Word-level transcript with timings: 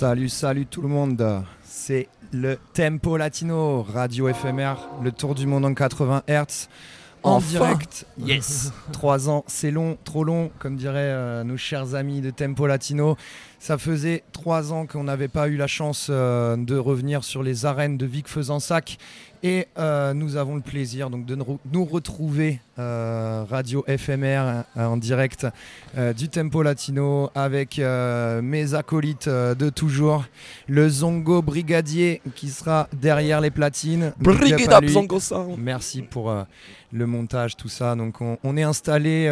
Salut, 0.00 0.30
salut 0.30 0.64
tout 0.64 0.80
le 0.80 0.88
monde. 0.88 1.44
C'est 1.62 2.08
le 2.32 2.56
Tempo 2.72 3.18
Latino, 3.18 3.82
radio 3.82 4.30
éphémère, 4.30 4.78
le 5.02 5.12
tour 5.12 5.34
du 5.34 5.46
monde 5.46 5.66
en 5.66 5.74
80 5.74 6.22
Hz. 6.26 6.68
En 7.22 7.32
Enfin. 7.34 7.46
direct, 7.50 8.06
yes. 8.16 8.72
Trois 8.92 9.28
ans, 9.28 9.44
c'est 9.46 9.70
long, 9.70 9.98
trop 10.04 10.24
long, 10.24 10.50
comme 10.58 10.76
diraient 10.76 11.00
euh, 11.00 11.44
nos 11.44 11.58
chers 11.58 11.94
amis 11.96 12.22
de 12.22 12.30
Tempo 12.30 12.66
Latino. 12.66 13.18
Ça 13.62 13.76
faisait 13.76 14.24
trois 14.32 14.72
ans 14.72 14.86
qu'on 14.86 15.04
n'avait 15.04 15.28
pas 15.28 15.46
eu 15.48 15.58
la 15.58 15.66
chance 15.66 16.08
euh, 16.08 16.56
de 16.56 16.78
revenir 16.78 17.24
sur 17.24 17.42
les 17.42 17.66
arènes 17.66 17.98
de 17.98 18.06
Vic 18.06 18.26
Fezensac. 18.26 18.96
Et 19.42 19.68
euh, 19.78 20.12
nous 20.14 20.36
avons 20.36 20.54
le 20.54 20.60
plaisir 20.62 21.08
donc, 21.08 21.24
de 21.26 21.34
nous 21.34 21.84
retrouver 21.84 22.60
euh, 22.78 23.44
radio 23.48 23.84
éphémère 23.86 24.64
euh, 24.76 24.84
en 24.84 24.96
direct 24.96 25.46
du 26.16 26.28
Tempo 26.28 26.62
Latino 26.62 27.30
avec 27.34 27.78
mes 27.78 28.74
acolytes 28.74 29.28
de 29.28 29.70
toujours, 29.70 30.24
le 30.66 30.88
Zongo 30.88 31.42
Brigadier 31.42 32.22
qui 32.34 32.48
sera 32.48 32.88
derrière 32.92 33.40
les 33.40 33.50
platines. 33.50 34.12
Brigade 34.18 34.72
up. 34.72 34.86
Zongo 34.86 35.20
Sound. 35.20 35.56
Merci 35.58 36.02
pour 36.02 36.34
le 36.92 37.06
montage, 37.06 37.56
tout 37.56 37.68
ça. 37.68 37.94
Donc 37.94 38.20
on, 38.20 38.38
on 38.42 38.56
est 38.56 38.62
installé 38.62 39.28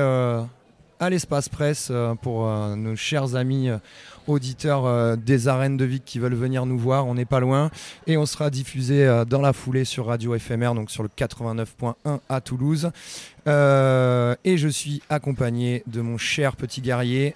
à 1.01 1.11
l'espace 1.11 1.49
presse 1.49 1.89
euh, 1.91 2.15
pour 2.15 2.47
euh, 2.47 2.75
nos 2.77 2.97
chers 2.97 3.35
amis 3.35 3.69
euh, 3.69 3.79
auditeurs 4.27 5.17
des 5.17 5.49
arènes 5.49 5.79
de 5.79 5.87
Vic 5.87 6.05
qui 6.05 6.19
veulent 6.19 6.35
venir 6.35 6.67
nous 6.67 6.79
voir. 6.79 7.07
On 7.07 7.15
n'est 7.15 7.25
pas 7.25 7.41
loin 7.41 7.71
et 8.07 8.19
on 8.19 8.27
sera 8.27 8.51
diffusé 8.51 9.25
dans 9.27 9.41
la 9.41 9.55
foulée 9.55 9.87
sur 9.87 10.05
Radio 10.09 10.39
FMR, 10.39 10.75
donc 10.75 10.91
sur 10.91 11.03
le 11.03 11.09
89.1 11.09 11.95
à 12.29 12.41
Toulouse. 12.43 12.91
Et 13.47 14.57
je 14.59 14.69
suis 14.69 15.01
accompagné 15.09 15.83
de 15.87 16.03
mon 16.03 16.19
cher 16.19 16.57
petit 16.57 16.83
guerrier. 16.83 17.35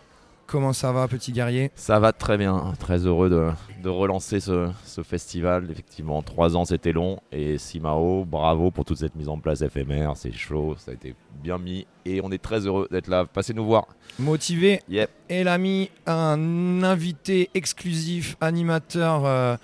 Comment 0.53 0.75
ça 0.75 0.93
va, 0.93 1.09
petit 1.09 1.33
guerrier? 1.33 1.71
Ça 1.77 1.99
va 1.99 2.13
très 2.13 2.37
bien, 2.37 2.75
très 2.79 3.07
heureux 3.07 3.31
de, 3.31 3.49
de 3.83 3.89
relancer 3.89 4.39
ce, 4.39 4.69
ce 4.85 5.03
festival. 5.03 5.67
Effectivement, 5.71 6.21
trois 6.21 6.57
ans 6.57 6.67
c'était 6.67 6.93
long 6.93 7.21
et 7.33 7.57
Simao, 7.57 8.27
bravo 8.27 8.71
pour 8.71 8.85
toute 8.85 8.99
cette 8.99 9.17
mise 9.17 9.31
en 9.31 9.39
place 9.39 9.63
éphémère, 9.63 10.13
c'est 10.15 10.31
chaud, 10.31 10.77
ça 10.77 10.91
a 10.91 10.95
été 10.95 11.15
bien 11.43 11.57
mis 11.57 11.87
et 12.05 12.21
on 12.23 12.31
est 12.31 12.43
très 12.43 12.67
heureux 12.67 12.87
d'être 12.91 13.09
là. 13.09 13.25
Passez 13.25 13.55
nous 13.55 13.65
voir. 13.65 13.87
Motivé 14.19 14.83
Yep. 14.91 15.09
Et 15.31 15.43
mis 15.57 15.89
un 16.07 16.83
invité 16.83 17.49
exclusif, 17.55 18.37
animateur 18.43 19.25
euh, 19.25 19.57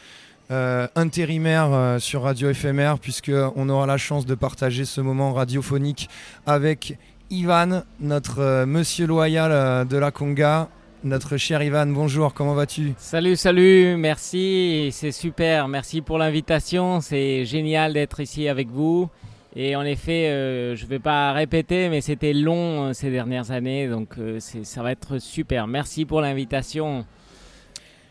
euh, 0.50 0.88
intérimaire 0.97 1.69
euh, 1.70 1.99
sur 1.99 2.22
Radio 2.22 2.55
FMR, 2.55 2.94
puisqu'on 2.99 3.69
aura 3.69 3.84
la 3.84 3.99
chance 3.99 4.25
de 4.25 4.34
partager 4.34 4.87
ce 4.87 5.03
moment 5.03 5.34
radiophonique 5.34 6.09
avec 6.47 6.97
Ivan, 7.28 7.82
notre 8.00 8.38
euh, 8.38 8.65
monsieur 8.65 9.06
loyal 9.06 9.87
de 9.87 9.97
la 9.99 10.10
Conga. 10.10 10.70
Notre 11.05 11.37
cher 11.37 11.63
Ivan, 11.63 11.87
bonjour, 11.87 12.35
comment 12.35 12.55
vas-tu? 12.55 12.93
Salut, 12.99 13.37
salut, 13.37 13.97
merci, 13.97 14.89
c'est 14.93 15.13
super, 15.13 15.69
merci 15.69 16.01
pour 16.01 16.19
l'invitation, 16.19 17.01
c'est 17.01 17.45
génial 17.45 17.93
d'être 17.93 18.19
ici 18.21 18.49
avec 18.49 18.69
vous. 18.69 19.09
Et 19.55 19.77
en 19.77 19.83
effet, 19.83 20.29
euh, 20.29 20.75
je 20.77 20.85
ne 20.85 20.89
vais 20.91 20.99
pas 20.99 21.33
répéter, 21.33 21.89
mais 21.89 22.01
c'était 22.01 22.33
long 22.33 22.87
euh, 22.89 22.93
ces 22.93 23.11
dernières 23.11 23.51
années, 23.53 23.89
donc 23.89 24.19
euh, 24.19 24.39
c'est- 24.41 24.65
ça 24.65 24.83
va 24.83 24.91
être 24.93 25.19
super. 25.21 25.67
Merci 25.69 26.05
pour 26.05 26.21
l'invitation. 26.21 27.07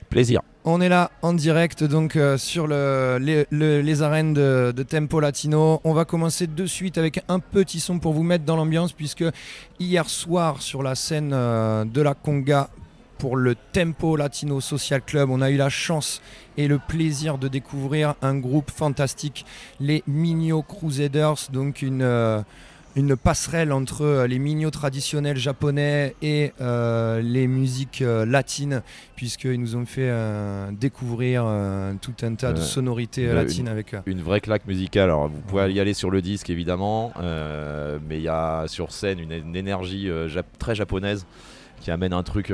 Plaisir. 0.09 0.41
On 0.69 0.81
est 0.81 0.89
là 0.89 1.11
en 1.21 1.31
direct 1.33 1.85
donc 1.85 2.17
euh, 2.17 2.37
sur 2.37 2.67
le- 2.67 3.19
les, 3.21 3.47
le- 3.51 3.79
les 3.79 4.01
arènes 4.01 4.33
de, 4.33 4.73
Tempo 4.83 5.21
Latino. 5.21 5.79
On 5.85 5.93
va 5.93 6.03
commencer 6.03 6.45
de 6.45 6.65
suite 6.65 6.97
avec 6.97 7.21
un 7.29 7.39
petit 7.39 7.79
son 7.79 7.99
pour 7.99 8.11
vous 8.11 8.23
mettre 8.23 8.43
dans 8.43 8.57
l'ambiance 8.57 8.91
puisque 8.91 9.23
hier 9.79 10.09
soir 10.09 10.61
sur 10.61 10.83
la 10.83 10.95
scène 10.95 11.31
euh, 11.33 11.85
de 11.85 12.01
la 12.01 12.13
Conga 12.15 12.69
pour 13.17 13.37
le 13.37 13.55
Tempo 13.71 14.17
Latino 14.17 14.59
Social 14.59 15.01
Club, 15.01 15.29
on 15.29 15.41
a 15.41 15.49
eu 15.51 15.55
la 15.57 15.69
chance 15.69 16.21
et 16.57 16.67
le 16.67 16.79
plaisir 16.79 17.37
de 17.37 17.47
découvrir 17.47 18.15
un 18.21 18.35
groupe 18.37 18.69
fantastique, 18.69 19.45
les 19.79 20.03
Minio 20.05 20.61
Crusaders, 20.63 21.47
donc 21.51 21.81
une, 21.81 22.01
euh, 22.03 22.41
une 22.97 23.15
passerelle 23.15 23.71
entre 23.71 24.01
euh, 24.01 24.27
les 24.27 24.39
Minio 24.39 24.71
traditionnels 24.71 25.37
japonais 25.37 26.15
et 26.21 26.51
euh, 26.59 27.21
les 27.21 27.47
musiques 27.47 28.01
euh, 28.01 28.25
latines 28.25 28.81
puisqu'ils 29.15 29.61
nous 29.61 29.75
ont 29.75 29.85
fait 29.85 30.09
euh, 30.09 30.69
découvrir 30.71 31.45
tout 32.01 32.13
un 32.23 32.33
tas 32.35 32.53
de 32.53 32.59
sonorités 32.59 33.23
une- 33.25 33.33
latines 33.33 33.67
avec 33.67 33.93
eux. 33.93 33.99
Une 34.07 34.21
vraie 34.21 34.41
claque 34.41 34.65
musicale. 34.67 35.05
Alors, 35.05 35.29
vous 35.29 35.39
pouvez 35.41 35.71
y 35.73 35.79
aller 35.79 35.93
sur 35.93 36.09
le 36.09 36.21
disque 36.21 36.49
évidemment, 36.49 37.13
mais 38.09 38.17
il 38.17 38.23
y 38.23 38.27
a 38.27 38.65
sur 38.67 38.91
scène 38.91 39.19
une, 39.19 39.31
une 39.31 39.55
énergie 39.55 40.09
très 40.59 40.75
japonaise 40.75 41.25
qui 41.79 41.91
amène 41.91 42.13
un 42.13 42.23
truc 42.23 42.51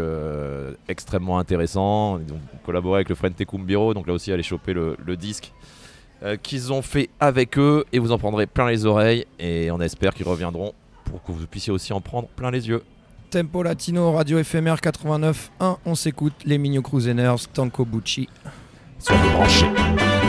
extrêmement 0.88 1.40
intéressant. 1.40 2.20
Ils 2.20 2.34
ont 2.34 2.40
collaboré 2.66 2.98
avec 2.98 3.10
le 3.10 3.16
Frente 3.16 3.44
Kumbiro, 3.46 3.94
donc 3.94 4.08
là 4.08 4.14
aussi 4.14 4.32
allez 4.32 4.44
choper 4.44 4.74
le, 4.74 4.98
le 5.06 5.16
disque 5.18 5.54
euh, 6.24 6.38
qu'ils 6.38 6.72
ont 6.72 6.82
fait 6.82 7.10
avec 7.20 7.58
eux 7.58 7.86
et 7.92 8.00
vous 8.00 8.12
en 8.12 8.18
prendrez 8.18 8.48
plein 8.48 8.70
les 8.70 8.86
oreilles 8.86 9.26
et 9.40 9.70
on 9.72 9.82
espère 9.82 10.14
qu'ils 10.14 10.28
reviendront 10.28 10.74
pour 11.06 11.24
que 11.24 11.32
vous 11.32 11.46
puissiez 11.48 11.74
aussi 11.74 11.94
en 11.94 12.02
prendre 12.02 12.28
plein 12.30 12.52
les 12.52 12.68
yeux. 12.68 12.84
Tempo 13.30 13.64
Latino, 13.64 14.12
radio 14.12 14.38
éphémère 14.38 14.78
89.1, 14.78 15.78
on 15.86 15.96
s'écoute 15.96 16.34
les 16.46 16.58
Minio 16.58 16.82
Crusaders, 16.82 17.48
Tanko 17.52 17.84
Bucci. 17.84 18.30
Soyez 19.00 19.30
branchés. 19.32 20.23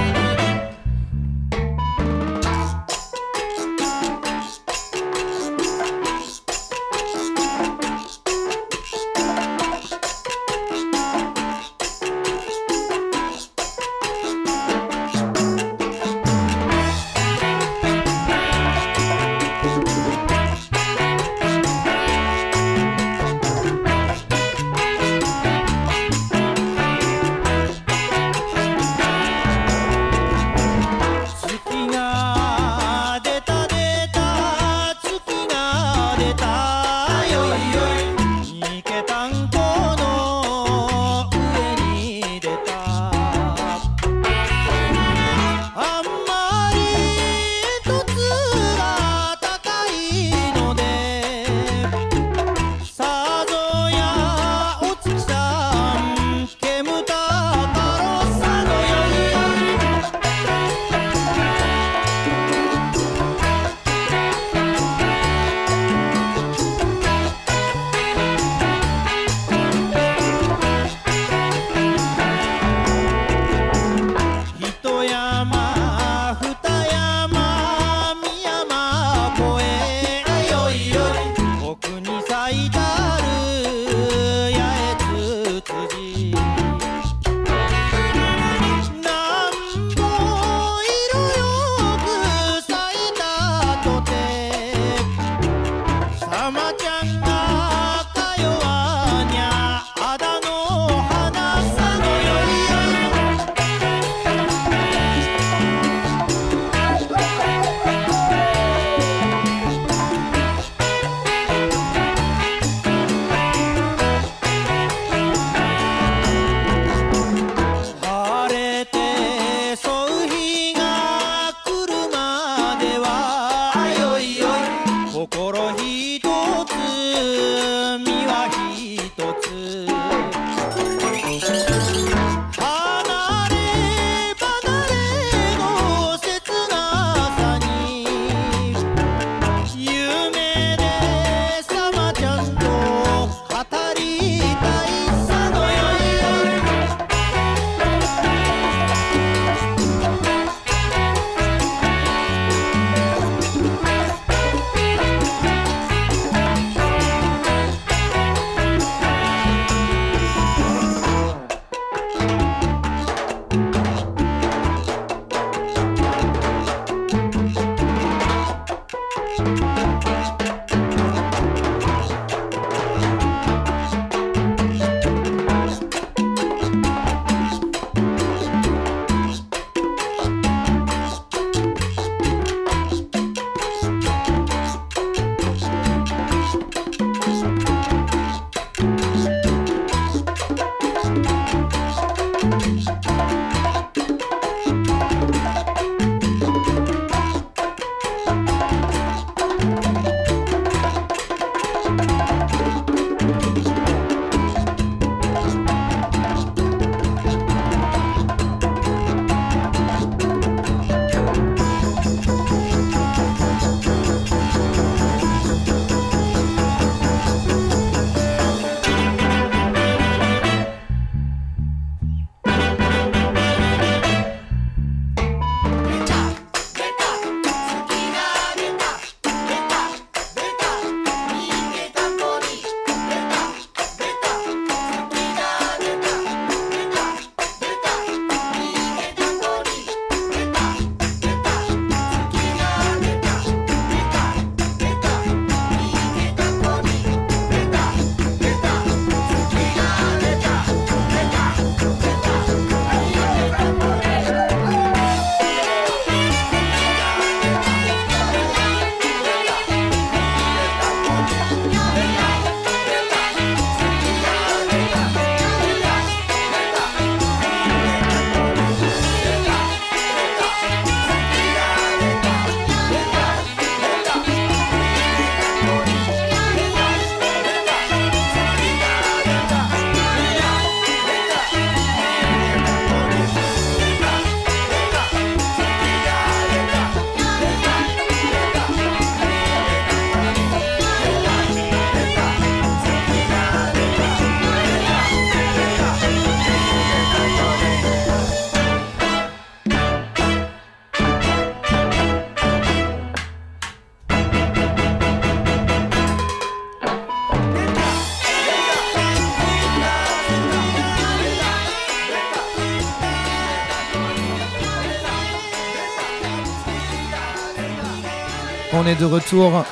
On 318.84 318.86
est 318.86 319.00
de 319.00 319.04
retour 319.06 319.64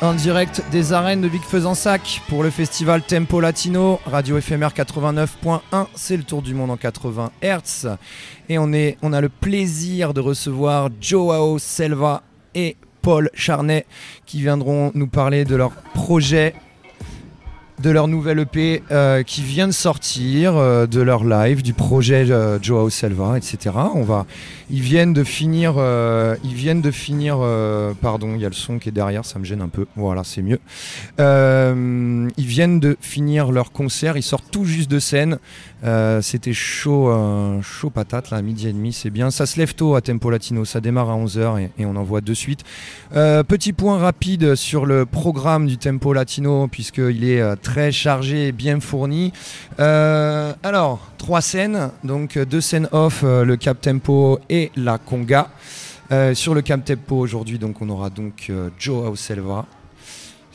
en 0.00 0.14
direct 0.14 0.62
des 0.70 0.92
arènes 0.92 1.22
de 1.22 1.28
Big 1.28 1.42
Sac 1.74 2.22
pour 2.28 2.44
le 2.44 2.50
festival 2.50 3.02
Tempo 3.02 3.40
Latino, 3.40 3.98
radio 4.06 4.38
éphémère 4.38 4.72
89.1, 4.72 5.86
c'est 5.94 6.16
le 6.16 6.22
tour 6.22 6.42
du 6.42 6.54
monde 6.54 6.70
en 6.70 6.76
80 6.76 7.32
Hz. 7.42 7.96
Et 8.48 8.58
on, 8.58 8.70
on 9.02 9.12
a 9.12 9.20
le 9.20 9.28
plaisir 9.28 10.14
de 10.14 10.20
recevoir 10.20 10.90
Joao 11.00 11.58
Selva 11.58 12.22
et 12.54 12.76
Paul 13.02 13.28
Charnet 13.34 13.86
qui 14.24 14.40
viendront 14.40 14.92
nous 14.94 15.08
parler 15.08 15.44
de 15.44 15.56
leur 15.56 15.72
projet 15.94 16.54
de 17.80 17.90
leur 17.90 18.08
nouvelle 18.08 18.40
EP 18.40 18.82
euh, 18.90 19.22
qui 19.22 19.42
vient 19.42 19.66
de 19.66 19.72
sortir, 19.72 20.56
euh, 20.56 20.86
de 20.86 21.00
leur 21.00 21.24
live, 21.24 21.62
du 21.62 21.72
projet 21.72 22.30
euh, 22.30 22.58
Joao 22.60 22.90
Selva, 22.90 23.36
etc. 23.36 23.74
On 23.94 24.02
va, 24.02 24.26
ils 24.70 24.80
viennent 24.80 25.12
de 25.12 25.24
finir, 25.24 25.74
ils 26.44 26.54
viennent 26.54 26.82
de 26.82 26.90
finir, 26.90 27.38
pardon, 28.02 28.34
il 28.34 28.40
y 28.40 28.44
a 28.44 28.48
le 28.48 28.54
son 28.54 28.78
qui 28.78 28.88
est 28.88 28.92
derrière, 28.92 29.24
ça 29.24 29.38
me 29.38 29.44
gêne 29.44 29.62
un 29.62 29.68
peu. 29.68 29.86
Voilà, 29.96 30.24
c'est 30.24 30.42
mieux. 30.42 30.60
ils 31.18 32.46
viennent 32.46 32.80
de 32.80 32.96
finir 33.00 33.50
leur 33.50 33.72
concert, 33.72 34.16
ils 34.16 34.22
sortent 34.22 34.50
tout 34.50 34.64
juste 34.64 34.90
de 34.90 34.98
scène. 34.98 35.38
C'était 36.22 36.52
chaud, 36.52 37.12
chaud 37.62 37.90
patate 37.90 38.30
là, 38.30 38.42
midi 38.42 38.68
et 38.68 38.72
demi, 38.72 38.92
c'est 38.92 39.10
bien. 39.10 39.30
Ça 39.30 39.46
se 39.46 39.58
lève 39.58 39.74
tôt 39.74 39.94
à 39.94 40.00
Tempo 40.00 40.30
Latino, 40.30 40.64
ça 40.64 40.80
démarre 40.80 41.10
à 41.10 41.16
11h 41.16 41.60
et, 41.60 41.70
et 41.78 41.86
on 41.86 41.96
envoie 41.96 42.20
de 42.20 42.34
suite. 42.34 42.64
petit 43.12 43.72
point 43.72 43.98
rapide 43.98 44.54
sur 44.54 44.86
le 44.86 45.06
programme 45.06 45.66
du 45.66 45.78
Tempo 45.78 46.12
Latino 46.12 46.66
puisqu'il 46.68 47.24
est 47.24 47.56
très 47.56 47.92
chargé 47.92 48.48
et 48.48 48.52
bien 48.52 48.80
fourni. 48.80 49.32
Euh, 49.80 50.52
alors, 50.62 51.00
trois 51.18 51.40
scènes, 51.40 51.90
donc 52.04 52.38
deux 52.38 52.60
scènes 52.60 52.88
off, 52.92 53.22
euh, 53.24 53.44
le 53.44 53.56
Cap 53.56 53.80
Tempo 53.80 54.38
et 54.48 54.70
la 54.76 54.98
Conga. 54.98 55.50
Euh, 56.10 56.34
sur 56.34 56.54
le 56.54 56.62
Cap 56.62 56.84
Tempo 56.84 57.16
aujourd'hui, 57.16 57.58
donc 57.58 57.82
on 57.82 57.88
aura 57.90 58.08
donc 58.08 58.50
Joe 58.78 59.18
Selva. 59.18 59.66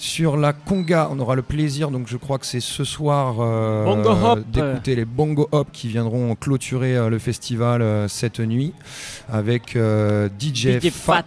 Sur 0.03 0.35
la 0.35 0.51
conga, 0.51 1.07
on 1.11 1.19
aura 1.19 1.33
le 1.33 1.41
plaisir, 1.41 1.89
donc 1.89 2.07
je 2.09 2.17
crois 2.17 2.37
que 2.37 2.45
c'est 2.45 2.59
ce 2.59 2.83
soir, 2.83 3.35
d'écouter 4.47 4.97
les 4.97 5.05
Bongo 5.05 5.47
Hop 5.53 5.69
qui 5.71 5.87
viendront 5.87 6.35
clôturer 6.35 7.09
le 7.09 7.19
festival 7.19 8.09
cette 8.09 8.41
nuit 8.41 8.73
avec 9.31 9.77
DJ, 9.77 10.79
Fat. 10.91 11.23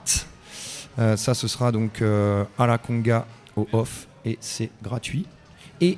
ça, 1.16 1.33
ce 1.33 1.49
sera 1.49 1.73
donc 1.73 2.02
à 2.02 2.66
la 2.66 2.76
conga 2.76 3.26
au 3.56 3.66
off 3.73 4.09
et 4.26 4.37
c'est 4.42 4.68
gratuit. 4.83 5.25
Et 5.80 5.97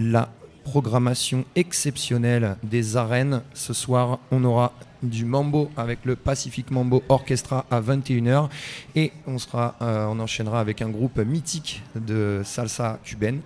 la 0.00 0.30
programmation 0.70 1.44
exceptionnelle 1.56 2.56
des 2.62 2.96
arènes. 2.96 3.42
Ce 3.54 3.72
soir, 3.72 4.20
on 4.30 4.44
aura 4.44 4.72
du 5.02 5.24
mambo 5.24 5.68
avec 5.76 5.98
le 6.04 6.14
Pacific 6.14 6.70
Mambo 6.70 7.02
Orchestra 7.08 7.66
à 7.72 7.80
21h 7.80 8.48
et 8.94 9.10
on, 9.26 9.38
sera, 9.38 9.74
euh, 9.82 10.06
on 10.06 10.20
enchaînera 10.20 10.60
avec 10.60 10.80
un 10.80 10.88
groupe 10.88 11.18
mythique 11.18 11.82
de 11.96 12.42
salsa 12.44 13.00
cubaine. 13.02 13.40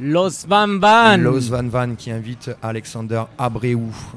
Los 0.00 0.46
Van 0.48 0.78
Van. 0.78 1.18
Los 1.18 1.50
Van 1.50 1.68
Van 1.68 1.94
qui 1.96 2.10
invite 2.10 2.50
Alexander 2.62 3.24
Abreu. 3.36 3.76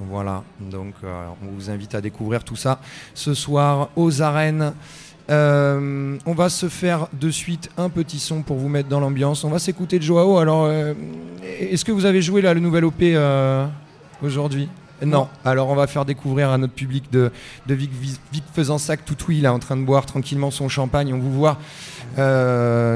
Voilà, 0.09 0.41
donc 0.61 0.93
euh, 1.03 1.27
on 1.43 1.51
vous 1.53 1.69
invite 1.69 1.95
à 1.95 2.01
découvrir 2.01 2.45
tout 2.45 2.55
ça 2.55 2.79
ce 3.13 3.33
soir 3.33 3.89
aux 3.97 4.21
arènes. 4.21 4.73
Euh, 5.29 6.17
on 6.25 6.33
va 6.33 6.49
se 6.49 6.69
faire 6.69 7.07
de 7.13 7.29
suite 7.29 7.69
un 7.77 7.89
petit 7.89 8.19
son 8.19 8.41
pour 8.41 8.57
vous 8.57 8.69
mettre 8.69 8.89
dans 8.89 8.99
l'ambiance. 8.99 9.43
On 9.43 9.49
va 9.49 9.59
s'écouter 9.59 9.99
de 9.99 10.03
Joao. 10.03 10.37
Alors, 10.37 10.65
euh, 10.65 10.93
est-ce 11.43 11.83
que 11.83 11.91
vous 11.91 12.05
avez 12.05 12.21
joué 12.21 12.41
là, 12.41 12.53
le 12.53 12.59
nouvel 12.59 12.85
OP 12.85 13.01
euh, 13.01 13.65
aujourd'hui? 14.23 14.69
Non. 15.05 15.27
Alors 15.45 15.69
on 15.69 15.75
va 15.75 15.85
faire 15.85 16.05
découvrir 16.05 16.49
à 16.49 16.57
notre 16.57 16.73
public 16.73 17.11
de, 17.11 17.31
de 17.67 17.75
Vic, 17.75 17.91
Vic 18.33 18.43
sac 18.79 19.05
tout 19.05 19.15
il 19.29 19.45
est 19.45 19.47
en 19.47 19.59
train 19.59 19.77
de 19.77 19.83
boire 19.83 20.07
tranquillement 20.07 20.49
son 20.49 20.69
champagne. 20.69 21.13
On 21.13 21.19
vous 21.19 21.31
voit 21.31 21.59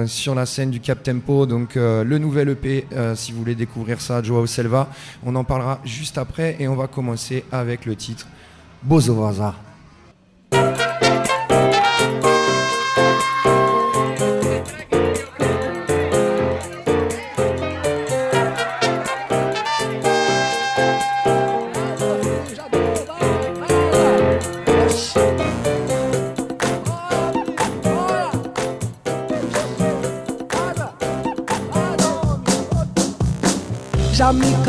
sur 0.08 0.34
la 0.34 0.48
scène 0.48 0.72
du 0.72 0.80
Cap 0.80 1.04
Tempo. 1.04 1.46
Donc 1.46 1.76
le 1.76 2.18
nouvel 2.18 2.50
EP, 2.50 2.88
si 3.14 3.34
vous 3.34 3.38
voulez 3.38 3.54
découvrir 3.54 4.02
ça, 4.02 4.24
Joao 4.24 4.48
Selva. 4.48 4.90
On 5.24 5.36
en 5.36 5.44
parlera 5.44 5.80
juste 5.86 6.18
après 6.18 6.56
et 6.58 6.68
on 6.68 6.76
va 6.76 6.88
commencer 6.88 7.46
avec 7.52 7.86
le 7.86 7.96
titre 7.96 8.26
Bozovaza. 8.82 9.54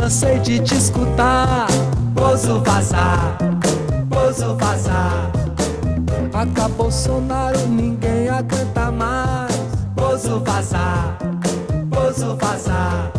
Cansei 0.03 0.41
de 0.41 0.59
te 0.59 0.75
escutar. 0.75 1.69
Bozo 2.13 2.61
vazar, 2.65 3.39
Bozo 4.07 4.57
vazar. 4.57 5.31
Acabou 6.35 6.87
Bolsonaro, 6.87 7.69
ninguém 7.69 8.29
aguenta 8.29 8.91
mais. 8.91 9.57
Bozo 9.95 10.41
vazar, 10.41 11.17
Bozo 11.87 12.37
vazar. 12.37 13.13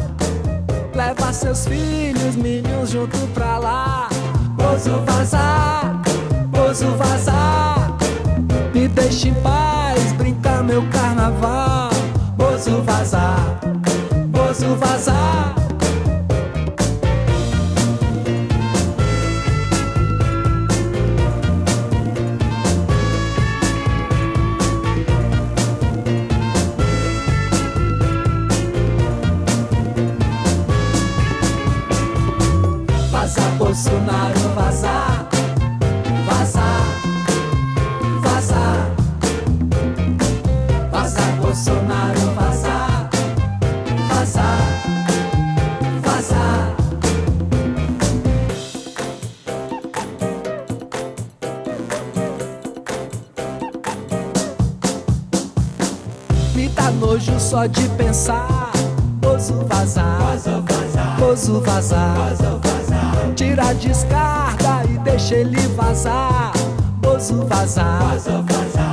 Leva 0.94 1.32
seus 1.32 1.66
filhos, 1.66 2.36
meninos 2.36 2.90
junto 2.90 3.18
pra 3.34 3.58
lá. 3.60 4.10
Bozo 4.58 5.02
vazar, 5.06 6.02
Bozo 6.50 6.92
vazar. 6.98 7.98
Me 8.74 8.90
deixe 8.90 9.30
em 9.30 9.34
paz, 9.36 10.12
brincar 10.18 10.62
meu 10.62 10.86
carnaval. 10.90 11.92
Bozo 12.36 12.82
vazar, 12.82 13.58
Bozo 14.34 14.76
vazar. 14.76 15.63
Vaza, 33.24 33.42
Bolsonaro, 33.58 34.50
vaza. 34.54 35.26
Vaza, 36.26 36.68
vaza. 38.22 38.64
Vaza, 40.92 41.22
Bolsonaro, 41.42 42.34
vaza. 42.36 43.10
Vaza, 44.10 44.48
vaza. 46.02 46.76
Me 56.54 56.68
dá 56.68 56.92
nojo 56.92 57.40
só 57.40 57.68
de 57.68 57.88
pensar. 57.96 58.74
Ouso 59.26 59.66
vazar, 59.66 60.20
ouso 60.34 60.62
vazar, 60.68 61.24
ouso 61.24 61.62
vazar 61.62 62.63
tira 63.34 63.70
a 63.70 63.74
descarga 63.74 64.84
e 64.90 64.98
deixa 65.00 65.36
ele 65.36 65.60
vazar. 65.76 66.52
Bozo 66.98 67.46
vazar, 67.46 68.00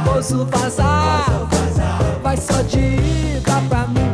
Bozo 0.04 0.44
vazar, 0.47 1.49
vai 2.23 2.37
só 2.37 2.61
de 2.62 2.78
ida 2.78 3.62
pra 3.68 3.87
nunca 3.87 4.09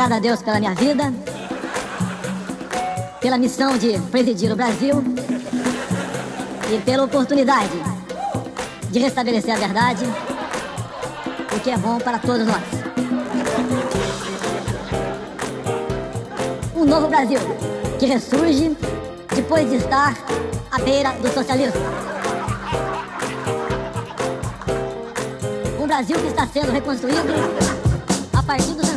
Obrigado 0.00 0.16
a 0.16 0.22
Deus 0.22 0.42
pela 0.42 0.58
minha 0.58 0.74
vida, 0.74 1.12
pela 3.20 3.36
missão 3.36 3.76
de 3.76 3.98
presidir 4.10 4.50
o 4.50 4.56
Brasil 4.56 5.04
e 6.72 6.78
pela 6.78 7.04
oportunidade 7.04 7.78
de 8.90 8.98
restabelecer 8.98 9.54
a 9.54 9.58
verdade, 9.58 10.06
o 11.54 11.60
que 11.60 11.70
é 11.70 11.76
bom 11.76 11.98
para 11.98 12.18
todos 12.18 12.46
nós. 12.46 12.62
Um 16.74 16.86
novo 16.86 17.06
Brasil 17.06 17.40
que 17.98 18.06
ressurge 18.06 18.74
depois 19.36 19.68
de 19.68 19.76
estar 19.76 20.16
à 20.70 20.78
beira 20.78 21.12
do 21.12 21.30
socialismo. 21.30 21.82
Um 25.78 25.86
Brasil 25.86 26.16
que 26.18 26.28
está 26.28 26.46
sendo 26.46 26.72
reconstruído 26.72 27.34
a 28.32 28.42
partir 28.42 28.72
dos 28.72 28.89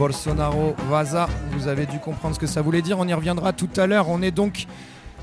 Bolsonaro, 0.00 0.74
Vaza. 0.88 1.28
Vous 1.50 1.68
avez 1.68 1.84
dû 1.84 1.98
comprendre 1.98 2.34
ce 2.34 2.40
que 2.40 2.46
ça 2.46 2.62
voulait 2.62 2.80
dire. 2.80 2.98
On 2.98 3.06
y 3.06 3.12
reviendra 3.12 3.52
tout 3.52 3.68
à 3.76 3.86
l'heure. 3.86 4.08
On 4.08 4.22
est 4.22 4.30
donc 4.30 4.66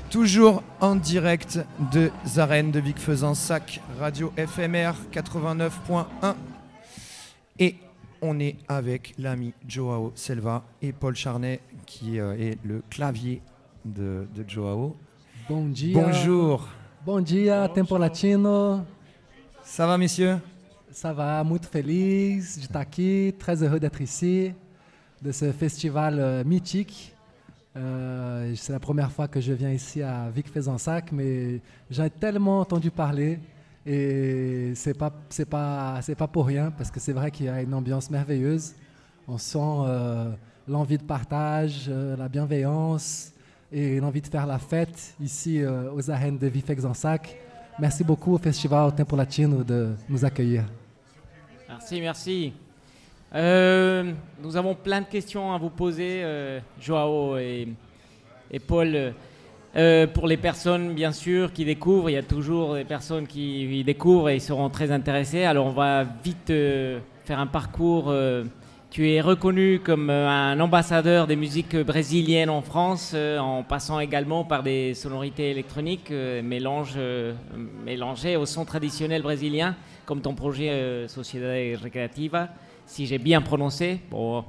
toujours 0.08 0.62
en 0.80 0.94
direct 0.94 1.58
de 1.92 2.12
Zaren 2.24 2.70
de 2.70 2.78
Vic 2.78 2.96
Sac, 3.34 3.80
Radio 3.98 4.32
FMR 4.36 4.92
89.1. 5.12 6.04
Et 7.58 7.74
on 8.22 8.38
est 8.38 8.54
avec 8.68 9.14
l'ami 9.18 9.52
Joao 9.66 10.12
Selva 10.14 10.62
et 10.80 10.92
Paul 10.92 11.16
Charnet 11.16 11.58
qui 11.84 12.20
euh, 12.20 12.38
est 12.38 12.56
le 12.62 12.84
clavier 12.88 13.42
de, 13.84 14.28
de 14.32 14.48
Joao. 14.48 14.94
Bom 15.48 15.64
dia. 15.64 16.00
Bonjour. 16.00 16.68
Dia, 17.22 17.68
Tempo 17.74 17.98
Latino. 17.98 18.82
Ça 19.64 19.88
va 19.88 19.98
messieurs? 19.98 20.38
Ça 20.92 21.12
va, 21.12 21.42
muito 21.42 21.66
feliz 21.66 22.58
de 22.58 22.62
estar 22.62 22.82
aqui, 22.82 23.34
très 23.40 23.60
heureux 23.62 23.80
d'être 23.80 24.00
ici, 24.00 24.52
de 25.22 25.32
ce 25.32 25.52
festival 25.52 26.18
euh, 26.18 26.44
mythique. 26.44 27.14
Euh, 27.76 28.52
c'est 28.56 28.72
la 28.72 28.80
première 28.80 29.10
fois 29.12 29.28
que 29.28 29.40
je 29.40 29.52
viens 29.52 29.70
ici 29.70 30.02
à 30.02 30.30
Vic 30.30 30.48
Fezensac, 30.48 31.12
mais 31.12 31.60
j'ai 31.90 32.10
tellement 32.10 32.60
entendu 32.60 32.90
parler 32.90 33.38
et 33.86 34.72
c'est 34.74 34.96
pas 34.96 35.12
c'est 35.28 35.48
pas 35.48 36.00
c'est 36.02 36.14
pas 36.14 36.26
pour 36.26 36.46
rien 36.46 36.70
parce 36.70 36.90
que 36.90 37.00
c'est 37.00 37.12
vrai 37.12 37.30
qu'il 37.30 37.46
y 37.46 37.48
a 37.48 37.62
une 37.62 37.74
ambiance 37.74 38.10
merveilleuse. 38.10 38.74
On 39.28 39.38
sent 39.38 39.58
euh, 39.60 40.32
l'envie 40.66 40.98
de 40.98 41.02
partage, 41.02 41.88
la 41.88 42.28
bienveillance 42.28 43.32
et 43.70 44.00
l'envie 44.00 44.22
de 44.22 44.26
faire 44.26 44.46
la 44.46 44.58
fête 44.58 45.14
ici 45.20 45.62
aux 45.64 46.10
arènes 46.10 46.38
de 46.38 46.46
Vic 46.46 46.66
Fezensac. 46.66 47.36
Merci 47.78 48.02
beaucoup 48.02 48.34
au 48.34 48.38
Festival 48.38 48.94
Tempo 48.94 49.14
Latino 49.14 49.62
de 49.62 49.94
nous 50.08 50.24
accueillir. 50.24 50.64
Merci, 51.68 52.00
merci. 52.00 52.52
Euh, 53.34 54.12
nous 54.42 54.56
avons 54.56 54.74
plein 54.74 55.02
de 55.02 55.06
questions 55.06 55.52
à 55.52 55.58
vous 55.58 55.68
poser, 55.68 56.22
euh, 56.22 56.60
Joao 56.80 57.36
et, 57.36 57.68
Paul. 58.66 59.12
Euh, 59.76 60.06
pour 60.06 60.26
les 60.26 60.38
personnes, 60.38 60.94
bien 60.94 61.12
sûr, 61.12 61.52
qui 61.52 61.66
découvrent, 61.66 62.08
il 62.08 62.14
y 62.14 62.18
a 62.18 62.22
toujours 62.22 62.74
des 62.74 62.84
personnes 62.84 63.26
qui 63.26 63.84
découvrent 63.84 64.30
et 64.30 64.36
ils 64.36 64.40
seront 64.40 64.70
très 64.70 64.90
intéressés. 64.90 65.44
Alors, 65.44 65.66
on 65.66 65.72
va 65.72 66.04
vite 66.04 66.48
euh, 66.48 67.00
faire 67.26 67.38
un 67.38 67.46
parcours. 67.46 68.10
tu 68.90 69.10
es 69.10 69.20
reconnu 69.20 69.80
comme 69.80 70.08
un 70.08 70.58
ambassadeur 70.58 71.26
des 71.26 71.36
musiques 71.36 71.76
brésiliennes 71.76 72.48
en 72.48 72.62
France, 72.62 73.14
en 73.14 73.62
passant 73.62 74.00
également 74.00 74.44
par 74.44 74.62
des 74.62 74.94
sonorités 74.94 75.50
électroniques 75.50 76.10
mélangées 76.42 77.36
au 78.36 78.46
son 78.46 78.64
traditionnel 78.64 79.20
brésilien, 79.20 79.76
comme 80.06 80.22
ton 80.22 80.34
projet 80.34 81.06
Sociedade 81.06 81.82
Recreativa, 81.82 82.48
si 82.88 83.06
j'ai 83.06 83.18
bien 83.18 83.40
prononcé. 83.40 84.00
Bon, 84.10 84.42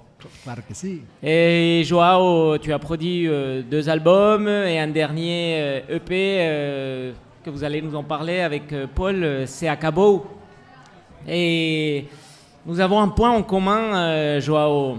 Claro 0.44 0.62
que 0.68 0.74
si. 0.74 1.02
et 1.24 1.82
Joao, 1.86 2.58
tu 2.58 2.74
as 2.74 2.80
produit 2.80 3.28
euh, 3.28 3.62
deux 3.62 3.88
albums 3.88 4.48
et 4.50 4.78
un 4.78 4.88
dernier 4.88 5.56
euh, 5.90 5.96
EP 5.96 6.38
euh, 6.40 7.14
que 7.44 7.50
vous 7.50 7.64
allez 7.64 7.82
nous 7.82 7.96
en 7.96 8.04
parler 8.04 8.40
avec 8.42 8.74
Paul, 8.96 9.44
C'est 9.46 9.68
Acabo. 9.68 10.26
Et 11.28 12.06
nous 12.66 12.80
avons 12.82 13.00
un 13.00 13.08
point 13.10 13.32
en 13.32 13.44
commun, 13.44 14.40
Joao, 14.40 14.98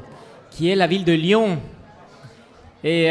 qui 0.50 0.70
est 0.70 0.74
la 0.74 0.87
ville 0.87 1.05
de 1.05 1.12
Lyon. 1.12 1.59
Et 2.83 3.11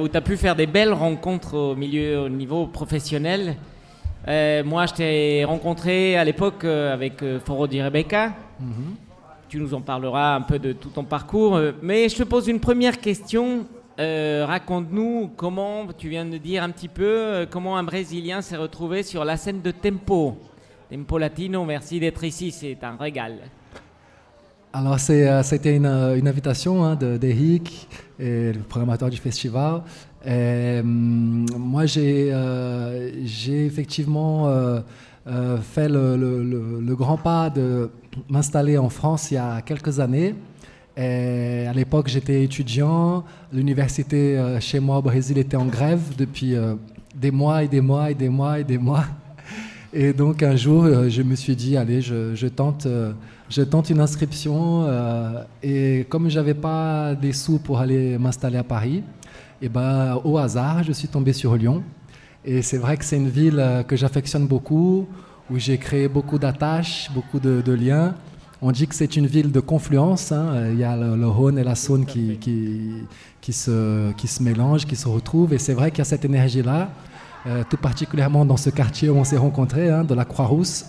où 0.00 0.08
tu 0.08 0.16
as 0.16 0.20
pu 0.20 0.36
faire 0.36 0.54
des 0.54 0.66
belles 0.66 0.92
rencontres 0.92 1.56
au 1.56 1.74
milieu, 1.74 2.20
au 2.20 2.28
niveau 2.28 2.66
professionnel. 2.68 3.56
Moi, 4.26 4.86
je 4.86 4.94
t'ai 4.94 5.44
rencontré 5.44 6.16
à 6.16 6.22
l'époque 6.24 6.64
avec 6.64 7.22
Foro 7.44 7.66
di 7.66 7.82
Rebecca. 7.82 8.34
Tu 9.50 9.58
nous 9.58 9.74
en 9.74 9.80
parleras 9.80 10.36
un 10.36 10.42
peu 10.42 10.60
de 10.60 10.72
tout 10.72 10.90
ton 10.90 11.02
parcours. 11.02 11.56
euh, 11.56 11.72
Mais 11.82 12.08
je 12.08 12.14
te 12.18 12.22
pose 12.22 12.46
une 12.46 12.60
première 12.60 13.00
question. 13.00 13.66
Euh, 13.98 14.44
Raconte-nous 14.46 15.32
comment, 15.36 15.88
tu 15.98 16.08
viens 16.08 16.24
de 16.24 16.36
dire 16.36 16.62
un 16.62 16.70
petit 16.70 16.86
peu, 16.86 17.02
euh, 17.04 17.46
comment 17.50 17.76
un 17.76 17.82
Brésilien 17.82 18.42
s'est 18.42 18.56
retrouvé 18.56 19.02
sur 19.02 19.24
la 19.24 19.36
scène 19.36 19.60
de 19.60 19.72
Tempo. 19.72 20.38
Tempo 20.88 21.18
Latino, 21.18 21.64
merci 21.64 21.98
d'être 21.98 22.22
ici, 22.22 22.52
c'est 22.52 22.78
un 22.84 22.94
régal. 22.94 23.38
Alors, 24.72 25.00
c'était 25.00 25.74
une, 25.74 25.84
invitation 25.86 26.84
hein, 26.84 26.94
de, 26.94 27.16
d'Eric, 27.16 27.88
le 28.20 28.52
programmateur 28.68 29.10
du 29.10 29.16
festival. 29.16 29.82
Hum, 30.24 31.44
moi, 31.58 31.86
j'ai, 31.86 32.28
euh, 32.32 33.10
effectivement 33.48 34.48
fait 35.60 35.88
le- 35.88 36.80
le 36.80 36.94
grand 36.94 37.16
pas 37.16 37.50
de 37.50 37.90
m'installer 38.28 38.78
en 38.78 38.88
France 38.88 39.30
il 39.30 39.34
y 39.34 39.38
a 39.38 39.60
quelques 39.62 40.00
années. 40.00 40.34
À 40.96 41.72
l'époque, 41.72 42.08
j'étais 42.08 42.44
étudiant. 42.44 43.24
L'université 43.52 44.36
euh, 44.36 44.60
chez 44.60 44.80
moi 44.80 44.98
au 44.98 45.02
Brésil 45.02 45.38
était 45.38 45.56
en 45.56 45.66
grève 45.66 46.00
depuis 46.18 46.54
euh, 46.54 46.74
des 47.14 47.30
mois 47.30 47.62
et 47.62 47.68
des 47.68 47.80
mois 47.80 48.10
et 48.10 48.14
des 48.14 48.28
mois 48.28 48.58
et 48.58 48.64
des 48.64 48.76
mois. 48.76 49.04
Et 49.92 50.12
donc 50.12 50.42
un 50.42 50.56
jour, 50.56 50.84
euh, 50.84 51.08
je 51.08 51.22
me 51.22 51.34
suis 51.36 51.56
dit, 51.56 51.76
allez, 51.76 52.02
je, 52.02 52.46
tente, 52.48 52.86
je 53.48 53.62
tente 53.62 53.88
une 53.88 54.00
inscription. 54.00 54.86
et 55.62 56.06
comme 56.08 56.28
je 56.28 56.38
n'avais 56.38 56.54
pas 56.54 57.14
des 57.14 57.32
sous 57.32 57.58
pour 57.58 57.78
aller 57.78 58.18
m'installer 58.18 58.58
à 58.58 58.64
Paris, 58.64 59.02
et 59.62 59.68
ben, 59.68 60.20
au 60.24 60.38
hasard, 60.38 60.82
je 60.84 60.92
suis 60.92 61.08
tombé 61.08 61.32
sur 61.32 61.56
Lyon. 61.56 61.82
Et 62.44 62.62
c'est 62.62 62.78
vrai 62.78 62.96
que 62.96 63.04
c'est 63.04 63.16
une 63.16 63.28
ville 63.28 63.84
que 63.86 63.96
j'affectionne 63.96 64.46
beaucoup, 64.46 65.06
où 65.50 65.58
j'ai 65.58 65.78
créé 65.78 66.08
beaucoup 66.08 66.38
d'attaches, 66.38 67.10
beaucoup 67.12 67.40
de, 67.40 67.60
de 67.60 67.72
liens. 67.72 68.14
On 68.62 68.72
dit 68.72 68.86
que 68.86 68.94
c'est 68.94 69.16
une 69.16 69.26
ville 69.26 69.50
de 69.50 69.60
confluence. 69.60 70.32
hein. 70.32 70.68
Il 70.70 70.78
y 70.78 70.84
a 70.84 70.96
le, 70.96 71.16
le 71.16 71.26
Rhône 71.26 71.58
et 71.58 71.64
la 71.64 71.74
Saône 71.74 72.04
qui, 72.04 72.36
qui, 72.38 72.92
qui, 73.40 73.52
se, 73.52 74.12
qui 74.12 74.28
se 74.28 74.42
mélangent, 74.42 74.86
qui 74.86 74.96
se 74.96 75.08
retrouvent. 75.08 75.52
Et 75.54 75.58
c'est 75.58 75.72
vrai 75.72 75.90
qu'il 75.90 75.98
y 75.98 76.02
a 76.02 76.04
cette 76.04 76.24
énergie-là, 76.24 76.90
euh, 77.46 77.62
tout 77.68 77.78
particulièrement 77.78 78.44
dans 78.44 78.58
ce 78.58 78.70
quartier 78.70 79.08
où 79.08 79.16
on 79.16 79.24
s'est 79.24 79.38
rencontrés, 79.38 79.88
hein, 79.88 80.04
de 80.04 80.14
la 80.14 80.24
Croix-Rousse. 80.24 80.84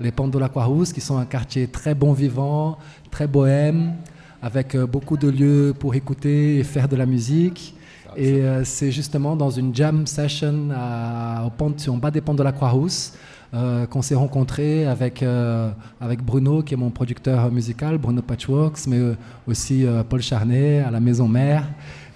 Les 0.00 0.12
Pentes 0.12 0.30
de 0.30 0.38
la 0.38 0.48
Croix-Rousse, 0.48 0.92
qui 0.92 1.00
sont 1.00 1.18
un 1.18 1.24
quartier 1.24 1.66
très 1.66 1.94
bon 1.94 2.12
vivant, 2.12 2.78
très 3.10 3.26
bohème, 3.26 3.94
avec 4.40 4.76
euh, 4.76 4.86
beaucoup 4.86 5.16
de 5.16 5.28
lieux 5.28 5.74
pour 5.76 5.96
écouter 5.96 6.58
et 6.58 6.62
faire 6.64 6.88
de 6.88 6.94
la 6.94 7.04
musique. 7.04 7.74
Et 8.16 8.42
euh, 8.42 8.62
c'est 8.64 8.92
justement 8.92 9.34
dans 9.34 9.50
une 9.50 9.74
jam 9.74 10.06
session 10.06 10.68
à, 10.72 11.44
au 11.46 11.50
pont, 11.50 11.74
en 11.88 11.96
bas 11.96 12.12
des 12.12 12.20
Pentes 12.20 12.38
de 12.38 12.44
la 12.44 12.52
Croix-Rousse 12.52 13.14
euh, 13.54 13.86
qu'on 13.86 14.02
s'est 14.02 14.14
rencontrés 14.14 14.84
avec, 14.84 15.22
euh, 15.22 15.70
avec 16.02 16.22
Bruno, 16.22 16.62
qui 16.62 16.74
est 16.74 16.76
mon 16.76 16.90
producteur 16.90 17.50
musical, 17.50 17.96
Bruno 17.96 18.20
Patchworks, 18.20 18.86
mais 18.86 18.98
euh, 18.98 19.16
aussi 19.46 19.86
Paul 20.10 20.20
Charnet 20.20 20.80
à 20.80 20.90
la 20.90 21.00
Maison 21.00 21.26
Mère. 21.28 21.66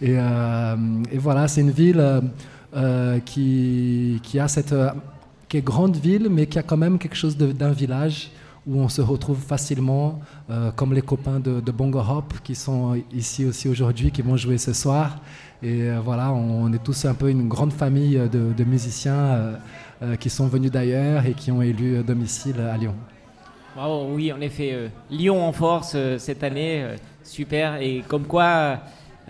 Et, 0.03 0.19
voilà, 1.17 1.49
c'est 1.49 1.63
une 1.63 1.71
ville 1.71 2.21
qui, 3.25 4.21
qui 4.23 4.39
a 4.39 4.49
cette. 4.49 4.75
qui 5.49 5.57
est 5.57 5.63
grande 5.63 5.97
ville, 5.97 6.29
mais 6.31 6.47
qui 6.47 6.59
a 6.59 6.63
quand 6.63 6.77
même 6.77 6.99
quelque 6.99 7.17
chose 7.17 7.37
d'un 7.37 7.73
village 7.73 8.31
où 8.67 8.79
on 8.79 8.89
se 8.89 9.01
retrouve 9.01 9.39
facilement, 9.39 10.21
comme 10.77 10.93
les 10.93 11.03
copains 11.03 11.41
de, 11.41 11.73
Bongo 11.73 12.01
Hop 12.01 12.35
qui 12.45 12.55
sont 12.55 13.01
ici 13.13 13.47
aussi 13.47 13.69
aujourd'hui, 13.69 14.11
qui 14.11 14.21
vont 14.21 14.37
jouer 14.37 14.59
ce 14.59 14.73
soir. 14.75 15.19
Et 15.63 15.89
voilà, 16.05 16.33
on, 16.33 16.73
est 16.73 16.83
tous 16.83 17.05
un 17.05 17.15
peu 17.15 17.31
une 17.31 17.49
grande 17.49 17.73
famille 17.73 18.21
de, 18.31 18.65
musiciens 18.65 19.55
qui 20.17 20.31
sont 20.31 20.47
venus 20.49 20.71
d'ailleurs 20.71 21.25
et 21.27 21.33
qui 21.35 21.51
ont 21.53 21.63
élu 21.63 21.97
euh, 21.97 22.03
domicile 22.03 22.61
à 22.61 22.77
Lyon. 22.77 22.95
Bravo, 23.75 24.09
oui, 24.15 24.33
en 24.33 24.41
effet. 24.41 24.71
euh, 24.73 24.89
Lyon 25.11 25.43
en 25.47 25.53
force 25.53 25.93
euh, 25.95 26.19
cette 26.19 26.43
année, 26.45 26.83
euh, 26.83 26.97
super. 27.25 27.81
Et 27.81 28.03
comme 28.07 28.25
quoi, 28.27 28.79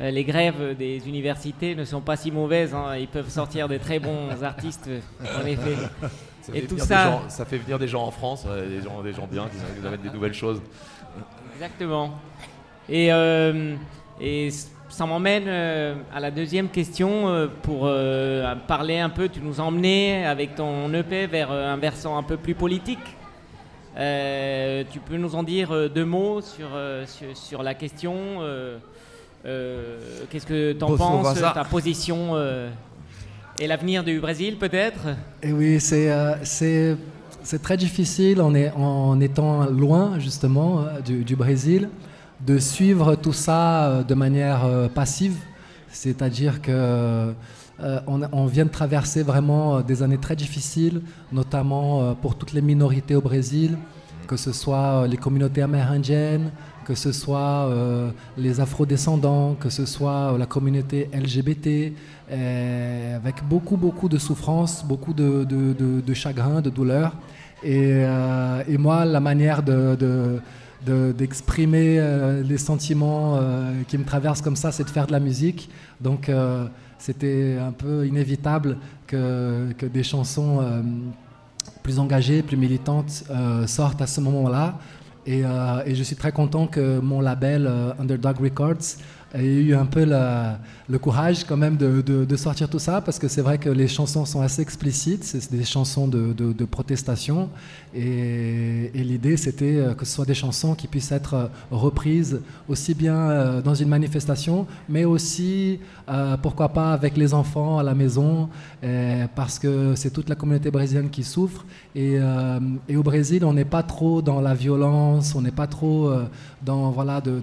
euh, 0.01 0.11
les 0.11 0.25
grèves 0.25 0.77
des 0.77 1.07
universités 1.09 1.75
ne 1.75 1.85
sont 1.85 2.01
pas 2.01 2.17
si 2.17 2.31
mauvaises. 2.33 2.75
hein, 2.75 2.97
Ils 2.97 3.07
peuvent 3.09 3.29
sortir 3.29 3.69
des 3.69 3.79
très 3.79 3.99
bons 4.01 4.31
artistes, 4.43 4.89
euh, 4.89 5.01
en 5.43 5.47
effet. 5.47 5.77
Ça 6.41 6.53
Et 6.57 6.61
fait 6.63 6.67
tout 6.67 6.75
venir 6.75 6.85
des 6.87 6.89
ça- 6.95 7.05
gens- 7.11 7.23
ça 7.29 7.45
fait 7.45 7.59
venir 7.59 7.79
des 7.79 7.87
gens 7.87 8.03
en 8.05 8.11
France, 8.11 8.45
euh, 8.49 8.69
des, 8.69 8.83
gens, 8.83 9.01
des 9.03 9.13
gens 9.13 9.29
bien 9.31 9.45
qui, 9.49 9.81
qui 9.81 9.87
amènent 9.87 10.01
des 10.01 10.11
nouvelles 10.11 10.35
choses. 10.35 10.61
Exactement. 11.55 12.15
Et, 12.89 13.13
euh, 13.13 13.77
et 14.21 14.49
ça 14.93 15.07
m'emmène 15.07 15.45
euh, 15.47 15.95
à 16.15 16.21
la 16.21 16.31
deuxième 16.31 16.69
question 16.69 17.27
euh, 17.27 17.47
pour 17.63 17.85
euh, 17.87 18.55
parler 18.69 18.99
un 18.99 19.09
peu. 19.09 19.27
Tu 19.31 19.41
nous 19.41 19.59
as 19.59 19.65
emmené 19.65 20.27
avec 20.27 20.55
ton 20.55 20.93
EP 20.93 21.27
vers 21.27 21.51
un 21.51 21.79
versant 21.79 22.19
un 22.19 22.23
peu 22.23 22.37
plus 22.37 22.55
politique. 22.55 22.99
Tu 23.97 25.01
peux 25.01 25.17
nous 25.17 25.35
en 25.35 25.43
dire 25.43 25.91
deux 25.91 26.05
mots 26.05 26.41
sur, 26.43 26.69
sur, 27.07 27.37
sur 27.37 27.63
la 27.63 27.75
question 27.75 28.15
Qu'est-ce 29.45 30.47
que 30.47 30.73
tu 30.73 30.85
en 30.85 30.97
penses. 30.97 31.41
Ta 31.41 31.65
position 31.65 32.37
et 33.59 33.67
l'avenir 33.67 34.03
du 34.05 34.19
Brésil 34.21 34.57
peut-être? 34.57 35.09
Et 35.43 35.53
oui, 35.53 35.79
c'est 35.81 36.11
c'est 37.45 37.61
très 37.63 37.77
difficile 37.77 38.41
en, 38.41 38.55
est- 38.55 38.73
en 38.77 39.21
étant 39.21 39.65
loin 39.67 40.19
justement 40.21 40.85
du, 41.05 41.25
du 41.25 41.35
Brésil 41.37 41.89
de 42.47 42.59
suivre 42.59 43.15
tout 43.15 43.33
ça 43.33 43.85
euh, 43.87 44.03
de 44.03 44.15
manière 44.15 44.65
euh, 44.65 44.89
passive. 44.89 45.37
C'est-à-dire 45.91 46.63
que 46.63 46.71
euh, 46.73 47.33
on, 48.07 48.47
vient 48.47 48.65
de 48.65 48.71
traverser 48.71 49.23
vraiment 49.23 49.81
des 49.83 50.03
années 50.03 50.19
très 50.19 50.37
difficiles, 50.37 51.03
notamment 51.33 52.15
pour 52.15 52.37
toutes 52.37 52.53
les 52.53 52.63
minorités 52.63 53.15
au 53.15 53.21
Brésil, 53.21 53.77
que 54.27 54.37
ce 54.37 54.53
soit 54.53 55.07
les 55.09 55.17
communautés 55.19 55.61
amérindiennes, 55.63 56.51
que 56.87 56.95
ce 56.95 57.13
soit 57.13 57.67
euh, 57.69 58.11
les 58.39 58.61
afrodescendants, 58.61 59.55
que 59.59 59.69
ce 59.69 59.85
soit 59.85 60.35
la 60.39 60.47
communauté 60.47 61.11
LGBT, 61.13 61.93
avec 62.31 63.43
beaucoup, 63.49 63.77
beaucoup 63.77 64.09
de 64.09 64.17
souffrance, 64.19 64.85
beaucoup 64.85 65.13
de, 65.13 65.45
de, 65.45 65.73
de- 65.75 66.01
de 66.01 66.15
chagrin, 66.15 66.61
de 66.63 66.71
douleur. 66.71 67.13
Et 67.65 68.05
moi, 68.79 69.05
la 69.05 69.21
manière 69.21 69.63
de, 69.63 69.97
de- 70.87 70.93
de- 71.09 71.13
d'exprimer 71.13 71.99
euh, 71.99 72.43
les 72.43 72.59
sentiments 72.59 73.37
euh, 73.37 73.73
qui 73.89 73.99
me 73.99 74.05
traversent 74.05 74.43
comme 74.43 74.57
ça, 74.57 74.73
c'est 74.73 74.85
de 74.85 74.91
faire 74.91 75.07
de 75.07 75.13
la 75.13 75.21
musique. 75.21 75.71
Donc, 76.01 76.29
euh, 76.29 76.67
c'était 76.99 77.59
un 77.61 77.73
peu 77.73 78.07
inévitable 78.07 78.77
que, 79.07 79.73
que 79.77 79.87
des 79.87 80.03
chansons 80.05 80.61
plus 81.83 81.99
engagées, 81.99 82.43
plus 82.43 82.57
militantes 82.57 83.25
sortent 83.67 84.01
à 84.01 84.07
ce 84.07 84.21
moment-là. 84.21 84.79
Et, 85.27 85.41
et 85.41 85.95
je 85.97 86.03
suis 86.05 86.15
très 86.15 86.31
content 86.31 86.69
que 86.69 87.01
mon 87.01 87.21
label 87.21 87.69
Underdog 87.99 88.39
Records 88.41 88.99
ait 89.35 89.45
eu 89.45 89.75
un 89.75 89.87
peu 89.87 90.05
le 90.05 90.99
courage 90.99 91.45
quand 91.45 91.57
même 91.57 91.77
de, 91.77 92.37
sortir 92.37 92.69
tout 92.69 92.79
ça 92.79 93.01
parce 93.01 93.19
que 93.19 93.29
c'est 93.29 93.43
vrai 93.43 93.59
que 93.59 93.69
les 93.69 93.89
chansons 93.89 94.25
sont 94.25 94.41
assez 94.41 94.63
explicites, 94.63 95.25
c'est 95.25 95.53
des 95.53 95.65
chansons 95.65 96.09
de, 96.09 96.65
protestation. 96.65 97.51
Et, 97.95 98.91
et 98.95 99.05
l'idée 99.05 99.37
c'était 99.37 99.77
euh, 99.77 99.95
que 99.95 100.07
ce 100.07 100.15
soit 100.15 100.25
des 100.25 100.35
chansons 100.35 100.75
qui 100.75 100.87
puissent 100.87 101.13
être 101.13 101.35
euh, 101.35 101.47
reprises 101.71 102.41
aussi 102.67 102.95
bien 102.95 103.17
euh, 103.17 103.61
dans 103.61 103.75
une 103.75 103.89
manifestation 103.89 104.67
mais 104.89 105.05
aussi 105.05 105.79
pourquoi 106.43 106.71
pas 106.71 106.93
avec 106.93 107.17
les 107.17 107.33
enfants 107.33 107.79
à 107.79 107.83
la 107.83 107.95
maison 107.95 108.49
parce 109.35 109.59
que 109.59 109.95
c'est 109.95 110.11
toute 110.11 110.29
la 110.29 110.35
communauté 110.35 110.71
brésilienne 110.71 111.09
qui 111.09 111.23
souffre. 111.23 111.65
Et, 111.95 112.19
et 112.89 112.97
au 112.97 113.03
Brésil 113.03 113.45
on 113.45 113.55
n'est 113.55 113.65
pas 113.65 113.83
trop 113.83 114.21
dans 114.21 114.41
la 114.41 114.53
violence, 114.53 115.35
on 115.35 115.41
n'est 115.41 115.53
pas 115.53 115.67
trop 115.67 116.13
dans 116.63 116.91
voilà 116.91 117.21
de, 117.21 117.41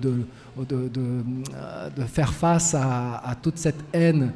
de, 0.68 0.90
euh, 0.98 1.90
de 1.96 2.04
faire 2.04 2.34
face 2.34 2.76
à, 2.76 3.36
toute 3.42 3.58
cette 3.58 3.84
haine 3.94 4.32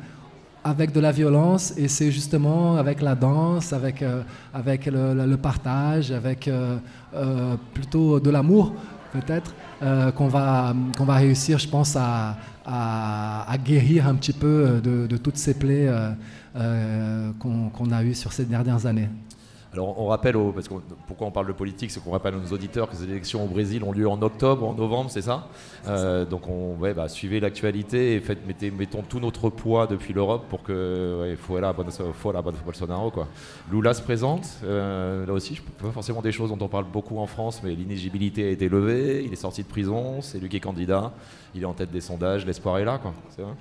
avec 0.63 0.91
de 0.93 0.99
la 0.99 1.11
violence 1.11 1.73
et 1.77 1.87
c'est 1.87 2.11
justement 2.11 2.77
avec 2.77 3.01
la 3.01 3.15
danse, 3.15 3.73
avec, 3.73 4.01
euh, 4.01 4.23
avec 4.53 4.85
le, 4.85 5.35
partage, 5.35 6.11
avec 6.11 6.47
euh, 6.47 6.77
plutôt 7.73 8.19
de 8.19 8.29
l'amour 8.29 8.73
peut-être 9.11 9.53
qu'on 10.15 10.27
va, 10.27 10.73
qu'on 10.97 11.05
va 11.05 11.15
réussir, 11.15 11.59
je 11.59 11.67
pense, 11.67 11.95
à, 11.95 12.37
à, 12.65 13.55
guérir 13.63 14.07
un 14.07 14.15
petit 14.15 14.33
peu 14.33 14.81
de, 14.81 15.17
toutes 15.17 15.37
ces 15.37 15.53
plaies 15.53 15.87
qu'on 16.55 17.91
a 17.91 18.03
eues 18.03 18.15
sur 18.15 18.31
ces 18.31 18.45
dernières 18.45 18.85
années. 18.87 19.09
Alors 19.73 19.99
on 19.99 20.05
rappelle, 20.07 20.35
parce 20.53 20.67
que 20.67 20.75
pourquoi 21.07 21.27
on 21.27 21.31
parle 21.31 21.47
de 21.47 21.51
politique, 21.53 21.89
c'est 21.89 21.99
qu'on 22.01 22.11
rappelle 22.11 22.35
à 22.35 22.37
nos 22.37 22.53
auditeurs 22.53 22.87
que 22.89 22.95
les 22.95 23.03
élections 23.03 23.43
au 23.43 23.47
Brésil 23.47 23.83
ont 23.83 23.91
lieu 23.91 24.07
en 24.07 24.21
octobre, 24.21 24.67
en 24.67 24.73
novembre, 24.73 25.09
c'est 25.09 25.23
ça? 25.23 25.47
Euh, 25.87 26.25
Donc 26.25 26.47
on, 26.47 26.75
ouais, 26.75 26.93
bah, 26.93 27.09
suivez 27.09 27.39
l'actualité 27.39 28.15
et 28.15 28.19
faites, 28.19 28.45
mettez, 28.45 28.69
mettons 28.69 29.01
tout 29.01 29.19
notre 29.19 29.49
poids 29.49 29.87
depuis 29.87 30.13
l'Europe 30.13 30.43
pour 30.49 30.61
que 30.61 31.21
ouais, 31.21 31.35
faut 31.35 31.59
la 31.59 31.73
bonne, 31.73 31.89
faut 31.91 32.31
la 32.31 32.41
bonne 32.41 32.55
Bolsonaro 32.63 33.09
quoi. 33.09 33.27
Lula 33.71 33.93
se 33.95 34.01
présente, 34.03 34.47
euh, 34.63 35.25
là 35.25 35.33
aussi, 35.33 35.59
pas 35.81 35.91
forcément 35.91 36.21
des 36.21 36.31
choses 36.31 36.49
dont 36.49 36.63
on 36.63 36.67
parle 36.69 36.85
beaucoup 36.85 37.17
en 37.17 37.25
France, 37.25 37.61
mais 37.63 37.71
l'inéligibilité 37.73 38.47
a 38.47 38.51
été 38.51 38.69
levée, 38.69 39.23
il 39.25 39.33
est 39.33 39.37
sorti 39.37 39.63
de 39.63 39.67
prison, 39.67 40.21
c'est 40.21 40.39
lui 40.39 40.49
qui 40.49 40.57
est 40.57 40.59
candidat, 40.59 41.11
il 41.55 41.63
est 41.63 41.65
en 41.65 41.73
tête 41.73 41.91
des 41.91 42.01
sondages, 42.01 42.45
l'espoir 42.45 42.77
est 42.77 42.85
là 42.85 42.99
quoi. 42.99 43.13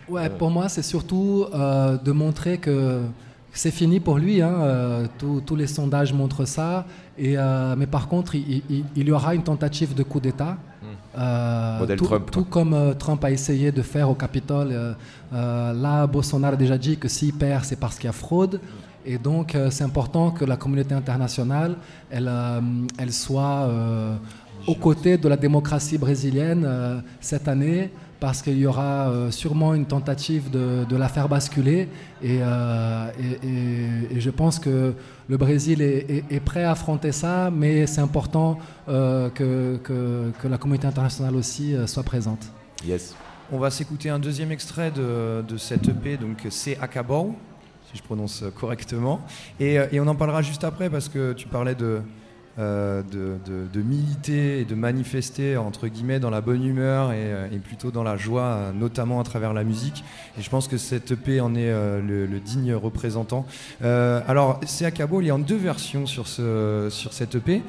Ouais, 0.09 0.29
pour 0.29 0.51
moi, 0.51 0.69
c'est 0.69 0.83
surtout 0.83 1.47
euh, 1.55 1.97
de 1.97 2.13
montrer 2.13 2.59
que 2.59 3.01
c'est 3.53 3.71
fini 3.71 4.01
pour 4.01 4.19
lui. 4.19 4.41
hein, 4.43 4.55
euh, 4.61 5.07
tous- 5.19 5.41
tous 5.45 5.57
les 5.57 5.67
sondages 5.67 6.13
montrent 6.13 6.45
ça. 6.47 6.87
Et, 7.19 7.37
euh, 7.37 7.75
mais 7.77 7.87
par 7.87 8.09
contre, 8.09 8.35
il, 8.35 8.63
il- 8.71 8.85
il 8.97 9.09
y 9.09 9.13
aura 9.13 9.35
une 9.35 9.43
tentative 9.43 9.95
de 9.95 10.03
coup 10.03 10.21
d'État. 10.21 10.57
Euh, 11.17 11.77
Hmm. 11.77 11.81
Modèle 11.81 11.99
tout, 11.99 12.05
Trump, 12.07 12.31
tout 12.31 12.45
comme 12.45 12.73
euh, 12.73 12.95
Trump 12.95 13.23
a 13.25 13.31
essayé 13.31 13.71
de 13.71 13.83
faire 13.83 14.09
au 14.09 14.15
Capitole. 14.15 14.69
euh, 14.73 14.95
euh, 15.35 15.73
là, 15.75 16.07
Bolsonaro 16.07 16.55
a 16.55 16.57
déjà 16.57 16.79
dit 16.79 16.97
que 16.97 17.07
s'il 17.09 17.35
perd, 17.35 17.65
c'est 17.65 17.79
parce 17.79 17.97
qu'il 17.97 18.07
y 18.07 18.09
a 18.09 18.13
fraude. 18.13 18.61
Et 19.05 19.19
donc, 19.19 19.55
euh, 19.55 19.69
c'est 19.71 19.85
important 19.85 20.31
que 20.31 20.45
la 20.45 20.57
communauté 20.57 20.95
internationale, 20.95 21.77
elle, 22.11 22.29
euh, 22.29 22.61
elle 22.99 23.13
soit 23.13 23.67
euh, 23.69 24.17
aux 24.67 24.75
côtés 24.77 25.19
de 25.19 25.29
la 25.29 25.37
démocratie 25.37 25.99
brésilienne 25.99 26.63
euh, 26.65 27.01
cette 27.21 27.47
année, 27.49 27.91
parce 28.23 28.41
qu'il 28.41 28.57
y 28.57 28.67
aura 28.67 29.09
euh, 29.11 29.33
sûrement 29.33 29.75
une 29.75 29.85
tentative 29.85 30.49
de, 30.49 30.85
de 30.89 30.97
la 30.97 31.09
faire 31.09 31.29
basculer. 31.29 31.89
Et, 32.23 32.39
euh, 32.41 33.11
et- 33.19 33.49
et- 33.49 34.17
et 34.17 34.21
je 34.21 34.31
pense 34.31 34.61
que 34.61 34.95
le 35.29 35.37
Brésil 35.37 35.83
est, 35.83 36.09
est- 36.09 36.25
est 36.31 36.39
prêt 36.41 36.63
à 36.63 36.71
affronter 36.71 37.11
ça, 37.11 37.51
mais 37.51 37.85
c'est 37.89 38.01
important 38.01 38.61
euh, 38.89 39.29
que, 39.31 39.77
que- 39.83 40.31
que 40.41 40.47
la 40.47 40.57
communauté 40.57 40.87
internationale 40.87 41.35
aussi 41.35 41.75
euh, 41.75 41.89
soit 41.89 42.05
présente. 42.05 42.45
Yes. 42.87 43.17
On 43.51 43.59
va 43.59 43.71
s'écouter 43.73 44.09
un 44.09 44.21
deuxième 44.21 44.53
extrait 44.53 44.93
de, 44.93 45.43
de 45.43 45.57
cette 45.57 45.89
EP, 45.89 46.17
donc 46.17 46.47
c'est 46.49 46.79
Acabou, 46.79 47.35
si 47.91 47.99
je 47.99 48.03
prononce 48.05 48.45
correctement. 48.61 49.21
Et, 49.59 49.79
et 49.91 49.99
on 49.99 50.07
en 50.07 50.15
parlera 50.15 50.43
juste 50.43 50.63
après 50.63 50.89
parce 50.89 51.09
que 51.09 51.33
tu 51.33 51.49
parlais 51.49 51.75
de, 51.75 52.01
euh, 52.59 53.03
de, 53.03 53.37
de- 53.47 53.67
de 53.73 53.81
militer 53.83 54.61
et 54.61 54.65
de 54.67 54.75
manifester, 54.75 55.57
entre 55.57 55.89
guillemets, 55.89 56.21
dans 56.21 56.29
la 56.29 56.41
bonne 56.43 56.63
humeur 56.65 57.13
et, 57.13 57.17
euh, 57.19 57.47
et 57.51 57.57
plutôt 57.59 57.91
dans 57.91 58.03
la 58.03 58.17
joie, 58.17 58.73
notamment 58.79 59.21
à 59.21 59.25
travers 59.25 59.55
la 59.55 59.65
musique. 59.65 60.05
Et 60.39 60.43
je 60.43 60.51
pense 60.51 60.69
que 60.69 60.77
cette 60.77 61.13
EP 61.13 61.41
en 61.41 61.55
est 61.55 61.71
euh, 61.71 62.01
le, 62.03 62.27
le 62.27 62.41
digne 62.41 62.75
représentant. 62.75 63.47
Euh, 63.83 64.21
alors, 64.29 64.61
c'est 64.67 64.85
Acabou, 64.85 65.21
il 65.23 65.29
y 65.29 65.31
a 65.31 65.35
en 65.35 65.39
deux 65.39 65.57
versions 65.57 66.05
sur, 66.07 66.27
ce, 66.29 66.89
sur 66.91 67.13
cette 67.15 67.35
EP. 67.37 67.63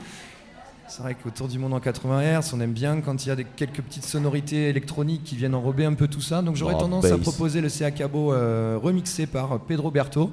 C'est 0.90 1.02
vrai 1.02 1.16
qu'autour 1.16 1.48
du 1.48 1.58
monde 1.58 1.74
en 1.74 1.80
80 1.80 2.40
Hz, 2.42 2.52
on 2.54 2.60
aime 2.60 2.74
bien 2.74 3.00
quand 3.02 3.26
il 3.26 3.30
y 3.30 3.32
a 3.32 3.36
des, 3.36 3.46
quelques 3.46 3.82
petites 3.82 4.04
sonorités 4.06 4.68
électroniques 4.70 5.24
qui 5.24 5.36
viennent 5.38 5.56
enrober 5.56 5.86
un 5.86 5.94
peu 5.94 6.08
tout 6.08 6.22
ça. 6.22 6.42
Donc 6.42 6.56
j'aurais 6.58 6.76
Oh, 6.78 6.82
tendance 6.82 7.06
à 7.06 7.18
proposer 7.18 7.62
le 7.62 7.70
CA 7.70 7.90
Cabo 7.90 8.28
remixé 8.80 9.26
par 9.26 9.60
Pedro 9.62 9.90
Berto. 9.92 10.30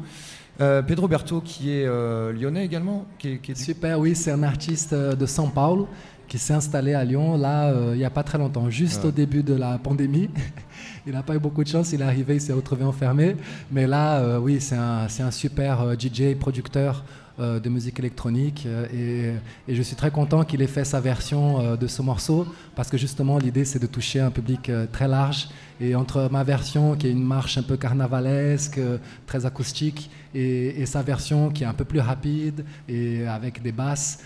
Euh, 0.60 0.82
Pedro 0.82 1.08
Berto 1.08 1.40
qui 1.40 1.70
est 1.72 1.86
euh, 1.86 2.32
lyonnais 2.32 2.64
également. 2.64 3.06
Qui 3.18 3.28
est, 3.32 3.38
qui 3.38 3.52
est 3.52 3.54
du- 3.54 3.62
Super, 3.62 3.98
oui, 3.98 4.14
c'est 4.14 4.30
un 4.30 4.42
artiste 4.42 4.92
euh, 4.92 5.14
de 5.14 5.26
São 5.26 5.50
Paulo 5.50 5.88
qui 6.28 6.38
s'est 6.38 6.52
installé 6.54 6.94
à 6.94 7.02
Lyon, 7.02 7.36
là, 7.36 7.72
il 7.92 7.98
n'y 7.98 8.04
a 8.04 8.10
pas 8.10 8.22
très 8.22 8.38
longtemps, 8.38 8.70
juste 8.70 9.02
Ouais. 9.02 9.08
au 9.08 9.10
début 9.10 9.42
de 9.42 9.54
la 9.54 9.78
pandémie. 9.78 10.30
il 11.10 11.16
n'a 11.16 11.24
pas 11.24 11.34
eu 11.34 11.40
beaucoup 11.40 11.64
de 11.64 11.68
chance, 11.68 11.92
il 11.92 12.02
est 12.02 12.04
arrivé, 12.04 12.36
il 12.36 12.40
s'est 12.40 12.52
retrouvé 12.52 12.84
enfermé. 12.84 13.34
Mais 13.72 13.88
là, 13.88 14.20
euh, 14.20 14.38
oui, 14.38 14.60
c'est 14.60 14.76
un, 14.76 15.30
super 15.32 15.80
euh, 15.80 15.94
DJ, 15.98 16.36
producteur 16.38 17.04
euh, 17.40 17.58
de 17.58 17.68
musique 17.68 17.98
électronique. 17.98 18.64
et, 18.94 19.32
je 19.68 19.82
suis 19.82 19.96
très 19.96 20.12
content 20.12 20.44
qu'il 20.44 20.62
ait 20.62 20.68
fait 20.68 20.84
sa 20.84 21.00
version 21.00 21.76
de 21.76 21.86
ce 21.88 22.00
morceau, 22.00 22.46
parce 22.76 22.88
que 22.88 22.96
justement, 22.96 23.38
l'idée, 23.38 23.64
c'est 23.64 23.80
de 23.80 23.88
toucher 23.88 24.20
un 24.20 24.30
public 24.30 24.70
très 24.92 25.08
large. 25.08 25.48
Et 25.80 25.96
entre 25.96 26.28
ma 26.30 26.44
version, 26.44 26.94
qui 26.94 27.08
est 27.08 27.12
une 27.12 27.24
marche 27.24 27.58
un 27.58 27.62
peu 27.62 27.76
carnavalesque, 27.76 28.78
très 29.26 29.46
acoustique, 29.46 30.10
et, 30.32 30.86
sa 30.86 31.02
version 31.02 31.50
qui 31.50 31.64
est 31.64 31.66
un 31.66 31.74
peu 31.74 31.84
plus 31.84 32.00
rapide 32.00 32.64
et 32.88 33.26
avec 33.26 33.62
des 33.62 33.72
basses 33.72 34.20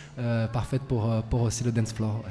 parfaites 0.53 0.83
pour, 0.83 1.09
aussi 1.33 1.65
le 1.65 1.73
dance 1.73 1.93
floor. 1.95 2.23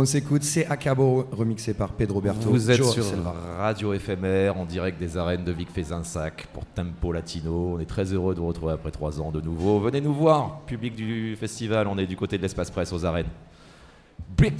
On 0.00 0.04
s'écoute, 0.04 0.44
c'est 0.44 0.64
Acabo 0.66 1.26
remixé 1.32 1.74
par 1.74 1.90
Pedro 1.90 2.20
Berto. 2.20 2.50
Vous 2.50 2.70
êtes 2.70 2.76
Joe 2.76 2.92
sur 2.92 3.02
Selva. 3.02 3.34
Radio 3.58 3.92
éphémère 3.92 4.56
en 4.56 4.64
direct 4.64 4.96
des 4.96 5.16
arènes 5.16 5.42
de 5.42 5.50
Vic 5.50 5.72
Fezensac 5.72 6.46
pour 6.52 6.64
Tempo 6.66 7.10
Latino. 7.10 7.72
On 7.74 7.80
est 7.80 7.84
très 7.84 8.04
heureux 8.12 8.32
de 8.32 8.38
vous 8.38 8.46
retrouver 8.46 8.74
après 8.74 8.92
trois 8.92 9.20
ans 9.20 9.32
de 9.32 9.40
nouveau. 9.40 9.80
Venez 9.80 10.00
nous 10.00 10.14
voir, 10.14 10.60
public 10.66 10.94
du 10.94 11.34
festival, 11.34 11.88
on 11.88 11.98
est 11.98 12.06
du 12.06 12.14
côté 12.14 12.36
de 12.36 12.42
l'espace 12.42 12.70
presse 12.70 12.92
aux 12.92 13.04
arènes. 13.04 13.26
Brick. 14.36 14.54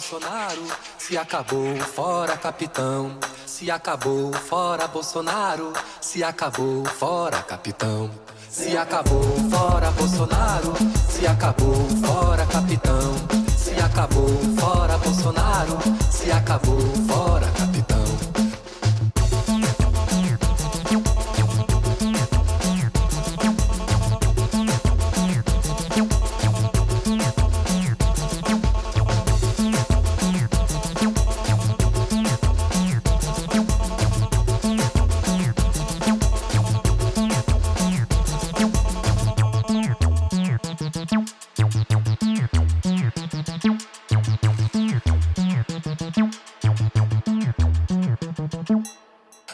Bolsonaro. 0.00 0.66
Se 0.98 1.18
acabou, 1.18 1.76
fora 1.94 2.34
capitão. 2.38 3.18
Se 3.44 3.70
acabou, 3.70 4.32
fora 4.32 4.88
Bolsonaro. 4.88 5.74
Se 6.00 6.24
acabou, 6.24 6.86
fora 6.86 7.42
capitão. 7.42 8.10
Se 8.48 8.78
acabou, 8.78 9.22
fora 9.50 9.90
Bolsonaro. 9.90 10.72
Se 11.06 11.26
acabou, 11.26 11.74
fora 12.02 12.46
capitão. 12.46 13.14
Se 13.54 13.78
acabou, 13.78 14.28
fora 14.58 14.96
Bolsonaro. 14.96 15.78
Se 16.10 16.32
acabou, 16.32 16.80
fora 17.06 17.44
capitão. 17.46 17.59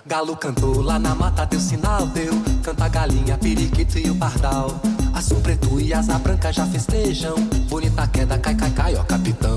Galo 0.07 0.37
cantou 0.37 0.83
lá 0.83 1.01
na 1.01 1.17
mata, 1.17 1.45
deu 1.45 1.59
sinal, 1.59 2.07
deu. 2.07 2.33
Canta 2.63 2.85
a 2.85 2.89
galinha, 2.89 3.37
periquito 3.37 3.99
e 3.99 4.09
o 4.09 4.15
pardal. 4.15 4.81
Aço 5.13 5.35
preto 5.37 5.81
e 5.81 5.93
asa 5.93 6.17
branca 6.17 6.53
já 6.53 6.65
festejam. 6.65 7.35
Bonita 7.69 8.07
queda, 8.07 8.39
cai, 8.39 8.55
cai, 8.55 8.71
cai, 8.71 8.95
ó 8.95 9.03
capitão. 9.03 9.57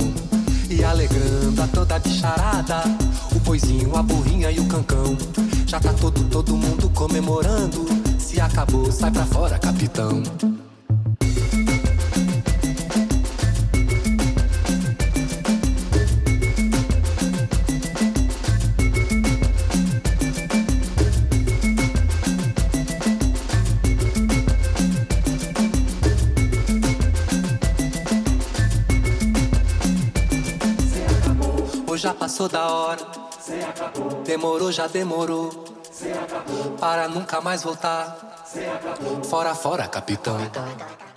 E 0.68 0.84
alegrando 0.84 1.62
a 1.62 1.68
toda 1.68 2.00
bicharada. 2.00 2.82
O 3.36 3.40
boizinho, 3.42 3.96
a 3.96 4.02
burrinha 4.02 4.50
e 4.50 4.60
o 4.60 4.66
cancão. 4.66 5.16
Já 5.68 5.80
tá 5.80 5.94
todo, 5.94 6.24
todo 6.26 6.58
mundo 6.58 6.90
comemorando. 6.96 7.86
Se 8.18 8.42
acabou, 8.42 8.92
sai 8.92 9.12
pra 9.12 9.26
fora, 9.28 9.60
capitão. 9.60 10.24
Passou 32.40 32.48
da 32.48 32.68
hora. 32.72 33.06
Demorou, 34.24 34.72
já 34.72 34.88
demorou. 34.88 35.50
Para 36.80 37.10
nunca 37.10 37.42
mais 37.42 37.64
voltar. 37.64 38.46
Fora, 39.26 39.54
fora, 39.54 39.88
capitão. 39.88 40.38
Se 40.40 41.09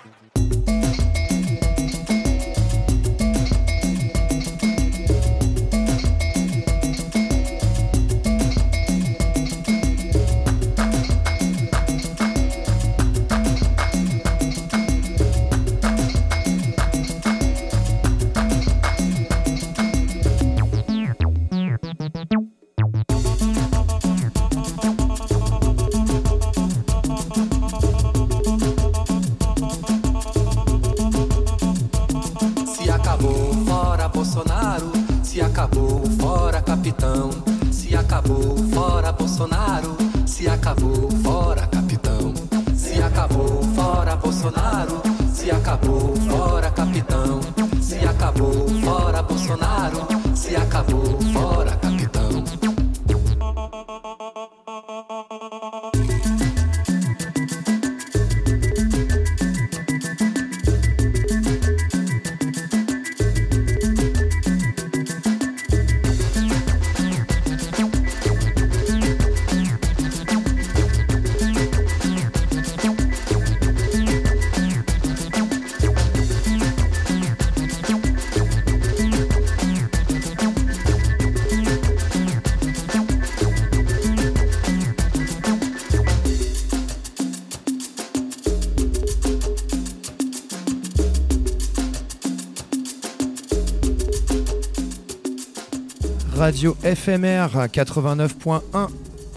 Radio 96.53 96.77
FMR 96.83 97.67
89.1 97.73 98.61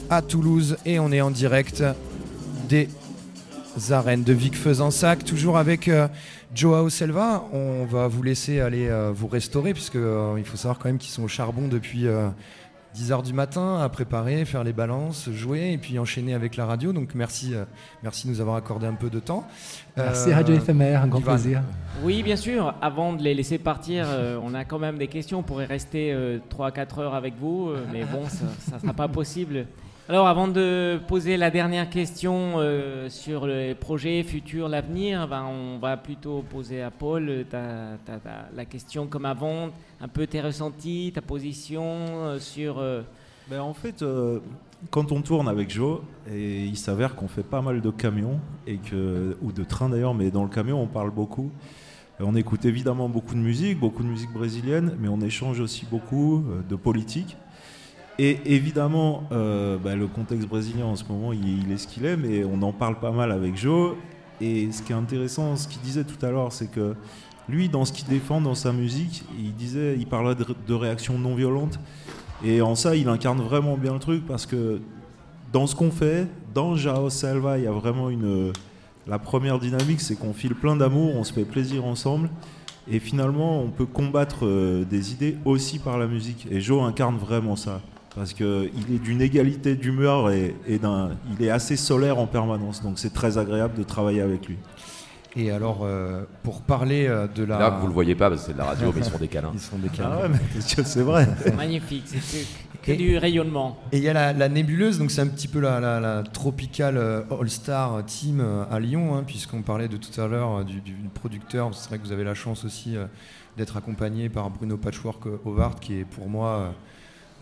à 0.10 0.22
Toulouse 0.22 0.76
et 0.86 1.00
on 1.00 1.14
est 1.14 1.22
en 1.22 1.32
direct 1.32 1.82
des 2.68 2.90
arènes 3.90 4.26
de 4.26 4.34
Vic 4.34 4.54
Fezensac, 4.54 5.24
toujours 5.24 5.58
avec 5.58 5.88
euh, 5.88 6.10
Joao 6.54 6.90
Selva. 6.90 7.46
On 7.54 7.86
va 7.86 8.10
vous 8.10 8.22
laisser 8.22 8.60
aller 8.60 8.90
euh, 8.90 9.14
vous 9.16 9.28
restaurer 9.28 9.72
puisque 9.72 9.96
euh, 9.96 10.36
il 10.38 10.44
faut 10.44 10.58
savoir 10.58 10.78
quand 10.78 10.90
même 10.90 10.98
qu'ils 10.98 11.14
sont 11.14 11.24
au 11.24 11.30
charbon 11.30 11.70
depuis 11.70 12.06
10h 12.96 13.24
du 13.24 13.34
matin 13.34 13.80
à 13.82 13.90
préparer, 13.90 14.46
faire 14.46 14.64
les 14.64 14.72
balances, 14.72 15.30
jouer 15.30 15.74
et 15.74 15.78
puis 15.78 16.00
enchaîner 16.00 16.34
avec 16.34 16.56
la 16.56 16.66
radio. 16.66 16.94
Donc 16.94 17.14
merci, 17.14 17.54
euh, 17.54 17.66
merci 18.04 18.26
de 18.28 18.32
nous 18.32 18.40
avoir 18.40 18.56
accordé 18.56 18.88
un 18.88 18.94
peu 18.94 19.10
de 19.10 19.20
temps. 19.20 19.46
Merci 19.98 20.32
Euh, 20.32 20.36
Radio 20.36 20.56
Éphémère, 20.56 21.02
un 21.04 21.08
grand 21.08 21.20
Ivan. 21.20 21.34
plaisir. 21.34 21.62
Oui, 22.04 22.24
bien 22.24 22.38
sûr. 22.38 22.74
Avant 22.82 23.12
de 23.14 23.22
les 23.22 23.34
laisser 23.34 23.58
partir, 23.58 24.06
euh, 24.08 24.40
on 24.42 24.54
a 24.54 24.64
quand 24.64 24.80
même 24.80 24.98
des 24.98 25.08
questions. 25.08 25.40
On 25.40 25.44
pourrait 25.44 25.66
rester 25.66 26.16
3-4 26.50 27.00
heures 27.02 27.16
avec 27.16 27.34
vous, 27.40 27.70
euh, 27.70 27.84
mais 27.92 28.06
bon, 28.06 28.24
ça 28.30 28.76
ne 28.76 28.80
sera 28.82 28.94
pas 28.94 29.08
possible. 29.10 29.66
Alors, 30.08 30.28
avant 30.28 30.48
de 30.48 31.00
poser 31.08 31.36
la 31.36 31.50
dernière 31.50 31.90
question 31.90 32.60
euh, 32.60 33.10
sur 33.10 33.48
les 33.48 33.74
projets 33.74 34.22
futurs, 34.22 34.70
l'avenir, 34.70 35.28
ben, 35.28 35.46
on 35.46 35.80
va 35.80 35.98
plutôt 35.98 36.44
poser 36.48 36.84
à 36.84 36.92
Paul 36.92 37.28
euh, 37.28 37.44
ta- 37.44 37.98
la 38.56 38.66
question 38.66 39.08
comme 39.08 39.26
avant, 39.26 39.72
un 40.00 40.08
peu 40.08 40.28
tes 40.28 40.42
ressentis, 40.42 41.12
ta 41.16 41.22
position 41.22 41.84
euh, 41.84 42.40
sur... 42.40 42.76
Ben, 43.50 43.62
en 43.62 43.74
fait, 43.74 44.04
quand 44.92 45.12
on 45.12 45.22
tourne 45.22 45.48
avec 45.48 45.72
Joe, 45.72 46.02
et 46.32 46.66
il 46.66 46.78
s'avère 46.78 47.16
qu'on 47.16 47.28
fait 47.28 47.44
pas 47.44 47.62
mal 47.62 47.82
de 47.82 47.90
camions, 47.90 48.40
et 48.68 48.78
que, 48.78 49.36
ou 49.42 49.52
de 49.52 49.64
trains 49.64 49.90
d'ailleurs, 49.90 50.14
mais 50.14 50.30
dans 50.30 50.44
le 50.44 50.50
camion 50.50 50.82
on 50.82 50.88
parle 50.88 51.12
beaucoup. 51.12 51.52
On 52.20 52.36
écoute 52.36 52.66
évidemment 52.66 53.08
beaucoup 53.10 53.34
de 53.36 53.40
musique, 53.40 53.80
beaucoup 53.80 54.02
de 54.02 54.08
musique 54.08 54.32
brésilienne, 54.34 54.96
mais 55.00 55.08
on 55.08 55.22
échange 55.22 55.60
aussi 55.60 55.86
beaucoup 55.86 56.44
de 56.68 56.76
politique. 56.76 57.38
Et 58.18 58.40
évidemment, 58.46 59.24
euh, 59.32 59.78
bah, 59.78 59.96
le 59.96 60.08
contexte 60.08 60.48
brésilien 60.48 60.86
en 60.86 60.96
ce 60.96 61.04
moment, 61.10 61.34
il, 61.34 61.72
est 61.72 61.78
ce 61.78 61.88
qu'il 61.88 62.06
est, 62.06 62.16
mais 62.16 62.46
on 62.46 62.62
en 62.62 62.72
parle 62.72 63.00
pas 63.00 63.12
mal 63.12 63.32
avec 63.32 63.58
Joe. 63.58 63.96
Et 64.40 64.72
ce 64.72 64.82
qui 64.82 64.94
est 64.94 64.96
intéressant, 64.96 65.56
ce 65.56 65.68
qu'il 65.68 65.82
disait 65.82 66.06
tout 66.06 66.24
à 66.26 66.32
l'heure, 66.32 66.52
c'est 66.52 66.72
que 66.72 66.96
lui, 67.50 67.68
dans 67.70 67.84
ce 67.86 67.92
qu'il 67.92 68.08
défend 68.08 68.42
dans 68.42 68.56
sa 68.56 68.72
musique, 68.72 69.24
il 69.38 69.54
disait, 69.54 69.96
il 69.98 70.08
parlait 70.08 70.36
de, 70.36 70.46
de 70.46 71.18
non 71.18 71.36
violente. 71.36 71.80
Et 72.44 72.62
en 72.62 72.76
ça, 72.76 72.96
il 72.96 73.08
incarne 73.10 73.42
vraiment 73.42 73.78
bien 73.78 73.94
le 73.94 74.00
truc 74.00 74.26
parce 74.26 74.46
que 74.46 74.82
dans 75.52 75.68
ce 75.68 75.76
qu'on 75.76 75.92
fait, 75.92 76.28
dans 76.54 76.76
Jao 76.76 77.10
Selva, 77.10 77.58
il 77.58 77.66
y 77.66 77.68
a 77.68 77.72
vraiment 77.72 78.10
une. 78.10 78.52
La 79.08 79.20
première 79.20 79.60
dynamique, 79.60 80.02
c'est 80.02 80.16
qu'on 80.16 80.34
file 80.34 80.56
plein 80.56 80.76
d'amour, 80.76 81.16
on 81.16 81.24
se 81.24 81.32
fait 81.32 81.46
plaisir 81.46 81.86
ensemble. 81.86 82.30
Et 82.90 83.00
finalement, 83.00 83.62
on 83.62 83.70
peut 83.70 83.86
combattre 83.86 84.46
euh, 84.46 84.84
des 84.84 85.12
idées 85.14 85.38
aussi 85.46 85.80
par 85.80 85.98
la 85.98 86.08
musique. 86.08 86.48
Et 86.50 86.60
Joe 86.60 86.84
incarne 86.84 87.18
vraiment 87.18 87.56
ça. 87.56 87.82
Parce 88.16 88.34
qu'il 88.34 88.46
est 88.48 89.00
d'une 89.04 89.22
égalité 89.22 89.76
d'humeur 89.76 90.32
et, 90.32 90.56
et 90.68 90.80
d'un, 90.80 91.12
il 91.38 91.46
est 91.46 91.50
assez 91.50 91.76
solaire 91.76 92.18
en 92.18 92.28
permanence. 92.28 92.82
Donc 92.82 92.98
c'est 92.98 93.14
très 93.14 93.38
agréable 93.38 93.78
de 93.78 93.84
travailler 93.84 94.22
avec 94.22 94.48
lui. 94.48 94.58
Et 95.38 95.52
alors, 95.52 95.82
euh, 95.84 96.24
pour 96.44 96.62
parler 96.62 97.08
euh, 97.08 97.28
de 97.28 97.44
la. 97.44 97.60
Là, 97.60 97.70
vous 97.70 97.88
le 97.88 97.94
voyez 97.94 98.16
pas 98.16 98.30
parce 98.30 98.42
que 98.42 98.48
c'est 98.48 98.54
de 98.54 98.58
la 98.58 98.66
radio, 98.66 98.94
mais 98.96 99.02
ils 99.02 99.06
sont 99.12 99.18
des 99.18 99.28
câlins. 99.28 99.52
Ils 99.54 99.60
sont 99.60 99.78
des 99.78 99.90
câlins. 99.90 100.20
Ah 100.24 100.28
ouais, 100.28 100.84
c'est 100.86 101.02
vrai. 101.02 101.28
Magnifique, 101.58 102.06
c'est 102.08 102.46
que, 102.82 102.92
que 102.94 102.98
du 102.98 103.18
rayonnement. 103.18 103.78
Et 103.92 103.98
il 103.98 104.04
y 104.04 104.08
a 104.08 104.14
la, 104.14 104.32
la 104.32 104.48
nébuleuse, 104.48 104.98
donc 104.98 105.12
c'est 105.12 105.20
un 105.20 105.28
petit 105.28 105.50
peu 105.50 105.60
la, 105.60 105.82
la, 105.82 106.00
la 106.00 106.24
Tropical 106.24 106.96
euh, 106.96 107.24
All-Star 107.30 108.06
Team 108.06 108.42
à 108.72 108.80
Lyon, 108.80 109.14
hein, 109.18 109.24
puisqu'on 109.28 109.62
parlait 109.62 109.90
de 109.90 109.98
tout 109.98 110.22
à 110.22 110.28
l'heure 110.28 110.64
du, 110.64 110.80
du 110.80 110.96
producteur. 111.14 111.70
C'est 111.74 111.90
vrai 111.90 111.98
que 111.98 112.04
vous 112.06 112.14
avez 112.14 112.24
la 112.24 112.34
chance 112.34 112.64
aussi 112.64 112.96
euh, 112.96 113.06
d'être 113.58 113.76
accompagné 113.76 114.30
par 114.30 114.50
Bruno 114.50 114.78
Patchwork 114.78 115.26
Howard, 115.46 115.82
qui 115.82 116.00
est 116.00 116.06
pour 116.06 116.30
moi 116.30 116.48
euh, 116.48 116.70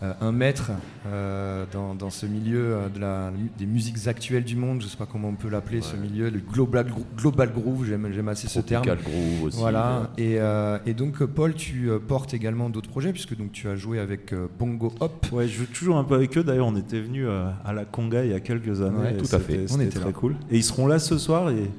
un 0.02 0.32
maître 0.32 0.70
euh, 1.06 1.64
dans, 1.72 1.94
dans 1.94 2.10
ce 2.10 2.26
milieu 2.26 2.74
euh, 2.74 2.88
de 2.88 3.00
la, 3.00 3.30
des 3.58 3.64
musiques 3.64 4.06
actuelles 4.06 4.44
du 4.44 4.56
monde. 4.56 4.80
Je 4.80 4.86
ne 4.86 4.90
sais 4.90 4.96
pas 4.96 5.06
comment 5.06 5.28
on 5.28 5.34
peut 5.34 5.48
l'appeler, 5.48 5.80
ce 5.80 5.96
milieu, 5.96 6.28
le 6.28 6.40
global, 6.40 6.86
global 7.16 7.52
groove, 7.52 7.86
j'aime 7.86 8.28
assez 8.28 8.48
ce 8.48 8.60
terme. 8.60 8.84
Groove 8.84 9.44
aussi. 9.44 9.58
Voilà. 9.58 10.10
Et, 10.18 10.38
euh, 10.38 10.78
et 10.84 10.92
donc, 10.94 11.22
euh, 11.22 11.26
Paul, 11.26 11.54
tu 11.54 11.90
euh, 11.90 11.98
portes 11.98 12.34
également 12.34 12.68
d'autres 12.68 12.90
projets, 12.90 13.12
puisque 13.12 13.36
donc, 13.36 13.52
tu 13.52 13.68
as 13.68 13.76
joué 13.76 13.98
avec 13.98 14.32
euh, 14.32 14.46
Bongo 14.58 14.92
Hop. 15.00 15.26
Ouais, 15.32 15.48
je 15.48 15.58
joue 15.58 15.66
toujours 15.66 15.96
un 15.96 16.04
peu 16.04 16.14
avec 16.16 16.36
eux. 16.36 16.44
D'ailleurs, 16.44 16.66
on 16.66 16.76
était 16.76 17.00
venus 17.00 17.24
euh, 17.26 17.48
à 17.64 17.72
la 17.72 17.84
Conga 17.84 18.24
il 18.24 18.30
y 18.32 18.34
a 18.34 18.40
quelques 18.40 18.82
années. 18.82 18.98
Ouais, 18.98 19.16
tout 19.16 19.34
à 19.34 19.38
fait. 19.38 19.60
On 19.64 19.68
C'était 19.68 19.84
était 19.86 19.98
très 20.00 20.06
là. 20.08 20.12
cool. 20.12 20.36
Et 20.50 20.56
ils 20.56 20.64
seront 20.64 20.86
là 20.86 20.98
ce 20.98 21.16
soir 21.16 21.48
et 21.50 21.70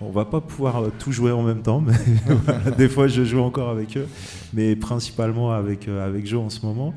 on 0.00 0.10
va 0.10 0.24
pas 0.24 0.40
pouvoir 0.40 0.82
euh, 0.84 0.92
tout 0.98 1.12
jouer 1.12 1.32
en 1.32 1.42
même 1.42 1.62
temps. 1.62 1.80
Mais 1.80 1.92
voilà, 2.26 2.70
des 2.70 2.88
fois, 2.88 3.08
je 3.08 3.24
joue 3.24 3.40
encore 3.40 3.68
avec 3.70 3.96
eux, 3.96 4.06
mais 4.52 4.74
principalement 4.76 5.52
avec 5.52 5.86
euh, 5.88 6.06
avec 6.06 6.26
Joe 6.26 6.42
en 6.42 6.50
ce 6.50 6.64
moment. 6.64 6.94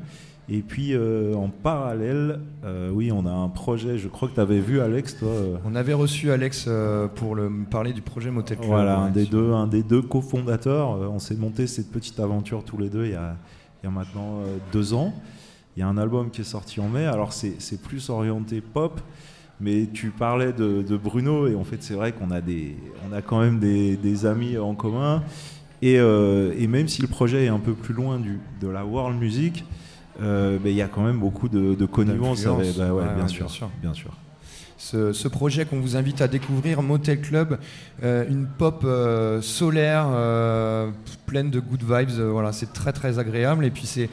Et 0.50 0.62
puis 0.62 0.94
euh, 0.94 1.34
en 1.34 1.48
parallèle, 1.50 2.40
euh, 2.64 2.90
oui, 2.90 3.12
on 3.12 3.26
a 3.26 3.30
un 3.30 3.48
projet. 3.48 3.98
Je 3.98 4.08
crois 4.08 4.28
que 4.28 4.34
tu 4.34 4.40
avais 4.40 4.60
vu 4.60 4.80
Alex, 4.80 5.18
toi. 5.18 5.28
euh, 5.28 5.56
On 5.66 5.74
avait 5.74 5.92
reçu 5.92 6.30
Alex 6.30 6.68
pour 7.16 7.34
le, 7.34 7.50
parler 7.70 7.92
du 7.92 8.00
projet 8.00 8.30
Motel 8.30 8.56
Club. 8.56 8.70
Voilà, 8.70 8.98
un 8.98 9.10
des 9.10 9.26
deux, 9.26 9.52
un 9.52 9.66
des 9.66 9.82
deux 9.82 10.00
cofondateurs. 10.00 10.88
On 11.12 11.18
s'est 11.18 11.36
monté 11.36 11.66
cette 11.66 11.90
petite 11.90 12.18
aventure 12.18 12.64
tous 12.64 12.78
les 12.78 12.88
deux 12.88 13.04
il 13.04 13.12
y 13.12 13.14
a, 13.14 13.36
il 13.82 13.86
y 13.86 13.88
a 13.88 13.90
maintenant 13.90 14.40
deux 14.72 14.94
ans. 14.94 15.12
Il 15.76 15.80
y 15.80 15.82
a 15.82 15.86
un 15.88 15.98
album 15.98 16.30
qui 16.30 16.40
est 16.40 16.44
sorti 16.44 16.80
en 16.80 16.88
mai. 16.88 17.04
Alors 17.04 17.34
c'est 17.34 17.82
plus 17.82 18.08
orienté 18.08 18.62
pop, 18.62 19.00
mais 19.60 19.86
tu 19.92 20.08
parlais 20.10 20.54
de, 20.54 20.80
de 20.80 20.96
Bruno 20.96 21.46
et 21.46 21.54
en 21.56 21.64
fait 21.64 21.82
c'est 21.82 21.94
vrai 21.94 22.12
qu'on 22.12 22.30
a 22.30 22.40
des, 22.40 22.74
on 23.08 23.12
a 23.14 23.20
quand 23.20 23.40
même 23.40 23.58
des, 23.58 23.98
des 23.98 24.24
amis 24.24 24.56
en 24.56 24.74
commun. 24.74 25.22
Et, 25.82 25.96
et 25.96 26.66
même 26.66 26.88
si 26.88 27.02
le 27.02 27.06
projet 27.08 27.44
est 27.44 27.48
un 27.48 27.60
peu 27.60 27.74
plus 27.74 27.92
loin 27.92 28.18
du, 28.18 28.40
de 28.62 28.66
la 28.68 28.86
world 28.86 29.20
music, 29.20 29.64
euh, 30.20 30.58
il 30.64 30.72
y 30.72 30.82
a 30.82 30.88
quand 30.88 31.02
même 31.02 31.18
beaucoup 31.18 31.48
de, 31.48 31.74
de 31.74 31.86
connivence. 31.86 32.44
Bah 32.44 32.52
ouais, 32.52 32.90
Ouais, 32.90 33.14
bien, 33.16 33.28
sûr, 33.28 33.46
bien 33.46 33.54
sûr. 33.54 33.70
bien 33.82 33.94
sûr. 33.94 34.10
Ce, 34.76 35.12
ce 35.12 35.26
projet 35.28 35.64
qu'on 35.64 35.80
vous 35.80 35.96
invite 35.96 36.20
à 36.20 36.28
découvrir, 36.28 36.82
Motel 36.82 37.20
Club, 37.20 37.58
euh, 38.04 38.24
une 38.28 38.46
pop 38.46 38.82
euh, 38.84 39.40
solaire, 39.42 40.06
pleine 41.26 41.50
de 41.50 41.60
good 41.60 41.82
vibes. 41.82 42.10
voilà, 42.30 42.52
c'est 42.52 42.72
très 42.72 42.92
très 42.92 43.18
agréable. 43.18 43.64
Et 43.64 43.70
puis 43.70 43.86
c'est 43.86 44.08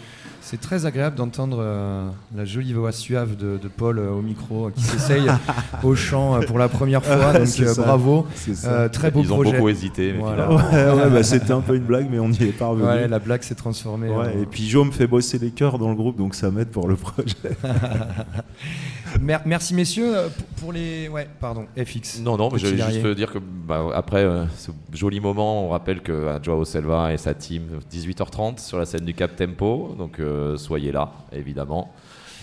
c'est 0.47 0.61
très 0.61 0.85
agréable 0.85 1.15
d'entendre 1.15 1.57
euh, 1.59 2.07
la 2.37 2.45
jolie 2.45 2.73
voix 2.73 2.91
suave 2.91 3.35
de, 3.35 3.57
de 3.57 3.67
Paul 3.67 3.97
euh, 3.97 4.11
au 4.11 4.21
micro, 4.21 4.67
euh, 4.67 4.71
qui 4.75 4.83
s'essaye 4.83 5.25
au 5.83 5.95
chant 5.95 6.35
euh, 6.35 6.41
pour 6.45 6.59
la 6.59 6.69
première 6.69 7.03
fois. 7.03 7.33
Donc 7.33 7.47
euh, 7.59 7.73
bravo. 7.75 8.27
Euh, 8.65 8.87
très 8.89 9.09
beau 9.09 9.21
Ils 9.23 9.33
ont 9.33 9.37
projet. 9.37 9.53
beaucoup 9.53 9.69
hésité, 9.69 10.13
mais 10.13 10.19
Voilà. 10.19 10.47
finalement- 10.47 10.71
Ouais, 10.97 11.03
ouais, 11.05 11.09
bah, 11.09 11.23
c'était 11.23 11.51
un 11.51 11.61
peu 11.61 11.75
une 11.75 11.83
blague, 11.85 12.07
mais 12.11 12.19
on 12.19 12.29
y 12.29 12.43
est 12.43 12.57
parvenu. 12.57 12.85
Ouais, 12.85 13.07
la 13.07 13.17
blague 13.17 13.41
s'est 13.41 13.55
transformée. 13.55 14.09
Ouais, 14.09 14.27
en- 14.35 14.41
et 14.41 14.45
puis 14.45 14.67
Joe 14.69 14.85
me 14.85 14.91
fait 14.91 15.07
bosser 15.07 15.39
les 15.39 15.49
chœurs 15.49 15.79
dans 15.79 15.89
le 15.89 15.95
groupe, 15.95 16.17
donc 16.17 16.35
ça 16.35 16.51
m'aide 16.51 16.67
pour 16.69 16.87
le 16.87 16.95
projet. 16.95 17.33
Mer- 19.21 19.41
merci 19.45 19.73
messieurs 19.73 20.15
euh, 20.17 20.29
pour, 20.57 20.71
les. 20.73 21.07
Ouais, 21.07 21.27
pardon, 21.39 21.65
FX. 21.77 22.19
Non, 22.21 22.37
non, 22.37 22.49
mais 22.51 22.59
j'allais 22.59 22.77
juste 22.91 23.07
dire 23.15 23.31
que 23.31 23.39
bah, 23.39 23.85
après 23.93 24.23
euh, 24.23 24.45
ce 24.57 24.71
joli 24.93 25.19
moment, 25.19 25.65
on 25.65 25.69
rappelle 25.69 26.01
que 26.01 26.27
à 26.27 26.41
Joao 26.41 26.65
Selva 26.65 27.13
et 27.13 27.17
sa 27.17 27.33
team, 27.33 27.79
18h30 27.91 28.59
sur 28.59 28.77
la 28.77 28.85
scène 28.85 29.05
du 29.05 29.13
Cap 29.13 29.35
Tempo, 29.35 29.95
donc 29.97 30.19
euh, 30.19 30.57
soyez 30.57 30.91
là, 30.91 31.11
évidemment. 31.31 31.91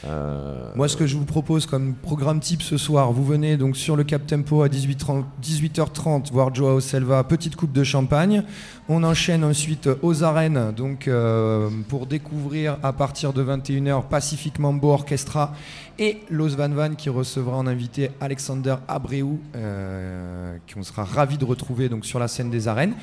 Euh, 0.05 0.73
Moi, 0.75 0.89
ce 0.89 0.97
que 0.97 1.07
je 1.07 1.17
vous 1.17 1.25
propose 1.25 1.67
comme 1.67 1.95
programme 1.95 2.41
type 2.41 2.63
ce 2.63 2.77
soir, 2.77 3.13
vous 3.13 3.25
venez 3.25 3.57
donc 3.57 3.77
sur 3.77 3.95
le 3.95 4.03
Cap 4.05 4.27
Tempo 4.27 4.63
à 4.63 4.69
18h30, 4.69 5.25
18h30 5.43 6.33
voir 6.33 6.55
Joao 6.55 6.81
Selva, 6.81 7.23
petite 7.25 7.55
coupe 7.55 7.73
de 7.73 7.85
champagne. 7.85 8.43
On 8.89 9.05
enchaîne 9.05 9.45
ensuite 9.45 9.89
aux 10.03 10.25
arènes 10.25 10.73
donc 10.77 11.07
euh, 11.07 11.71
pour 11.89 12.07
découvrir 12.07 12.79
à 12.83 12.93
partir 12.93 13.33
de 13.33 13.45
21h 13.45 14.09
Pacific 14.09 14.59
Mambo 14.59 14.91
Orchestra 14.91 15.55
et 15.99 16.19
Los 16.31 16.57
Van 16.57 16.69
Van 16.71 16.95
qui 16.95 17.09
recevra 17.09 17.57
en 17.57 17.67
invité 17.69 18.11
Alexander 18.21 18.77
Abreu, 18.89 19.39
euh, 19.55 20.57
qu'on 20.73 20.83
sera 20.83 21.05
ravi 21.05 21.39
de 21.39 21.45
retrouver 21.45 21.89
donc 21.89 22.05
sur 22.07 22.19
la 22.19 22.27
scène 22.27 22.51
des 22.51 22.67
arènes. 22.67 22.95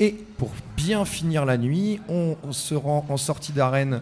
Et 0.00 0.14
pour 0.38 0.50
bien 0.76 1.04
finir 1.04 1.44
la 1.44 1.58
nuit, 1.58 2.00
on, 2.08 2.36
on 2.42 2.52
se 2.52 2.74
rend 2.74 3.04
en 3.08 3.16
sortie 3.16 3.52
d'arène 3.52 4.00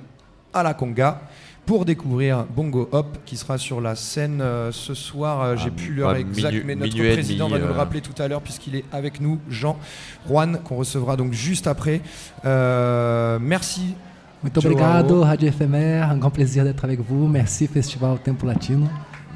à 0.53 0.62
la 0.62 0.75
Conga 0.75 1.21
pour 1.66 1.85
découvrir 1.85 2.44
Bongo 2.44 2.88
Hop 2.92 3.18
qui 3.24 3.37
sera 3.37 3.59
sur 3.59 3.81
la 3.81 3.94
scène 3.94 4.40
euh, 4.40 4.70
ce 4.72 4.94
soir. 4.94 5.42
Euh, 5.42 5.57
J'ai 5.57 5.68
Ah, 5.68 5.77
plus 5.77 5.94
l'heure 5.94 6.12
bah, 6.12 6.20
exacte, 6.20 6.62
mais 6.64 6.74
notre 6.74 6.96
président 6.96 7.48
va 7.48 7.59
nous 7.59 7.66
le 7.66 7.70
euh. 7.72 7.77
rappeler 7.77 8.00
tout 8.00 8.20
à 8.22 8.29
l'heure 8.29 8.42
puisqu'il 8.42 8.77
est 8.77 8.85
avec 8.92 9.20
nous, 9.20 9.38
Jean 9.48 9.79
Juan, 10.29 10.59
qu'on 10.64 10.77
recevra 10.77 11.16
donc 11.16 11.33
juste 11.33 11.66
après. 11.66 12.00
Euh, 12.44 13.38
merci. 13.40 13.94
Muito 14.42 14.61
Joao. 14.61 14.72
obrigado, 14.72 15.23
Rádio 15.23 15.48
Efemère. 15.48 16.10
Un 16.10 16.19
grand 16.19 16.31
plaisir 16.31 16.65
d'être 16.65 16.85
avec 16.85 17.00
vous. 17.00 17.27
Merci, 17.29 17.67
Festival 17.67 18.19
Tempo 18.23 18.46
Latino. 18.46 18.87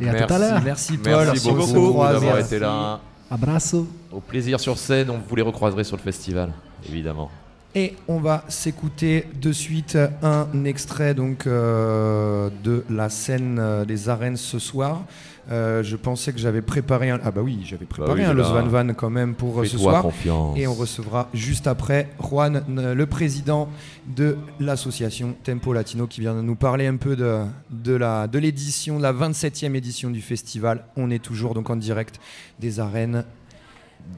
Et 0.00 0.08
à 0.08 0.14
tout 0.26 0.32
à 0.34 0.38
l'heure. 0.38 0.62
Merci 0.62 0.98
Paul. 0.98 1.26
Merci 1.26 1.50
beaucoup 1.50 2.02
d'avoir 2.02 2.20
Merci. 2.20 2.54
été 2.54 2.58
là. 2.58 3.00
Abraço. 3.30 3.86
Au 4.12 4.20
plaisir 4.20 4.60
sur 4.60 4.78
scène, 4.78 5.10
on 5.10 5.18
vous 5.18 5.36
les 5.36 5.42
recroiserez 5.42 5.84
sur 5.84 5.96
le 5.96 6.02
festival, 6.02 6.52
évidemment. 6.88 7.30
Et 7.74 7.94
on 8.08 8.18
va 8.18 8.44
s'écouter 8.48 9.26
de 9.40 9.52
suite 9.52 9.98
un 10.22 10.64
extrait 10.64 11.12
donc 11.14 11.46
euh, 11.46 12.48
de 12.64 12.82
la 12.88 13.10
scène 13.10 13.58
euh, 13.60 13.84
des 13.84 14.08
arènes 14.08 14.38
ce 14.38 14.58
soir. 14.58 15.02
Euh, 15.50 15.82
je 15.82 15.96
pensais 15.96 16.32
que 16.32 16.38
j'avais 16.38 16.62
préparé 16.62 17.10
un 17.10 17.20
ah 17.24 17.30
bah 17.30 17.40
oui 17.42 17.60
j'avais 17.64 17.86
préparé 17.86 18.20
oui, 18.20 18.26
un. 18.26 18.34
Los 18.34 18.52
Van 18.52 18.66
Van 18.66 18.92
quand 18.94 19.08
même 19.08 19.34
pour 19.34 19.64
ce 19.64 19.78
soir 19.78 20.02
confiance. 20.02 20.58
et 20.58 20.66
on 20.66 20.74
recevra 20.74 21.30
juste 21.32 21.66
après 21.66 22.10
Juan 22.20 22.64
le 22.68 23.06
président 23.06 23.70
de 24.14 24.36
l'association 24.60 25.34
Tempo 25.44 25.72
Latino 25.72 26.06
qui 26.06 26.20
vient 26.20 26.34
de 26.34 26.42
nous 26.42 26.54
parler 26.54 26.86
un 26.86 26.96
peu 26.96 27.16
de, 27.16 27.44
de 27.70 27.94
la 27.94 28.26
de 28.26 28.38
l'édition 28.38 28.98
de 28.98 29.02
la 29.02 29.14
27e 29.14 29.74
édition 29.74 30.10
du 30.10 30.20
festival 30.20 30.84
on 30.96 31.10
est 31.10 31.22
toujours 31.22 31.54
donc 31.54 31.70
en 31.70 31.76
direct 31.76 32.20
des 32.60 32.78
arènes 32.78 33.24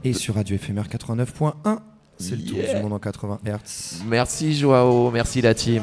et 0.03 0.15
sur 0.15 0.35
Radio 0.35 0.57
Éphémère 0.57 0.89
89.1 0.89 1.79
c'est 2.21 2.37
le 2.37 2.45
tour 2.45 2.59
Yeah. 2.59 2.75
du 2.77 2.83
monde 2.83 2.93
en 2.93 2.99
80 2.99 3.41
Hz 3.45 4.03
Merci 4.07 4.55
Joao, 4.57 5.11
merci 5.11 5.41
la 5.41 5.55
team. 5.55 5.83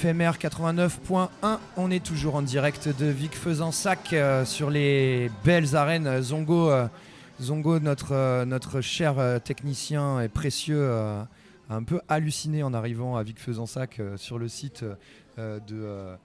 FMR 0.00 0.38
89.1. 0.40 1.58
On 1.76 1.90
est 1.90 2.02
toujours 2.02 2.34
en 2.36 2.40
direct 2.40 2.88
de 2.88 3.04
Vic 3.04 3.34
Faisansac 3.34 4.14
euh, 4.14 4.46
sur 4.46 4.70
les 4.70 5.30
belles 5.44 5.76
arènes 5.76 6.22
Zongo. 6.22 6.70
euh, 6.70 6.86
Zongo, 7.38 7.78
notre, 7.80 8.14
euh, 8.14 8.80
cher 8.80 9.16
technicien 9.44 10.22
et 10.22 10.28
précieux, 10.28 10.90
a 10.90 11.28
un 11.68 11.82
peu 11.82 12.00
halluciné 12.08 12.62
en 12.62 12.72
arrivant 12.72 13.16
à 13.18 13.22
Vic 13.22 13.38
Faisansac 13.38 14.00
sur 14.16 14.38
le 14.38 14.48
site 14.48 14.86
de, 15.36 16.16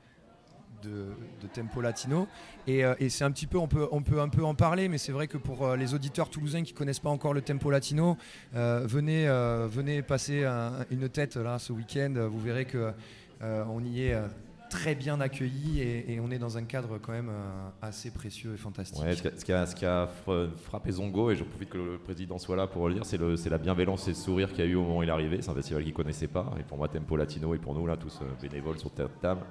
Tempo 1.53 1.81
Latino. 1.81 2.29
Et, 2.67 2.83
c'est 3.09 3.25
un 3.25 3.31
petit 3.31 3.47
peu, 3.47 3.57
on 3.57 3.67
peut, 3.67 3.89
un 4.21 4.29
peu 4.29 4.45
en 4.45 4.55
parler, 4.55 4.87
mais 4.87 4.97
c'est 4.97 5.11
vrai 5.11 5.27
que 5.27 5.37
pour 5.37 5.75
les 5.75 5.93
auditeurs 5.93 6.29
toulousains 6.29 6.63
qui 6.63 6.71
connaissent 6.73 6.99
pas 6.99 7.09
encore 7.09 7.33
le 7.33 7.41
Tempo 7.41 7.69
Latino, 7.71 8.17
venez, 8.53 10.01
passer 10.01 10.45
un- 10.45 10.85
une 10.91 11.09
tête 11.09 11.35
là 11.35 11.59
ce 11.59 11.73
week-end. 11.73 12.13
Vous 12.29 12.39
verrez 12.39 12.63
que 12.63 12.93
on 13.41 13.83
y 13.83 14.03
est 14.03 14.13
euh, 14.13 14.27
très 14.69 14.95
bien 14.95 15.21
accueillis 15.21 15.79
et, 15.79 16.13
et 16.13 16.19
on 16.19 16.31
est 16.31 16.39
dans 16.39 16.57
un 16.57 16.63
cadre 16.63 16.97
quand 17.01 17.11
même 17.11 17.29
euh, 17.29 17.69
assez 17.81 18.11
précieux 18.11 18.53
et 18.55 18.57
fantastique. 18.57 19.01
Ouais, 19.03 19.13
ce, 19.15 19.21
qui 19.21 19.27
a, 19.27 19.31
ce 19.37 19.45
qui 19.45 19.53
a- 19.53 19.65
ce 19.65 19.75
qui 19.75 19.85
a 19.85 20.07
fra- 20.07 20.47
frappé 20.63 20.91
Zongo, 20.91 21.31
et 21.31 21.35
je 21.35 21.43
profite 21.43 21.69
que 21.69 21.77
le 21.77 21.97
président 21.97 22.37
soit 22.39 22.55
là 22.55 22.67
pour 22.67 22.87
le 22.87 22.95
dire, 22.95 23.05
c'est 23.05 23.49
la 23.49 23.57
bienveillance 23.57 24.07
et 24.07 24.11
le 24.11 24.15
sourire 24.15 24.49
qu'il 24.49 24.59
y 24.65 24.67
a 24.67 24.71
eu 24.71 24.75
au 24.75 24.81
moment 24.81 24.97
où 24.97 25.03
il 25.03 25.09
est 25.09 25.11
arrivé. 25.11 25.37
C'est 25.41 25.49
un 25.51 25.55
festival 25.55 25.83
qu'il 25.83 25.91
ne 25.93 25.95
connaissait 25.97 26.27
pas. 26.27 26.51
Et 26.59 26.63
pour 26.63 26.77
moi, 26.77 26.87
Tempo 26.87 27.15
Latino, 27.15 27.53
et 27.53 27.57
pour 27.59 27.73
nous, 27.75 27.85
là, 27.85 27.95
tous 27.95 28.19
euh, 28.21 28.25
bénévoles 28.41 28.79
sur 28.79 28.89
Terre 28.91 29.07
de 29.07 29.21
Table, 29.21 29.41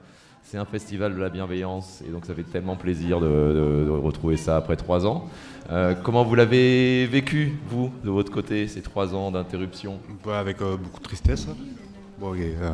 c'est 0.42 0.58
un 0.58 0.66
festival 0.66 1.14
de 1.14 1.20
la 1.20 1.30
bienveillance. 1.30 2.02
Et 2.06 2.10
donc, 2.10 2.26
ça 2.26 2.34
fait 2.34 2.42
tellement 2.42 2.76
plaisir 2.76 3.18
de, 3.20 3.26
de- 3.26 3.84
de 3.86 3.90
retrouver 3.90 4.36
ça 4.36 4.56
après 4.58 4.76
trois 4.76 5.06
ans. 5.06 5.26
Euh, 5.70 5.94
comment 5.94 6.22
vous 6.24 6.34
l'avez 6.34 7.06
vécu, 7.06 7.56
vous, 7.68 7.90
de 8.02 8.10
votre 8.10 8.30
côté, 8.30 8.66
ces 8.68 8.82
trois 8.82 9.14
ans 9.14 9.30
d'interruption? 9.30 10.00
Ouais, 10.26 10.34
Avec 10.34 10.60
euh, 10.60 10.76
beaucoup 10.76 10.98
de 10.98 11.04
tristesse. 11.04 11.46
Bon, 12.18 12.34
euh, 12.34 12.38
euh, 12.60 12.70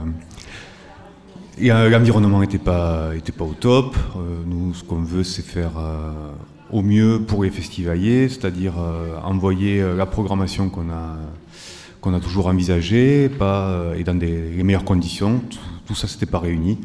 L'environnement 1.59 2.41
n'était 2.41 2.59
pas, 2.59 3.15
était 3.17 3.33
pas 3.33 3.45
au 3.45 3.55
top. 3.55 3.97
Euh, 4.17 4.43
nous, 4.47 4.73
ce 4.75 4.85
qu'on 4.85 5.03
veut, 5.03 5.25
c'est 5.25 5.43
faire 5.43 5.73
euh, 5.79 6.33
au 6.71 6.83
mieux 6.83 7.21
pour 7.21 7.45
les 7.45 7.51
festivaliers, 7.51 8.29
c'est-à-dire 8.29 8.75
euh, 8.79 9.19
envoyer 9.23 9.83
la 9.97 10.07
programmation 10.07 10.71
qu'on 10.71 10.91
a, 10.91 12.21
toujours 12.21 12.47
envisagée 12.47 13.29
pas, 13.29 13.93
et 13.97 14.05
dans 14.05 14.19
les 14.19 14.63
meilleures 14.63 14.85
conditions. 14.85 15.41
Tout, 15.51 15.59
tout 15.87 15.95
ça, 15.95 16.07
c'était 16.07 16.27
pas 16.27 16.39
réuni. 16.39 16.79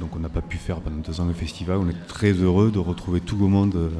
Donc, 0.00 0.14
on 0.14 0.18
n'a 0.18 0.28
pas 0.28 0.42
pu 0.42 0.56
faire 0.56 0.80
pendant 0.80 0.98
deux 0.98 1.20
ans 1.20 1.26
le 1.26 1.34
festival. 1.34 1.78
On 1.78 1.88
est 1.88 2.06
très 2.06 2.32
heureux 2.32 2.70
de 2.70 2.78
retrouver 2.78 3.20
tout 3.20 3.36
le 3.36 3.46
monde 3.46 3.90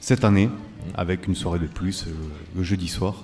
cette 0.00 0.24
année 0.24 0.50
avec 0.94 1.26
une 1.26 1.34
soirée 1.34 1.58
de 1.58 1.66
plus 1.66 2.06
le 2.54 2.62
jeudi 2.62 2.88
soir. 2.88 3.22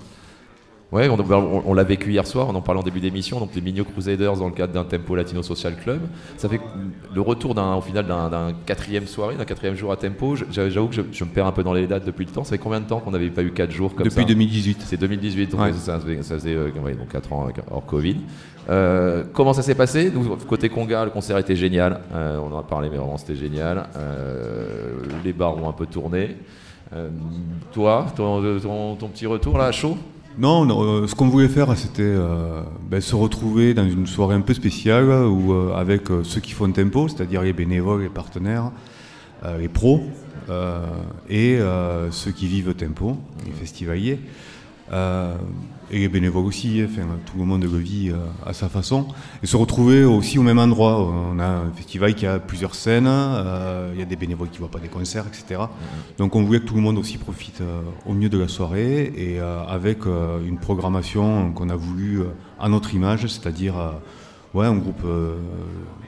Ouais, 0.91 1.07
on, 1.07 1.17
on- 1.17 1.63
on 1.65 1.73
l'a 1.73 1.83
vécu 1.85 2.11
hier 2.11 2.27
soir, 2.27 2.47
on 2.49 2.55
en 2.55 2.61
parlait 2.61 2.81
en 2.81 2.83
début 2.83 2.99
d'émission, 2.99 3.39
donc 3.39 3.55
les 3.55 3.61
Migno 3.61 3.85
Crusaders 3.85 4.35
dans 4.35 4.47
le 4.47 4.51
cadre 4.51 4.73
d'un 4.73 4.83
Tempo 4.83 5.15
Latino 5.15 5.41
Social 5.41 5.75
Club. 5.77 6.01
Ça 6.35 6.49
fait 6.49 6.59
le 7.15 7.21
retour 7.21 7.55
d'un, 7.55 7.75
au 7.75 7.81
final 7.81 8.05
d'un, 8.05 8.51
quatrième 8.65 9.07
soirée, 9.07 9.35
d'un 9.35 9.45
quatrième 9.45 9.75
jour 9.75 9.93
à 9.93 9.95
Tempo. 9.95 10.35
J'avoue 10.51 10.87
que 10.89 10.95
je, 10.95 11.01
je 11.13 11.23
me 11.23 11.29
perds 11.29 11.45
un 11.47 11.53
peu 11.53 11.63
dans 11.63 11.71
les 11.71 11.87
dates 11.87 12.03
depuis 12.03 12.25
le 12.25 12.31
temps. 12.31 12.43
Ça 12.43 12.49
fait 12.51 12.57
combien 12.57 12.81
de 12.81 12.85
temps 12.85 12.99
qu'on 12.99 13.11
n'avait 13.11 13.29
pas 13.29 13.41
eu 13.41 13.51
4 13.51 13.71
jours 13.71 13.95
comme 13.95 14.03
Depuis 14.03 14.21
ça 14.23 14.27
2018. 14.27 14.81
C'est 14.85 14.97
2018, 14.99 15.51
donc 15.51 15.61
Ouais. 15.61 15.71
ça, 15.71 15.97
faisait- 15.97 16.23
ça 16.23 16.35
faisait 16.35 16.55
euh, 16.55 16.71
ouais, 16.83 16.93
donc 16.95 17.07
4 17.09 17.31
ans 17.31 17.47
euh, 17.47 17.61
hors 17.71 17.85
Covid. 17.85 18.17
Euh, 18.69 19.23
comment 19.31 19.53
ça 19.53 19.61
s'est 19.61 19.75
passé 19.75 20.11
Nous, 20.13 20.35
Côté 20.45 20.67
Conga, 20.67 21.05
le 21.05 21.11
concert 21.11 21.37
était 21.37 21.55
génial. 21.55 22.01
Euh, 22.13 22.37
on 22.37 22.53
en 22.53 22.59
a 22.59 22.63
parlé, 22.63 22.89
mais 22.91 22.97
vraiment 22.97 23.17
c'était 23.17 23.35
génial. 23.35 23.85
Les 25.23 25.31
bars 25.31 25.55
ont 25.57 25.69
un 25.69 25.73
peu 25.73 25.85
tourné. 25.85 26.35
Toi, 27.71 28.07
ton, 28.15 28.41
ton- 28.59 28.95
ton 28.95 29.07
petit 29.07 29.25
retour 29.25 29.57
là, 29.57 29.71
chaud? 29.71 29.97
Non, 30.37 30.65
euh, 30.81 31.07
ce 31.07 31.15
qu'on 31.15 31.27
voulait 31.27 31.49
faire, 31.49 31.75
c'était 31.77 32.03
euh, 32.03 32.61
ben, 32.89 33.01
se 33.01 33.15
retrouver 33.15 33.73
dans 33.73 33.85
une 33.85 34.07
soirée 34.07 34.35
un 34.35 34.41
peu 34.41 34.53
spéciale 34.53 35.09
où, 35.09 35.53
euh, 35.53 35.73
avec 35.75 36.03
ceux 36.23 36.39
qui 36.39 36.53
font 36.53 36.71
tempo, 36.71 37.09
c'est-à-dire 37.09 37.41
les 37.41 37.53
bénévoles, 37.53 38.03
les 38.03 38.09
partenaires, 38.09 38.71
les 39.57 39.69
pros 39.69 40.01
et 41.29 41.59
ceux 42.11 42.31
qui 42.31 42.47
vivent 42.47 42.73
tempo, 42.75 43.17
les 43.45 43.51
festivaliers. 43.51 44.19
Et 45.91 45.99
les 45.99 46.07
bénévoles 46.07 46.45
aussi, 46.45 46.81
enfin, 46.83 47.05
tout 47.25 47.37
le 47.37 47.45
monde 47.45 47.63
le 47.63 47.77
vit 47.77 48.09
euh, 48.09 48.15
à 48.45 48.53
sa 48.53 48.69
façon. 48.69 49.07
Et 49.43 49.47
se 49.47 49.57
retrouver 49.57 50.03
aussi 50.03 50.39
au 50.39 50.41
même 50.41 50.57
endroit. 50.57 51.01
On 51.01 51.37
a 51.37 51.45
un 51.45 51.71
festival 51.71 52.15
qui 52.15 52.25
a 52.25 52.39
plusieurs 52.39 52.75
scènes, 52.75 53.07
euh, 53.07 53.91
il 53.93 53.99
y 53.99 54.01
a 54.01 54.05
des 54.05 54.15
bénévoles 54.15 54.49
qui 54.49 54.55
ne 54.55 54.59
voient 54.59 54.71
pas 54.71 54.79
des 54.79 54.87
concerts, 54.87 55.25
etc. 55.27 55.61
Donc 56.17 56.35
on 56.35 56.43
voulait 56.43 56.59
que 56.61 56.65
tout 56.65 56.75
le 56.75 56.81
monde 56.81 56.97
aussi 56.97 57.17
profite 57.17 57.61
euh, 57.61 57.81
au 58.05 58.13
mieux 58.13 58.29
de 58.29 58.37
la 58.37 58.47
soirée 58.47 59.11
et 59.15 59.39
avec 59.39 59.99
une 60.05 60.57
programmation 60.57 61.51
qu'on 61.51 61.69
a 61.69 61.75
voulu 61.75 62.21
à 62.59 62.69
notre 62.69 62.93
image, 62.93 63.27
c'est-à-dire 63.27 63.75
ouais, 64.53 64.65
un 64.65 64.75
groupe 64.75 65.01
euh, 65.05 65.37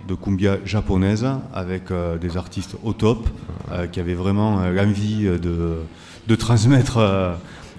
de 0.07 0.15
cumbia 0.15 0.57
japonaise 0.65 1.25
avec 1.53 1.91
euh, 1.91 2.17
des 2.17 2.37
artistes 2.37 2.75
au 2.83 2.93
top 2.93 3.27
euh, 3.71 3.87
qui 3.87 3.99
avaient 3.99 4.13
vraiment 4.13 4.69
l'envie 4.69 5.25
de, 5.25 5.77
de 6.27 6.35
transmettre 6.35 6.99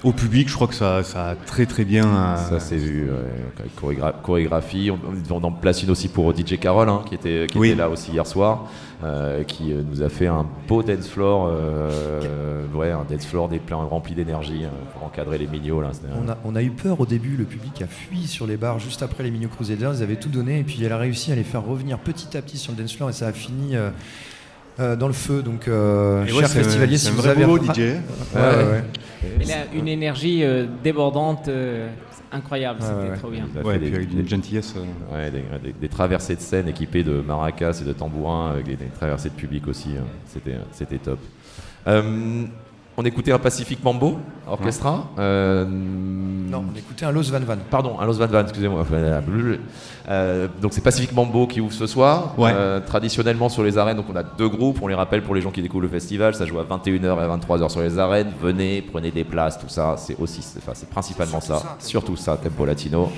au 0.05 0.13
public. 0.13 0.49
Je 0.49 0.55
crois 0.55 0.67
que 0.69 0.75
ça, 0.75 1.03
ça 1.03 1.31
a 1.31 1.35
très 1.35 1.67
très 1.67 1.85
bien. 1.85 2.07
euh, 2.07 2.37
Ça 2.37 2.61
s'est 2.61 2.77
vu, 2.77 3.11
ouais, 3.11 3.67
chorégra- 3.81 4.15
chorégraphie. 4.23 4.91
On, 4.91 5.35
on 5.35 5.43
en 5.45 5.51
place 5.53 5.83
une 5.83 5.91
aussi 5.91 6.09
pour 6.09 6.33
DJ 6.37 6.59
Carole, 6.59 6.89
hein, 6.89 7.03
qui, 7.09 7.15
était, 7.15 7.47
qui 7.51 7.59
Oui. 7.59 7.69
était 7.71 7.79
là 7.79 7.89
aussi 7.89 8.13
hier 8.13 8.27
soir, 8.27 8.69
euh, 9.03 9.43
qui 9.45 9.73
euh, 9.73 9.83
nous 9.89 10.03
a 10.03 10.09
fait 10.09 10.27
un 10.27 10.47
beau 10.69 10.83
dance 10.83 11.09
floor, 11.09 11.49
euh, 11.51 12.67
ouais, 12.75 12.91
un 12.91 13.05
dance 13.09 13.27
floor 13.27 13.49
des 13.49 13.59
pleins 13.59 13.77
rempli 13.77 14.15
d'énergie 14.15 14.65
hein, 14.65 14.71
pour 14.93 15.05
encadrer 15.05 15.39
les 15.39 15.47
mignons. 15.47 15.81
Là, 15.81 15.89
un- 15.89 16.25
On 16.25 16.29
a, 16.29 16.39
on 16.45 16.57
a 16.57 16.63
eu 16.63 16.71
peur 16.71 17.01
au 17.01 17.07
début, 17.07 17.37
le 17.37 17.45
public 17.45 17.83
a 17.83 17.87
fui 17.87 18.27
sur 18.27 18.47
les 18.47 18.57
bars 18.57 18.79
juste 18.79 19.03
après 19.03 19.23
les 19.25 19.31
Migno 19.31 19.49
Crusaders, 19.49 19.95
ils 19.97 20.03
avaient 20.03 20.17
tout 20.17 20.29
donné 20.29 20.61
et 20.61 20.63
puis 20.65 20.83
elle 20.85 20.93
a 20.93 20.99
réussi 20.99 21.33
à 21.33 21.35
les 21.35 21.45
faire 21.45 21.65
revenir 21.65 21.99
petit 21.99 22.37
à 22.37 22.43
petit 22.43 22.59
sur 22.59 22.73
le 22.73 22.79
dance 22.83 22.95
floor 22.95 23.11
et 23.11 23.13
ça 23.13 23.27
a 23.29 23.33
fini 23.33 23.75
euh, 24.81 24.97
dans 24.97 25.07
le 25.07 25.13
feu. 25.13 25.43
Donc, 25.43 25.69
euh, 25.69 26.25
ouais, 26.25 26.47
festivaliers, 26.47 26.99
c'est 26.99 27.07
si 27.07 27.13
un 27.13 27.15
vous 27.17 27.23
vrai 27.23 27.31
avez. 27.31 27.45
boulot, 27.45 27.63
DJ. 27.63 27.79
ouais, 27.79 27.95
ouais, 28.35 28.41
ouais. 28.73 28.85
Il 29.41 29.51
a 29.53 29.65
une 29.75 29.89
énergie 29.89 30.45
euh, 30.45 30.67
débordante, 30.83 31.49
euh, 31.49 31.89
incroyable, 32.33 32.81
c'était 32.83 33.17
trop 33.19 33.31
bien. 33.31 33.47
Il 33.53 33.59
a 33.59 33.63
fait 33.73 33.79
des- 33.79 33.95
avec 33.95 34.13
une 34.13 34.23
des- 34.23 34.29
gentillesse. 34.29 34.75
euh. 34.77 35.15
Ouais, 35.15 35.31
des, 35.31 35.45
des- 35.63 35.73
des 35.81 35.89
traversées 35.89 36.37
de 36.37 36.41
scène 36.41 36.69
équipées 36.69 37.03
de 37.05 37.21
maracas 37.21 37.79
et 37.81 37.85
de 37.85 37.93
tambourins, 37.93 38.51
avec 38.53 38.67
des, 38.67 38.77
des 38.77 38.87
traversées 38.87 39.31
de 39.31 39.35
public 39.35 39.67
aussi. 39.69 39.91
hein. 39.99 40.05
C'était, 40.27 40.57
c'était 40.73 40.99
top. 40.99 41.19
Euh, 42.97 43.01
on 43.01 43.05
écoutait 43.05 43.33
un 43.33 43.39
Pacific 43.39 43.83
Mambo 43.83 44.19
Orchestra. 44.47 45.07
Euh, 45.19 45.65
Non, 45.67 46.65
on 46.73 46.79
écoutait 46.79 47.05
un 47.05 47.13
Los 47.13 47.31
Van 47.31 47.41
Van. 47.41 47.57
Pardon, 47.71 47.99
un 47.99 48.07
Los 48.07 48.15
Van 48.15 48.27
Van, 48.27 48.43
excusez-moi. 48.43 48.85
Euh, 50.09 50.49
donc 50.61 50.73
c'est 50.75 50.83
Pacific 50.83 51.13
Mambo 51.13 51.47
qui 51.47 51.61
ouvre 51.61 51.73
ce 51.73 51.87
soir. 51.87 52.35
Ouais. 52.39 52.51
Euh, 52.55 52.81
traditionnellement 52.81 53.49
sur 53.49 53.63
les 53.63 53.79
arènes, 53.79 53.97
donc 53.97 54.07
on 54.13 54.17
a 54.17 54.23
deux 54.23 54.49
groupes. 54.49 54.79
On 54.83 54.87
les 54.87 54.95
rappelle 54.95 55.23
pour 55.23 55.35
les 55.35 55.41
gens 55.41 55.51
qui 55.51 55.63
découvrent 55.63 55.83
le 55.83 55.89
festival. 55.89 56.35
Ça 56.35 56.47
joue 56.47 56.59
à 56.59 56.65
21h 56.65 57.05
et 57.05 57.09
à 57.09 57.37
23h 57.37 57.69
sur 57.71 57.81
les 57.81 57.99
arènes. 57.99 58.33
Venez, 58.41 58.83
prenez 58.83 59.11
des 59.11 59.25
places, 59.25 59.59
tout 59.59 59.69
ça. 59.69 59.95
C'est 59.99 60.17
aussi, 60.21 60.43
c'est, 60.43 60.59
enfin, 60.59 60.73
c'est 60.75 60.91
principalement 60.91 61.41
ça. 61.41 61.77
Surtout 61.79 62.17
ça, 62.17 62.37
Tempo 62.37 62.65
Latino. 62.65 63.11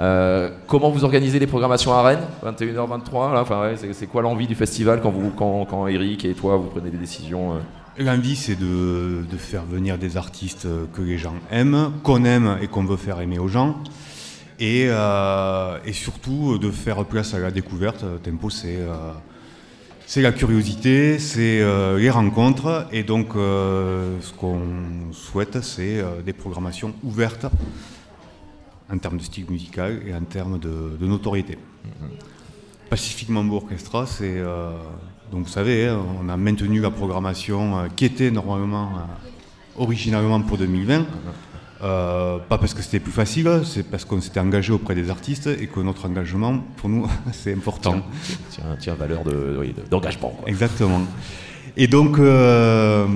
Euh, 0.00 0.50
comment 0.68 0.90
vous 0.90 1.04
organisez 1.04 1.40
les 1.40 1.48
programmations 1.48 1.92
à 1.92 2.02
Rennes 2.02 2.22
21h, 2.44 2.86
23 2.86 3.34
là, 3.34 3.40
enfin, 3.40 3.60
ouais, 3.62 3.74
c'est, 3.76 3.92
c'est 3.92 4.06
quoi 4.06 4.22
l'envie 4.22 4.46
du 4.46 4.54
festival 4.54 5.00
quand, 5.02 5.10
vous, 5.10 5.30
quand, 5.30 5.64
quand 5.64 5.88
Eric 5.88 6.24
et 6.24 6.34
toi 6.34 6.56
vous 6.56 6.68
prenez 6.68 6.90
des 6.90 6.98
décisions 6.98 7.54
euh? 7.54 7.58
L'envie, 8.00 8.36
c'est 8.36 8.54
de, 8.54 9.24
de 9.28 9.36
faire 9.36 9.64
venir 9.64 9.98
des 9.98 10.16
artistes 10.16 10.68
que 10.94 11.02
les 11.02 11.18
gens 11.18 11.34
aiment, 11.50 11.92
qu'on 12.04 12.24
aime 12.24 12.56
et 12.62 12.68
qu'on 12.68 12.84
veut 12.84 12.96
faire 12.96 13.20
aimer 13.20 13.40
aux 13.40 13.48
gens. 13.48 13.82
Et, 14.60 14.84
euh, 14.86 15.78
et 15.84 15.92
surtout 15.92 16.58
de 16.58 16.70
faire 16.70 17.04
place 17.04 17.34
à 17.34 17.40
la 17.40 17.50
découverte. 17.50 18.04
Tempo, 18.22 18.50
c'est 18.50 18.76
euh, 18.76 19.12
c'est 20.06 20.22
la 20.22 20.30
curiosité, 20.30 21.18
c'est 21.18 21.60
euh, 21.60 21.98
les 21.98 22.08
rencontres. 22.08 22.86
Et 22.92 23.02
donc, 23.02 23.30
ce 23.34 24.32
qu'on 24.38 25.12
souhaite, 25.12 25.60
c'est 25.62 26.00
des 26.24 26.32
programmations 26.32 26.94
ouvertes 27.02 27.46
en 28.90 28.98
termes 28.98 29.18
de 29.18 29.24
style 29.24 29.50
musical 29.50 30.00
et 30.06 30.14
en 30.14 30.22
termes 30.22 30.60
de, 30.60 30.96
de 31.00 31.06
notoriété. 31.06 31.58
Pacific 32.90 33.28
Mambo 33.28 33.56
Orchestra, 33.56 34.06
c'est. 34.06 34.40
Donc 35.30 35.44
vous 35.44 35.48
savez, 35.52 35.86
hein, 35.88 36.00
on 36.22 36.28
a 36.28 36.36
maintenu 36.36 36.80
la 36.80 36.90
programmation 36.90 37.78
euh, 37.78 37.86
qui 37.94 38.04
était 38.04 38.30
normalement, 38.30 38.88
euh, 38.96 39.82
originalement 39.82 40.40
pour 40.40 40.58
2020. 40.58 41.04
Euh, 41.80 42.38
pas 42.38 42.58
parce 42.58 42.74
que 42.74 42.82
c'était 42.82 42.98
plus 42.98 43.12
facile, 43.12 43.48
c'est 43.64 43.84
parce 43.84 44.04
qu'on 44.04 44.20
s'était 44.20 44.40
engagé 44.40 44.72
auprès 44.72 44.96
des 44.96 45.10
artistes 45.10 45.46
et 45.46 45.68
que 45.68 45.78
notre 45.80 46.06
engagement, 46.06 46.58
pour 46.76 46.88
nous, 46.88 47.06
c'est 47.32 47.54
important. 47.54 48.02
Tiens, 48.50 48.64
tiens, 48.80 48.94
valeur 48.94 49.22
de, 49.22 49.56
oui, 49.60 49.72
de- 49.76 49.88
d'engagement. 49.88 50.30
quoi. 50.30 50.48
Exactement. 50.48 51.02
Et 51.76 51.86
donc, 51.86 52.18
euh, 52.18 53.06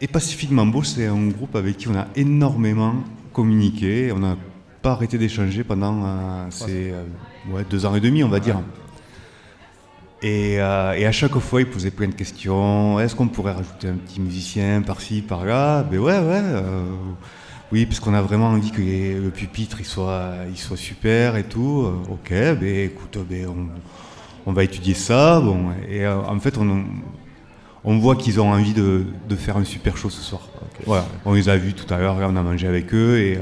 et 0.00 0.06
Pacific 0.06 0.50
Mambo, 0.52 0.82
c'est 0.84 1.06
un 1.06 1.26
groupe 1.28 1.56
avec 1.56 1.78
qui 1.78 1.88
on 1.88 1.96
a 1.96 2.06
énormément 2.14 2.94
communiqué. 3.32 4.12
On 4.14 4.20
n'a 4.20 4.36
pas 4.80 4.92
arrêté 4.92 5.18
d'échanger 5.18 5.64
pendant 5.64 6.04
euh, 6.04 6.46
ces 6.50 6.92
euh, 6.92 7.02
ouais, 7.50 7.64
deux 7.68 7.84
ans 7.86 7.94
et 7.96 8.00
demi, 8.00 8.22
on 8.22 8.28
va 8.28 8.38
dire. 8.38 8.60
Et, 10.22 10.60
euh, 10.60 10.92
et 10.98 11.06
à 11.06 11.12
chaque 11.12 11.38
fois, 11.38 11.60
il 11.62 11.66
posait 11.66 11.90
plein 11.90 12.08
de 12.08 12.14
questions. 12.14 13.00
Est-ce 13.00 13.14
qu'on 13.14 13.28
pourrait 13.28 13.52
rajouter 13.52 13.88
un 13.88 13.94
petit 13.94 14.20
musicien 14.20 14.82
par-ci, 14.82 15.22
par-là? 15.22 15.82
Ben 15.82 15.98
ouais, 15.98 16.18
ouais. 16.18 16.42
euh, 16.42 16.82
Oui, 17.72 17.86
parce 17.86 18.00
qu'on 18.00 18.12
a 18.14 18.20
vraiment 18.20 18.48
envie 18.48 18.70
que 18.72 18.80
les- 18.82 19.14
le 19.14 19.30
pupitre 19.30 19.80
il 19.80 19.86
soit, 19.86 20.32
il 20.50 20.58
soit 20.58 20.76
super 20.76 21.36
et 21.36 21.44
tout. 21.44 21.84
Euh, 21.86 22.12
ok, 22.12 22.30
ben 22.60 22.84
écoute, 22.86 23.16
ben, 23.30 23.46
on, 23.48 23.68
on 24.50 24.52
va 24.52 24.64
étudier 24.64 24.94
ça. 24.94 25.40
Bon, 25.40 25.66
et 25.88 26.06
en 26.06 26.38
fait, 26.40 26.58
on, 26.58 26.84
on 27.84 27.98
voit 27.98 28.16
qu'ils 28.16 28.40
ont 28.40 28.50
envie 28.50 28.74
de, 28.74 29.04
de 29.28 29.36
faire 29.36 29.56
un 29.56 29.64
super 29.64 29.96
show 29.96 30.10
ce 30.10 30.20
soir. 30.20 30.48
Voilà, 30.84 31.06
on 31.24 31.32
les 31.34 31.48
a 31.48 31.56
vus 31.56 31.72
tout 31.74 31.92
à 31.94 31.98
l'heure, 31.98 32.16
on 32.20 32.36
a 32.36 32.42
mangé 32.42 32.66
avec 32.66 32.92
eux 32.92 33.18
et, 33.18 33.32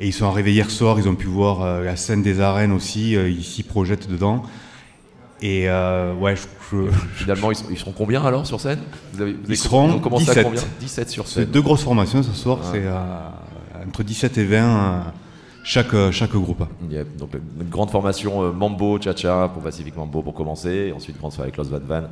et 0.00 0.06
ils 0.06 0.12
sont 0.14 0.26
arrivés 0.26 0.52
hier 0.52 0.70
soir. 0.70 0.98
Ils 0.98 1.08
ont 1.08 1.14
pu 1.14 1.26
voir 1.26 1.82
la 1.82 1.94
scène 1.96 2.22
des 2.22 2.40
arènes 2.40 2.72
aussi. 2.72 3.12
ils 3.12 3.44
s'y 3.44 3.62
projettent 3.62 4.10
dedans. 4.10 4.42
Et 5.42 5.68
euh, 5.68 6.14
ouais, 6.14 6.36
je, 6.36 6.42
je- 6.70 6.90
Finalement, 7.14 7.50
ils, 7.50 7.76
seront 7.78 7.92
combien 7.92 8.22
alors 8.24 8.46
sur 8.46 8.60
scène? 8.60 8.78
Vous 9.12 9.22
avez, 9.22 9.32
vous 9.32 9.38
avez- 9.44 9.52
ils 9.54 9.56
seront 9.56 9.88
ils 9.88 9.94
ont 9.94 9.98
commencé 9.98 10.24
17. 10.26 10.38
à 10.38 10.44
combien? 10.44 10.62
17 10.80 11.10
sur 11.10 11.26
C'est 11.26 11.40
scène. 11.40 11.44
deux 11.50 11.62
grosses 11.62 11.82
formations 11.82 12.22
ce 12.22 12.32
soir, 12.32 12.58
c'est 12.70 12.82
euh, 12.84 12.94
entre 13.86 14.02
17 14.04 14.38
et 14.38 14.44
20 14.44 14.56
euh, 14.56 15.00
chaque, 15.64 15.94
euh, 15.94 16.12
chaque 16.12 16.30
groupe. 16.32 16.64
Yep, 16.90 17.16
donc 17.16 17.30
une 17.34 17.68
grande 17.68 17.90
formation 17.90 18.42
euh, 18.44 18.52
Mambo, 18.52 19.00
Cha-Cha 19.00 19.50
pour 19.52 19.62
Pacific 19.62 19.96
Mambo 19.96 20.22
pour 20.22 20.34
commencer, 20.34 20.86
et 20.88 20.92
ensuite 20.92 21.18
grande 21.18 21.32
soirée 21.32 21.48
avec 21.48 21.56
Los 21.56 21.64
Van 21.64 21.80
Van, 21.86 22.02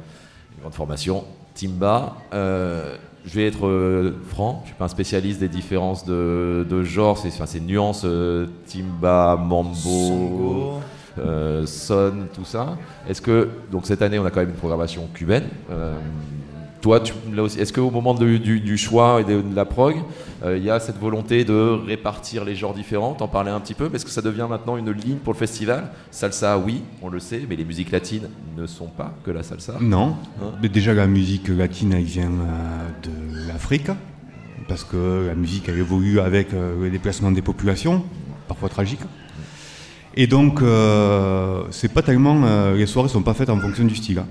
une 0.56 0.60
grande 0.62 0.74
formation 0.74 1.24
Timba. 1.54 2.16
Euh, 2.34 2.96
je 3.24 3.34
vais 3.34 3.46
être 3.46 3.66
euh, 3.66 4.16
franc, 4.30 4.60
je 4.64 4.68
suis 4.70 4.76
pas 4.76 4.86
un 4.86 4.88
spécialiste 4.88 5.40
des 5.40 5.48
différences 5.48 6.04
de, 6.06 6.66
de 6.68 6.82
genre, 6.82 7.18
c'est 7.18 7.28
enfin, 7.28 7.46
ces 7.46 7.60
nuances 7.60 8.02
euh, 8.04 8.46
Timba, 8.66 9.36
Mambo, 9.36 9.74
Songo. 9.74 10.80
Euh, 11.20 11.66
Son, 11.66 12.12
tout 12.34 12.44
ça. 12.44 12.76
Est-ce 13.08 13.20
que 13.22 13.48
donc 13.70 13.86
cette 13.86 14.02
année 14.02 14.18
on 14.18 14.24
a 14.24 14.30
quand 14.30 14.40
même 14.40 14.50
une 14.50 14.54
programmation 14.56 15.06
cubaine. 15.14 15.44
euh, 15.70 15.94
toi, 16.82 16.98
est-ce 17.58 17.74
qu'au 17.74 17.90
moment 17.90 18.14
de- 18.14 18.38
du, 18.38 18.58
du 18.58 18.78
choix 18.78 19.20
et 19.20 19.24
de, 19.24 19.42
de 19.42 19.54
la 19.54 19.66
prog, 19.66 19.96
euh, 20.42 20.56
il 20.56 20.64
y 20.64 20.70
a 20.70 20.80
cette 20.80 20.96
volonté 20.98 21.44
de 21.44 21.78
répartir 21.86 22.42
les 22.42 22.54
genres 22.54 22.72
différents 22.72 23.12
T'en 23.12 23.28
parlais 23.28 23.50
un 23.50 23.60
petit 23.60 23.74
peu, 23.74 23.90
mais 23.90 23.96
est-ce 23.96 24.06
que 24.06 24.10
ça 24.10 24.22
devient 24.22 24.46
maintenant 24.48 24.78
une 24.78 24.90
ligne 24.90 25.16
pour 25.18 25.34
le 25.34 25.38
festival? 25.38 25.90
Salsa, 26.10 26.56
oui, 26.56 26.80
on 27.02 27.10
le 27.10 27.20
sait, 27.20 27.42
mais 27.46 27.54
les 27.56 27.66
musiques 27.66 27.90
latines 27.90 28.30
ne 28.56 28.66
sont 28.66 28.86
pas 28.86 29.12
que 29.24 29.30
la 29.30 29.42
salsa. 29.42 29.74
Non, 29.78 30.16
Hein? 30.42 30.52
Mais 30.62 30.70
déjà 30.70 30.94
la 30.94 31.06
musique 31.06 31.48
latine 31.48 31.92
elle 31.92 32.02
vient 32.04 32.30
euh, 32.30 32.88
de 33.02 33.46
l'Afrique, 33.48 33.90
parce 34.66 34.82
que 34.84 35.26
la 35.26 35.34
musique 35.34 35.68
elle 35.68 35.76
évolue 35.78 36.18
avec 36.18 36.52
le 36.52 36.88
déplacement 36.88 37.30
des 37.30 37.42
populations, 37.42 38.02
parfois 38.48 38.70
tragique. 38.70 39.00
Et 40.16 40.26
donc, 40.26 40.60
euh, 40.62 41.62
c'est 41.70 41.92
pas 41.92 42.02
tellement. 42.02 42.42
euh, 42.44 42.76
les 42.76 42.86
soirées 42.86 43.08
sont 43.08 43.22
pas 43.22 43.34
faites 43.34 43.50
en 43.50 43.58
fonction 43.58 43.84
du 43.84 43.94
style. 43.96 44.18
hein. 44.18 44.26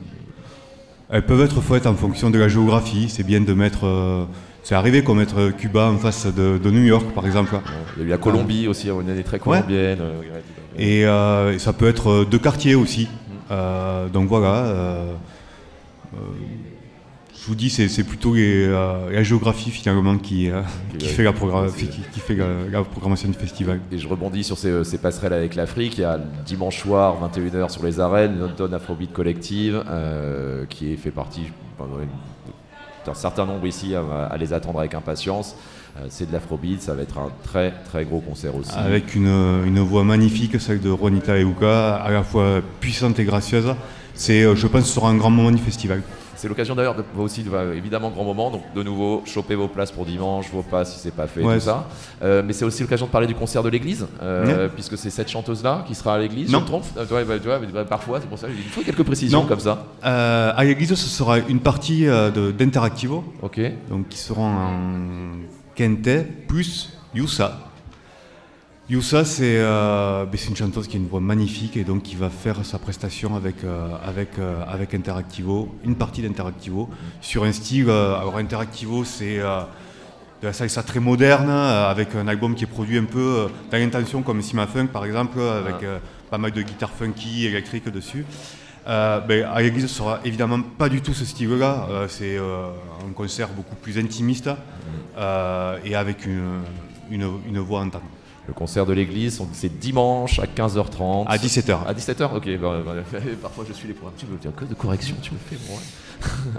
Elles 1.12 1.26
peuvent 1.26 1.42
être 1.42 1.62
faites 1.62 1.88
en 1.88 1.96
fonction 1.96 2.30
de 2.30 2.38
la 2.38 2.48
géographie. 2.48 3.08
C'est 3.10 3.24
bien 3.24 3.42
de 3.42 3.54
mettre. 3.54 3.86
euh, 3.86 4.26
c'est 4.62 4.76
arrivé 4.76 5.04
qu'on 5.04 5.16
mette 5.16 5.34
Cuba 5.58 5.90
en 5.90 5.98
face 5.98 6.28
de, 6.28 6.60
de 6.62 6.70
New 6.70 6.84
York, 6.84 7.06
par 7.16 7.26
exemple. 7.26 7.56
Il 7.96 8.02
y 8.02 8.04
a 8.04 8.08
eu 8.08 8.10
la 8.10 8.18
Colombie 8.18 8.68
aussi, 8.68 8.90
une 8.90 9.10
année 9.10 9.24
très 9.24 9.38
Ouais. 9.38 9.62
colombienne. 9.62 10.00
euh, 10.78 11.54
Et, 11.54 11.60
ça 11.60 11.74
peut 11.74 11.88
être 11.88 12.26
deux 12.30 12.40
quartiers 12.40 12.76
aussi. 12.76 13.08
Euh, 13.52 14.08
donc 14.10 14.28
voilà. 14.28 14.74
Je 17.50 17.54
vous 17.56 17.58
dis, 17.58 17.72
c'est 17.72 18.04
plutôt 18.04 18.36
les, 18.36 18.68
euh, 18.68 19.10
la 19.12 19.24
géographie 19.24 19.72
finalement 19.72 20.20
qui, 20.20 20.52
euh, 20.52 20.62
qui, 21.00 21.08
fait, 21.08 21.24
la 21.24 21.34
programma- 21.34 21.72
qui, 21.72 21.88
qui 21.88 22.20
fait 22.20 22.36
la, 22.36 22.45
la 22.72 22.84
programmation 22.84 23.28
du 23.28 23.34
festival. 23.34 23.80
Et 23.91 23.97
je 23.97 24.08
rebondis 24.08 24.43
sur 24.43 24.56
ces, 24.56 24.84
ces 24.84 25.00
passerelles 25.00 25.34
avec 25.34 25.56
l'Afrique. 25.56 25.97
Il 25.97 26.02
y 26.02 26.04
a 26.04 26.20
dimanche 26.45 26.78
soir, 26.84 27.18
21h 27.34 27.72
sur 27.72 27.84
les 27.84 28.00
arènes, 28.00 28.38
London 28.39 28.72
Afrobeat 28.72 29.12
Collective, 29.12 29.84
euh, 29.89 30.66
qui 30.70 30.95
fait 30.95 31.10
partie 31.10 31.41
d'un 33.04 33.16
certain 33.16 33.47
nombre 33.47 33.66
ici 33.66 33.95
à, 33.95 34.26
à 34.26 34.38
les 34.38 34.54
attendre 34.54 34.78
avec 34.78 34.93
impatience. 34.93 35.56
Euh, 35.97 36.06
c'est 36.10 36.28
de 36.28 36.34
l'Afrobeat, 36.34 36.84
ça 36.84 36.93
va 36.93 37.02
être 37.02 37.18
un 37.18 37.32
très 37.43 37.74
très 37.89 38.06
gros 38.06 38.20
concert 38.20 38.56
aussi. 38.56 38.78
Avec 38.78 39.16
une, 39.16 39.26
une 39.66 39.80
voix 39.80 40.04
magnifique, 40.04 40.62
celle 40.62 40.82
de 40.82 40.91
Ronita 40.91 41.36
Euka, 41.41 41.95
à 41.95 42.12
la 42.12 42.22
fois 42.22 42.62
puissante 42.80 43.18
et 43.18 43.24
gracieuse. 43.24 43.74
C'est, 44.14 44.43
je 44.56 44.68
pense, 44.68 44.82
que 44.82 44.88
ce 44.88 44.93
sera 44.93 45.10
un 45.10 45.16
grand 45.16 45.32
moment 45.32 45.50
du 45.50 45.58
festival. 45.64 46.04
C'est 46.40 46.48
l'occasion 46.48 46.74
d'ailleurs 46.74 46.96
de, 46.96 47.04
vous 47.14 47.24
aussi, 47.24 47.44
de, 47.44 47.52
évidemment, 47.76 48.10
grand 48.12 48.24
moment. 48.24 48.50
Donc, 48.50 48.62
de 48.74 48.82
nouveau, 48.82 49.22
choper 49.26 49.56
vos 49.56 49.68
places 49.68 49.92
pour 49.92 50.06
dimanche, 50.06 50.50
vos 50.54 50.62
passes 50.62 50.94
si 50.94 51.00
c'est 51.00 51.14
pas 51.14 51.28
fait, 51.28 51.44
Ouais, 51.44 51.56
tout 51.56 51.66
ça. 51.66 51.90
Euh, 52.24 52.42
mais 52.46 52.54
c'est 52.54 52.64
aussi 52.64 52.82
l'occasion 52.82 53.08
de 53.08 53.12
parler 53.12 53.28
du 53.28 53.36
concert 53.36 53.62
de 53.62 53.68
l'église, 53.68 54.08
euh, 54.22 54.68
Ouais. 54.68 54.72
puisque 54.74 54.98
c'est 54.98 55.10
cette 55.10 55.28
chanteuse-là 55.30 55.84
qui 55.86 55.96
sera 55.96 56.16
à 56.16 56.18
l'église. 56.18 56.50
Non. 56.50 56.60
Je 56.60 56.64
me 56.64 56.68
trompe 56.70 56.86
Euh, 56.96 57.26
bah, 57.26 57.60
bah, 57.74 57.84
Parfois, 57.84 58.22
c'est 58.22 58.30
pour 58.30 58.40
ça 58.40 58.48
qu'il 58.48 58.64
faut 58.72 58.82
quelques 58.82 59.04
précisions 59.04 59.42
Non. 59.42 59.48
comme 59.48 59.60
ça. 59.60 59.84
À 60.02 60.64
l'église, 60.64 60.96
ce 60.96 61.10
sera 61.10 61.40
une 61.40 61.60
partie 61.60 62.06
de- 62.06 62.52
d'Interactivo, 62.52 63.26
Ok. 63.42 63.60
donc 63.90 64.08
qui 64.08 64.18
seront 64.18 64.46
en 64.46 64.72
quintet, 65.76 66.26
plus 66.48 66.94
Youssa. 67.14 67.60
Youssa, 68.90 69.24
c'est 69.24 69.58
euh, 69.58 70.26
ben, 70.26 70.36
c'est 70.36 70.50
une 70.50 70.56
chanteuse 70.56 70.88
qui 70.88 70.98
a 70.98 71.00
une 71.00 71.08
voix 71.08 71.20
magnifique 71.20 71.78
et 71.78 71.84
donc 71.84 72.02
qui 72.02 72.16
va 72.16 72.30
faire 72.32 72.66
sa 72.66 72.80
prestation 72.80 73.36
avec, 73.36 73.64
euh, 73.64 73.88
avec, 74.04 74.40
euh, 74.40 74.64
avec 74.68 74.96
Interactivo, 74.96 75.76
une 75.84 75.96
partie 75.96 76.24
d'Interactivo, 76.24 76.90
sur 77.22 77.44
un 77.44 77.52
style. 77.52 77.90
alors, 77.90 78.38
Interactivo, 78.38 79.04
c'est 79.04 79.38
de 79.38 80.48
la 80.48 80.54
salsa 80.54 80.82
très 80.82 81.00
moderne, 81.00 81.50
avec 81.50 82.16
un 82.16 82.28
album 82.28 82.56
qui 82.56 82.64
est 82.64 82.68
produit 82.68 82.98
un 82.98 83.04
peu 83.04 83.48
dans 83.72 83.78
l'intention, 83.78 84.24
comme 84.24 84.42
Sima 84.42 84.66
Funk 84.66 84.88
par 84.88 85.06
exemple, 85.06 85.40
avec 85.40 85.84
Ah. 85.84 86.00
pas 86.32 86.38
mal 86.40 86.52
de 86.52 86.62
guitares 86.62 86.92
funky, 86.92 87.46
électriques 87.46 87.90
dessus. 87.90 88.26
Euh, 88.88 89.20
ben, 89.20 89.46
à 89.46 89.62
l'église, 89.62 89.84
ce 89.88 89.96
sera 89.96 90.20
évidemment 90.26 90.62
pas 90.62 90.90
du 90.90 91.02
tout 91.02 91.14
ce 91.14 91.26
style-là. 91.26 91.88
Euh, 91.90 92.08
c'est 92.08 92.38
euh, 92.38 92.70
un 93.08 93.14
concert 93.14 93.50
beaucoup 93.50 93.76
plus 93.76 94.00
intimiste 94.00 94.50
euh, 95.18 95.78
et 95.86 95.96
avec 95.96 96.26
une, 96.26 96.62
une, 97.12 97.30
une 97.48 97.60
voix 97.60 97.82
entendre. 97.82 98.06
Le 98.50 98.54
concert 98.56 98.88
de 98.88 98.93
l'église, 98.93 99.39
c'est 99.54 99.78
dimanche 99.80 100.39
à 100.39 100.45
15h30. 100.47 101.28
À 101.28 101.38
17h. 101.38 101.86
À 101.86 101.93
17h 101.93 102.36
Ok, 102.36 102.50
bah, 102.60 102.80
bah, 102.84 103.20
parfois 103.43 103.64
je 103.68 103.74
suis 103.74 103.88
les 103.88 103.93
programmes. 103.93 104.16
Tu 104.18 104.26
veux 104.26 104.38
dire 104.38 104.52
que 104.56 104.66
de 104.66 104.74
correction, 104.74 105.16
tu 105.22 105.32
me 105.34 105.38
fais, 105.38 105.56
moi. 105.70 105.80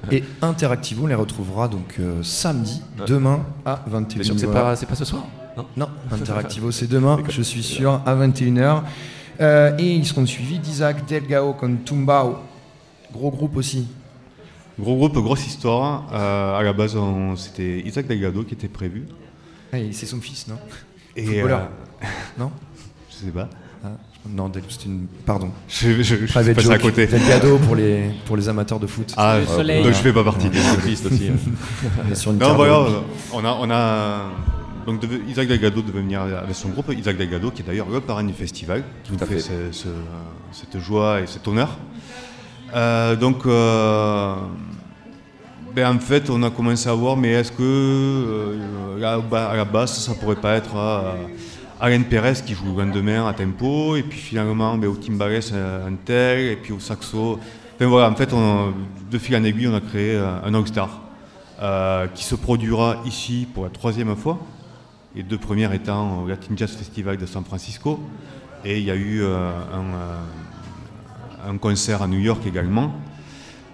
Et 0.12 0.22
Interactivo, 0.40 1.02
on 1.04 1.06
les 1.08 1.16
retrouvera 1.16 1.66
donc 1.66 1.96
euh, 1.98 2.22
samedi, 2.22 2.80
Ouais. 2.96 3.06
demain 3.08 3.40
à 3.66 3.84
21h. 3.90 4.06
T'es 4.18 4.22
sûr 4.22 4.34
que 4.36 4.40
c'est 4.40 4.86
pas, 4.86 4.94
ce 4.94 5.04
soir? 5.04 5.24
Non? 5.56 5.66
Non, 5.76 5.88
Interactivo, 6.12 6.70
c'est 6.70 6.86
demain, 6.86 7.18
je 7.28 7.42
suis 7.42 7.64
sûr, 7.64 8.00
à 8.06 8.14
21h. 8.14 8.82
Euh, 9.40 9.76
et 9.76 9.92
ils 9.96 10.06
seront 10.06 10.26
suivis 10.26 10.60
d'Isaac 10.60 11.04
Delgado 11.06 11.54
con 11.54 11.76
Tumbao. 11.84 12.36
Gros 13.12 13.32
groupe 13.32 13.56
aussi. 13.56 13.88
Gros 14.78 14.94
groupe, 14.96 15.14
grosse 15.14 15.44
histoire. 15.44 16.04
Euh, 16.12 16.56
à 16.56 16.62
la 16.62 16.72
base, 16.72 16.94
on- 16.96 17.34
c'était 17.34 17.80
Isaac 17.80 18.06
Delgado 18.06 18.44
qui 18.44 18.54
était 18.54 18.68
prévu. 18.68 19.06
Ah, 19.72 19.78
et 19.80 19.92
c'est 19.92 20.06
son 20.06 20.20
fils, 20.20 20.46
non? 20.46 20.54
Et, 21.20 21.42
euh, 21.42 21.58
Non 22.38 22.50
Je 23.10 23.26
sais 23.26 23.30
pas. 23.32 23.48
Ah, 23.84 23.88
Non, 24.28 24.48
Del- 24.48 24.62
c'est 24.68 24.84
une. 24.86 25.06
Pardon. 25.26 25.50
Je, 25.68 25.90
je, 26.02 26.02
je 26.02 26.26
suis 26.26 26.26
passé 26.54 26.70
à 26.70 26.78
côté. 26.78 27.06
Delgado 27.06 27.58
pour 27.58 27.74
les, 27.76 28.10
pour 28.26 28.36
les 28.36 28.48
amateurs 28.48 28.78
de 28.80 28.86
foot. 28.86 29.12
Ah, 29.16 29.38
Le 29.40 29.46
soleil. 29.46 29.82
donc 29.84 29.92
je 29.92 29.98
fais 29.98 30.12
pas 30.12 30.24
partie. 30.24 30.46
Est 30.48 30.76
triste 30.80 31.06
aussi. 31.06 31.30
Sur 32.14 32.32
une 32.32 32.38
Non, 32.38 32.54
voilà, 32.54 32.86
on 33.32 33.44
a, 33.44 33.52
on 33.60 33.70
a 33.70 34.20
donc 34.86 35.02
Isaac 35.28 35.46
Delgado 35.46 35.82
devait 35.82 36.00
venir 36.00 36.22
avec 36.22 36.54
son 36.54 36.70
groupe. 36.70 36.92
Isaac 36.96 37.16
Delgado, 37.16 37.50
qui 37.50 37.62
est 37.62 37.64
d'ailleurs 37.64 37.88
le 37.90 38.00
parrain 38.00 38.24
du 38.24 38.32
festival, 38.32 38.82
qui 39.04 39.12
nous 39.12 39.18
fait, 39.18 39.26
fait. 39.26 39.40
ce- 39.40 39.72
ce- 39.72 39.88
cette 40.52 40.78
joie 40.80 41.20
et 41.20 41.26
cet 41.26 41.46
honneur. 41.48 41.76
Euh, 42.74 43.16
donc, 43.16 43.44
euh, 43.46 44.34
ben, 45.74 45.96
en 45.96 45.98
fait, 45.98 46.30
on 46.30 46.42
a 46.42 46.50
commencé 46.50 46.88
à 46.88 46.94
voir, 46.94 47.16
mais 47.16 47.30
est-ce 47.30 47.52
que 47.52 47.62
euh, 47.62 49.22
à 49.32 49.56
la 49.56 49.64
base, 49.64 49.92
ça 49.92 50.14
pourrait 50.14 50.36
pas 50.36 50.54
être 50.56 50.76
euh, 50.76 51.12
Alain 51.80 52.02
Pérez 52.02 52.34
qui 52.44 52.54
joue 52.54 52.76
le 52.76 52.84
lendemain 52.84 53.26
à 53.26 53.32
tempo, 53.32 53.96
et 53.96 54.02
puis 54.02 54.18
finalement, 54.18 54.76
ben, 54.76 54.88
au 54.88 54.96
timbales 54.96 55.40
un 55.52 55.94
tel, 56.04 56.40
et 56.40 56.56
puis 56.56 56.72
au 56.72 56.80
saxo. 56.80 57.38
Enfin 57.76 57.86
voilà, 57.86 58.10
en 58.10 58.14
fait, 58.14 58.34
de 59.10 59.18
fil 59.18 59.36
en 59.36 59.44
aiguille, 59.44 59.68
on 59.68 59.74
a 59.74 59.80
créé 59.80 60.14
euh, 60.14 60.42
un 60.44 60.54
All-Star 60.54 61.00
euh, 61.62 62.06
qui 62.14 62.24
se 62.24 62.34
produira 62.34 62.96
ici 63.04 63.46
pour 63.52 63.64
la 63.64 63.70
troisième 63.70 64.14
fois. 64.16 64.38
Les 65.14 65.22
deux 65.22 65.36
premières 65.36 65.72
étant 65.74 66.22
au 66.22 66.28
Latin 66.28 66.54
Jazz 66.56 66.70
Festival 66.70 67.16
de 67.18 67.26
San 67.26 67.44
Francisco. 67.44 68.00
Et 68.64 68.78
il 68.78 68.84
y 68.84 68.90
a 68.90 68.94
eu 68.94 69.22
euh, 69.22 69.50
euh, 69.72 70.16
un 71.48 71.56
concert 71.58 72.02
à 72.02 72.06
New 72.06 72.18
York 72.18 72.46
également. 72.46 72.94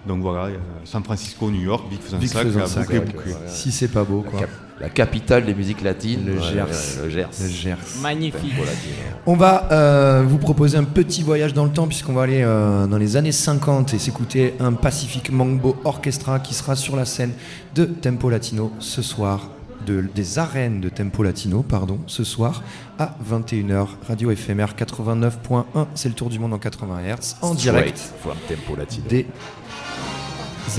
Donc 0.07 0.21
voilà, 0.21 0.45
a 0.45 0.49
San 0.85 1.03
Francisco, 1.03 1.49
New 1.51 1.61
York, 1.61 1.85
Big 1.89 1.99
Faisansac, 2.01 2.87
bouclé. 3.05 3.33
Si 3.47 3.71
c'est 3.71 3.87
pas 3.89 4.03
beau, 4.03 4.23
La, 4.25 4.29
quoi. 4.31 4.39
cap- 4.41 4.49
la 4.79 4.89
capitale 4.89 5.43
des 5.45 5.55
musiques 5.55 5.81
latines. 5.81 6.25
Le 6.25 6.33
Ouais, 6.33 6.53
Gers. 6.53 6.65
ouais, 6.65 7.03
le 7.03 7.09
Gers. 7.09 7.29
Le 7.41 7.47
Gers. 7.49 7.77
Magnifique. 8.01 8.53
Voilà, 8.55 8.71
On 9.25 9.35
va 9.35 9.67
euh, 9.71 10.23
vous 10.27 10.37
proposer 10.37 10.77
un 10.77 10.83
petit 10.83 11.23
voyage 11.23 11.53
dans 11.53 11.65
le 11.65 11.71
temps 11.71 11.87
puisqu'on 11.87 12.13
va 12.13 12.23
aller 12.23 12.41
euh, 12.43 12.85
dans 12.87 12.97
les 12.99 13.15
années 13.17 13.31
50 13.31 13.93
et 13.95 13.99
s'écouter 13.99 14.53
un 14.59 14.73
Pacific 14.73 15.31
Mambo 15.31 15.75
Orchestra 15.83 16.39
qui 16.39 16.53
sera 16.53 16.75
sur 16.75 16.95
la 16.95 17.05
scène 17.05 17.31
de 17.73 17.85
Tempo 17.85 18.29
Latino 18.29 18.71
ce 18.79 19.01
soir, 19.01 19.49
de, 19.87 20.05
des 20.13 20.37
arènes 20.37 20.79
de 20.79 20.89
Tempo 20.89 21.23
Latino, 21.23 21.63
pardon, 21.63 21.97
ce 22.05 22.23
soir 22.23 22.61
à 22.99 23.15
21h, 23.27 23.87
radio 24.07 24.29
éphémère 24.31 24.75
89.1, 24.77 25.63
c'est 25.95 26.09
le 26.09 26.15
tour 26.15 26.29
du 26.29 26.37
monde 26.39 26.53
en 26.53 26.57
80 26.59 26.99
Hz, 27.03 27.35
en 27.41 27.53
Straight 27.55 27.57
direct 27.57 27.99
from 28.21 28.33
Tempo 28.47 28.75
Latino. 28.75 29.05
des 29.09 29.25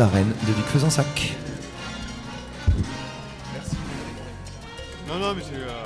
arènes 0.00 0.32
de 0.46 0.52
Vic 0.52 0.66
Fezensac. 0.66 1.34
Non, 5.08 5.14
Non, 5.14 5.18
non, 5.28 5.34
mais 5.34 5.42
c'est. 5.42 5.56
euh, 5.56 5.84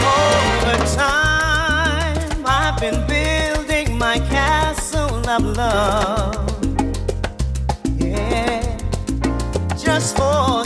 Over 0.00 0.78
time, 0.96 2.44
I've 2.46 2.80
been 2.80 3.06
building 3.06 3.98
my 3.98 4.18
castle 4.30 5.16
of 5.28 5.42
love. 5.56 6.48
Yeah, 7.98 8.62
just 9.76 10.16
for 10.16 10.64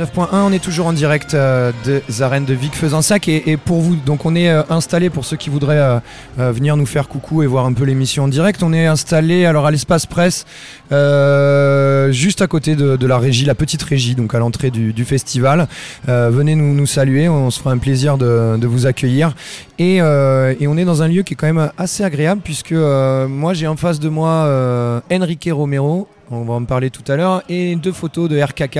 89.1, 0.00 0.28
on 0.32 0.52
est 0.52 0.64
toujours 0.64 0.86
en 0.86 0.94
direct 0.94 1.34
euh, 1.34 1.72
des 1.84 2.22
arènes 2.22 2.46
de 2.46 2.54
Vic 2.54 2.74
Fezensac 2.74 3.28
et, 3.28 3.50
et 3.50 3.58
pour 3.58 3.80
vous, 3.80 3.96
donc 3.96 4.24
on 4.24 4.34
est 4.34 4.48
euh, 4.48 4.62
installé 4.70 5.10
pour 5.10 5.26
ceux 5.26 5.36
qui 5.36 5.50
voudraient 5.50 6.00
euh, 6.38 6.52
venir 6.52 6.78
nous 6.78 6.86
faire 6.86 7.06
coucou 7.06 7.42
et 7.42 7.46
voir 7.46 7.66
un 7.66 7.74
peu 7.74 7.84
l'émission 7.84 8.24
en 8.24 8.28
direct. 8.28 8.62
On 8.62 8.72
est 8.72 8.86
installé 8.86 9.44
alors 9.44 9.66
à 9.66 9.70
l'espace 9.70 10.06
presse, 10.06 10.46
juste 10.90 12.40
à 12.40 12.46
côté 12.46 12.76
de, 12.76 13.06
la 13.06 13.18
régie, 13.18 13.44
la 13.44 13.54
petite 13.54 13.82
régie, 13.82 14.14
donc 14.14 14.34
à 14.34 14.38
l'entrée 14.38 14.70
du, 14.70 15.04
festival. 15.04 15.68
Venez 16.06 16.54
nous, 16.54 16.86
saluer, 16.86 17.28
on 17.28 17.50
se 17.50 17.58
fera 17.58 17.72
un 17.72 17.78
plaisir 17.78 18.16
de, 18.16 18.66
vous 18.66 18.86
accueillir. 18.86 19.34
Et, 19.78 20.00
on 20.02 20.76
est 20.76 20.84
dans 20.84 21.02
un 21.02 21.08
lieu 21.08 21.22
qui 21.22 21.34
est 21.34 21.36
quand 21.36 21.52
même 21.52 21.70
assez 21.76 22.04
agréable 22.04 22.40
puisque 22.42 22.72
moi 22.72 23.54
j'ai 23.54 23.66
en 23.66 23.76
face 23.76 24.00
de 24.00 24.08
moi 24.08 25.02
Enrique 25.10 25.48
Romero, 25.52 26.08
on 26.30 26.42
va 26.42 26.54
en 26.54 26.64
parler 26.64 26.90
tout 26.90 27.10
à 27.10 27.16
l'heure, 27.16 27.42
et 27.48 27.76
deux 27.76 27.92
photos 27.92 28.28
de 28.28 28.40
RKK. 28.40 28.78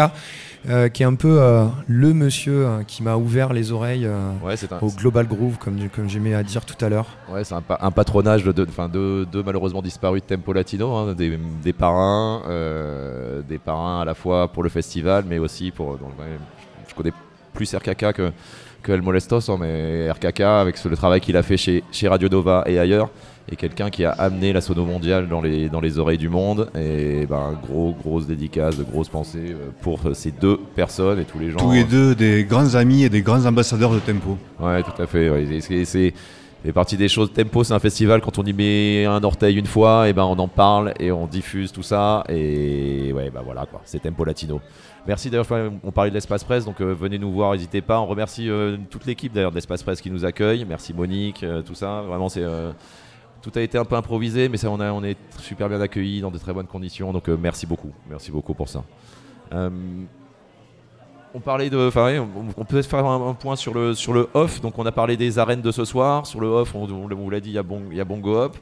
Euh, 0.68 0.88
qui 0.88 1.02
est 1.02 1.06
un 1.06 1.14
peu 1.14 1.40
euh, 1.40 1.64
le 1.88 2.12
monsieur 2.12 2.66
euh, 2.66 2.82
qui 2.86 3.02
m'a 3.02 3.16
ouvert 3.16 3.52
les 3.52 3.72
oreilles 3.72 4.04
euh, 4.06 4.30
Ouais, 4.44 4.56
c'est 4.56 4.72
un- 4.72 4.78
au 4.82 4.90
Global 4.90 5.26
Groove, 5.26 5.56
comme, 5.58 5.76
comme 5.94 6.08
j'aimais 6.08 6.34
à 6.34 6.42
dire 6.42 6.64
tout 6.66 6.82
à 6.84 6.88
l'heure. 6.88 7.06
Ouais, 7.32 7.44
c'est 7.44 7.54
un, 7.54 7.62
pa- 7.62 7.78
un 7.80 7.90
patronage 7.90 8.44
de 8.44 8.52
deux 8.52 8.66
de, 8.66 9.42
malheureusement 9.42 9.80
disparus 9.82 10.22
de 10.22 10.34
Tempo 10.34 10.52
Latino, 10.52 10.94
hein, 10.94 11.14
des, 11.14 11.38
des 11.62 11.72
parrains, 11.72 12.42
des 13.48 13.58
parrains 13.58 14.00
à 14.02 14.04
la 14.04 14.14
fois 14.14 14.48
pour 14.48 14.62
le 14.62 14.68
festival, 14.68 15.24
mais 15.28 15.38
aussi 15.38 15.70
pour. 15.70 15.92
donc, 15.98 16.11
ouais, 16.18 16.26
je 16.88 16.94
connais 16.94 17.12
plus 17.54 17.74
RKK 17.74 18.12
que, 18.12 18.32
que 18.82 18.92
El 18.92 19.02
Molestos, 19.02 19.48
hein, 19.50 19.56
mais 19.61 20.11
RKK, 20.11 20.40
avec 20.40 20.76
ce- 20.76 20.88
le 20.88 20.96
travail 20.96 21.20
qu'il 21.20 21.36
a 21.36 21.42
fait 21.42 21.56
chez, 21.56 21.82
chez 21.90 22.08
Radio 22.08 22.28
Nova 22.28 22.64
et 22.66 22.78
ailleurs, 22.78 23.08
est 23.51 23.57
quelqu'un 23.57 23.91
qui 23.91 24.05
a 24.05 24.11
amené 24.12 24.53
la 24.53 24.61
sono 24.61 24.84
mondiale 24.84 25.28
dans 25.28 25.41
les, 25.41 25.68
dans 25.68 25.80
les 25.80 25.99
oreilles 25.99 26.18
du 26.18 26.28
monde. 26.28 26.70
Et 26.78 27.26
ben, 27.26 27.59
gros, 27.62 27.93
grosse 27.93 28.26
dédicace, 28.26 28.76
de 28.76 28.84
grosses 28.84 29.09
pensées 29.09 29.51
euh, 29.51 29.70
pour 29.80 30.01
ces 30.14 30.30
deux 30.30 30.59
personnes 30.74 31.18
et 31.18 31.24
tous 31.24 31.38
les 31.38 31.51
gens. 31.51 31.59
Tous 31.59 31.72
les 31.72 31.84
deux 31.84 32.14
des 32.14 32.45
grands 32.45 32.74
amis 32.74 33.03
et 33.05 33.09
des 33.09 33.22
grands 33.22 33.45
ambassadeurs 33.47 33.93
de 33.93 33.99
Tempo. 33.99 34.38
Ouais, 34.61 34.82
tout 34.82 35.03
à 35.03 35.07
fait. 35.07 35.30
ouais. 35.30 35.45
Et 35.45 35.84
C'est 35.84 36.14
fait 36.62 36.72
partie 36.72 36.97
des 36.97 37.09
choses. 37.09 37.32
Tempo, 37.32 37.64
c'est 37.64 37.72
un 37.72 37.78
festival. 37.78 38.20
Quand 38.20 38.38
on 38.38 38.45
y 38.45 38.53
met 38.53 39.07
un 39.07 39.22
orteil 39.24 39.57
une 39.57 39.66
fois, 39.66 40.09
et 40.09 40.12
ben 40.12 40.24
on 40.24 40.38
en 40.38 40.49
parle 40.49 40.93
et 41.01 41.11
on 41.11 41.26
diffuse 41.26 41.72
tout 41.72 41.82
ça. 41.82 42.22
Et 42.28 43.12
ouais, 43.14 43.30
bah 43.30 43.41
voilà 43.45 43.66
quoi. 43.66 43.80
C'est 43.84 44.03
Tempo 44.03 44.24
Latino. 44.24 44.61
Merci 45.07 45.30
d'ailleurs. 45.30 45.47
On 45.82 45.91
parlait 45.91 46.11
de 46.11 46.14
l'espace 46.14 46.45
presse, 46.45 46.66
donc 46.66 46.80
euh, 46.82 46.93
venez 46.93 47.18
nous 47.18 47.32
voir. 47.32 47.53
N'hésitez 47.53 47.80
pas. 47.80 47.99
On 48.01 48.07
remercie 48.07 48.51
euh, 48.51 48.76
toute 48.91 49.07
l'équipe 49.07 49.32
d'ailleurs 49.32 49.51
de 49.51 49.57
l'espace 49.57 49.82
presse 49.82 50.01
qui 50.03 50.11
nous 50.11 50.24
accueille. 50.26 50.66
Merci 50.68 50.93
Monique, 50.93 51.43
euh, 51.43 51.62
tout 51.62 51.74
ça. 51.74 52.03
Vraiment, 52.03 52.28
c'est 52.28 52.43
euh, 52.43 52.72
tout 53.43 53.53
a 53.55 53.61
été 53.61 53.78
un 53.78 53.84
peu 53.84 53.97
improvisé, 53.97 54.49
mais 54.49 54.57
ça, 54.57 54.70
on, 54.70 55.05
est 55.05 55.16
super 55.38 55.68
bien 55.68 55.80
accueillis 55.80 56.20
dans 56.20 56.30
de 56.30 56.38
très 56.38 56.53
bonnes 56.53 56.66
conditions. 56.66 57.12
Donc 57.12 57.28
euh, 57.28 57.36
merci 57.41 57.66
beaucoup. 57.66 57.93
Merci 58.09 58.30
beaucoup 58.30 58.55
pour 58.55 58.68
ça. 58.68 58.84
Euh, 59.53 59.70
on 61.32 61.41
parlait 61.41 61.70
de, 61.70 61.86
enfin, 61.86 62.26
on, 62.57 62.64
peut 62.64 62.82
faire 62.82 63.07
un, 63.07 63.34
point 63.34 63.55
sur 63.57 63.72
le 63.72 63.95
sur 63.95 64.12
le 64.12 64.28
off. 64.34 64.61
Donc 64.61 64.78
on 64.78 64.86
a 64.86 64.93
parlé 64.93 65.16
des 65.16 65.38
arènes 65.38 65.62
de 65.62 65.70
ce 65.70 65.84
soir. 65.84 66.26
Sur 66.26 66.41
le 66.41 66.49
off, 66.49 66.74
on, 66.74 66.86
vous 66.86 67.30
l'a 67.30 67.41
dit, 67.41 67.51
il 67.51 67.55
y 67.55 67.59
a 67.59 67.62
bon, 67.62 67.82
il 67.91 67.97
y 67.97 68.01
a 68.01 68.05
Bongo 68.05 68.36
Hop. 68.36 68.57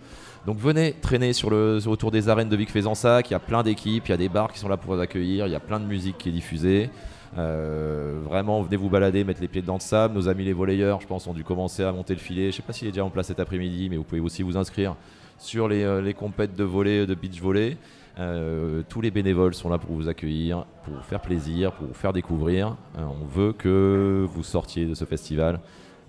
Donc 0.46 0.58
venez 0.58 0.92
traîner 0.92 1.32
sur 1.32 1.50
le 1.50 1.80
autour 1.86 2.10
des 2.10 2.28
arènes 2.28 2.48
de 2.48 2.56
Vic 2.56 2.70
Fezensac. 2.70 3.30
Il 3.30 3.32
y 3.32 3.36
a 3.36 3.40
plein 3.40 3.62
d'équipes, 3.62 4.06
il 4.06 4.10
y 4.10 4.14
a 4.14 4.18
des 4.18 4.28
bars 4.28 4.52
qui 4.52 4.58
sont 4.58 4.68
là 4.68 4.76
pour 4.76 4.94
vous 4.94 5.00
accueillir. 5.00 5.46
Il 5.46 5.52
y 5.52 5.56
a 5.56 5.60
plein 5.60 5.80
de 5.80 5.86
musique 5.86 6.18
qui 6.18 6.28
est 6.28 6.32
diffusée. 6.32 6.90
Euh, 7.36 8.20
vraiment, 8.24 8.62
venez 8.62 8.76
vous 8.76 8.88
balader, 8.88 9.24
mettre 9.24 9.40
les 9.40 9.48
pieds 9.48 9.62
dedans 9.62 9.76
de 9.76 9.82
sable. 9.82 10.14
Nos 10.14 10.28
amis 10.28 10.44
les 10.44 10.52
volleyeurs, 10.52 11.00
je 11.00 11.06
pense, 11.06 11.26
ont 11.26 11.34
dû 11.34 11.44
commencer 11.44 11.82
à 11.82 11.92
monter 11.92 12.14
le 12.14 12.20
filet. 12.20 12.50
Je 12.50 12.56
sais 12.56 12.62
pas 12.62 12.72
s'il 12.72 12.88
est 12.88 12.92
déjà 12.92 13.04
en 13.04 13.10
place 13.10 13.26
cet 13.26 13.40
après-midi, 13.40 13.88
mais 13.90 13.96
vous 13.96 14.04
pouvez 14.04 14.20
aussi 14.20 14.42
vous 14.42 14.56
inscrire 14.56 14.96
sur 15.36 15.68
les, 15.68 15.84
euh, 15.84 16.00
les 16.00 16.14
compètes 16.14 16.56
de 16.56 16.64
volley, 16.64 17.06
de 17.06 17.14
beach 17.14 17.40
volley. 17.40 17.76
Euh, 18.18 18.82
tous 18.88 19.00
les 19.00 19.10
bénévoles 19.10 19.54
sont 19.54 19.68
là 19.68 19.78
pour 19.78 19.94
vous 19.94 20.08
accueillir, 20.08 20.64
pour 20.84 20.94
vous 20.94 21.02
faire 21.02 21.20
plaisir, 21.20 21.72
pour 21.72 21.86
vous 21.86 21.94
faire 21.94 22.12
découvrir. 22.12 22.76
Euh, 22.96 23.02
on 23.04 23.26
veut 23.26 23.52
que 23.52 24.26
vous 24.28 24.42
sortiez 24.42 24.86
de 24.86 24.94
ce 24.94 25.04
festival 25.04 25.60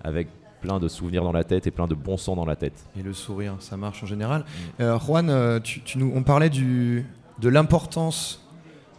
avec 0.02 0.28
plein 0.60 0.78
de 0.78 0.88
souvenirs 0.88 1.22
dans 1.22 1.32
la 1.32 1.44
tête 1.44 1.66
et 1.66 1.70
plein 1.70 1.86
de 1.86 1.94
bon 1.94 2.16
sang 2.16 2.34
dans 2.34 2.44
la 2.44 2.56
tête. 2.56 2.84
Et 2.98 3.02
le 3.02 3.12
sourire, 3.12 3.54
ça 3.60 3.76
marche 3.76 4.02
en 4.02 4.06
général. 4.06 4.44
Euh, 4.80 4.98
Juan, 4.98 5.30
euh, 5.30 5.60
tu, 5.60 5.80
tu 5.82 5.98
nous, 5.98 6.12
on 6.14 6.22
parlait 6.22 6.50
du, 6.50 7.06
de 7.38 7.48
l'importance 7.48 8.46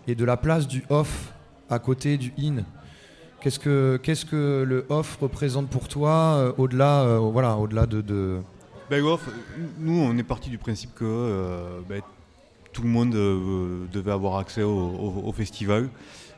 et 0.07 0.15
de 0.15 0.25
la 0.25 0.37
place 0.37 0.67
du 0.67 0.83
off 0.89 1.33
à 1.71 1.79
côté 1.79 2.17
du 2.17 2.33
in. 2.39 2.63
Qu'est-ce 3.41 3.57
que, 3.59 3.99
qu'est-ce 4.03 4.25
que 4.25 4.63
le 4.67 4.85
off 4.89 5.17
représente 5.21 5.67
pour 5.69 5.87
toi 5.87 6.35
euh, 6.37 6.51
au-delà, 6.57 7.01
euh, 7.01 7.17
voilà, 7.17 7.57
au-delà 7.57 7.87
de, 7.87 8.01
de, 8.01 8.39
Ben, 8.89 9.03
off, 9.03 9.27
nous, 9.79 9.99
on 9.99 10.15
est 10.17 10.23
parti 10.23 10.49
du 10.49 10.57
principe 10.59 10.93
que 10.93 11.05
euh, 11.05 11.79
ben, 11.89 12.01
tout 12.71 12.83
le 12.83 12.89
monde 12.89 13.15
euh, 13.15 13.85
devait 13.91 14.11
avoir 14.11 14.37
accès 14.37 14.61
au, 14.61 14.69
au- 14.69 15.23
au 15.25 15.31
festival. 15.31 15.89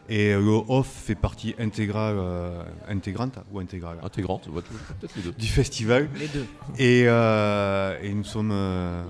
Et 0.09 0.33
le 0.33 0.61
off 0.67 0.87
fait 0.87 1.15
partie 1.15 1.55
intégrale, 1.59 2.15
euh, 2.17 2.61
intégrante 2.89 3.37
ou 3.51 3.59
intégrale? 3.59 3.97
Intégrante, 4.03 4.49
peut-être 4.51 5.15
les 5.15 5.21
deux. 5.23 5.31
du 5.31 5.47
festival. 5.47 6.09
Les 6.19 6.27
deux. 6.27 6.45
Et, 6.77 7.03
euh, 7.07 7.97
et 8.01 8.13
nous 8.13 8.25
sommes 8.25 8.51
euh, 8.51 9.03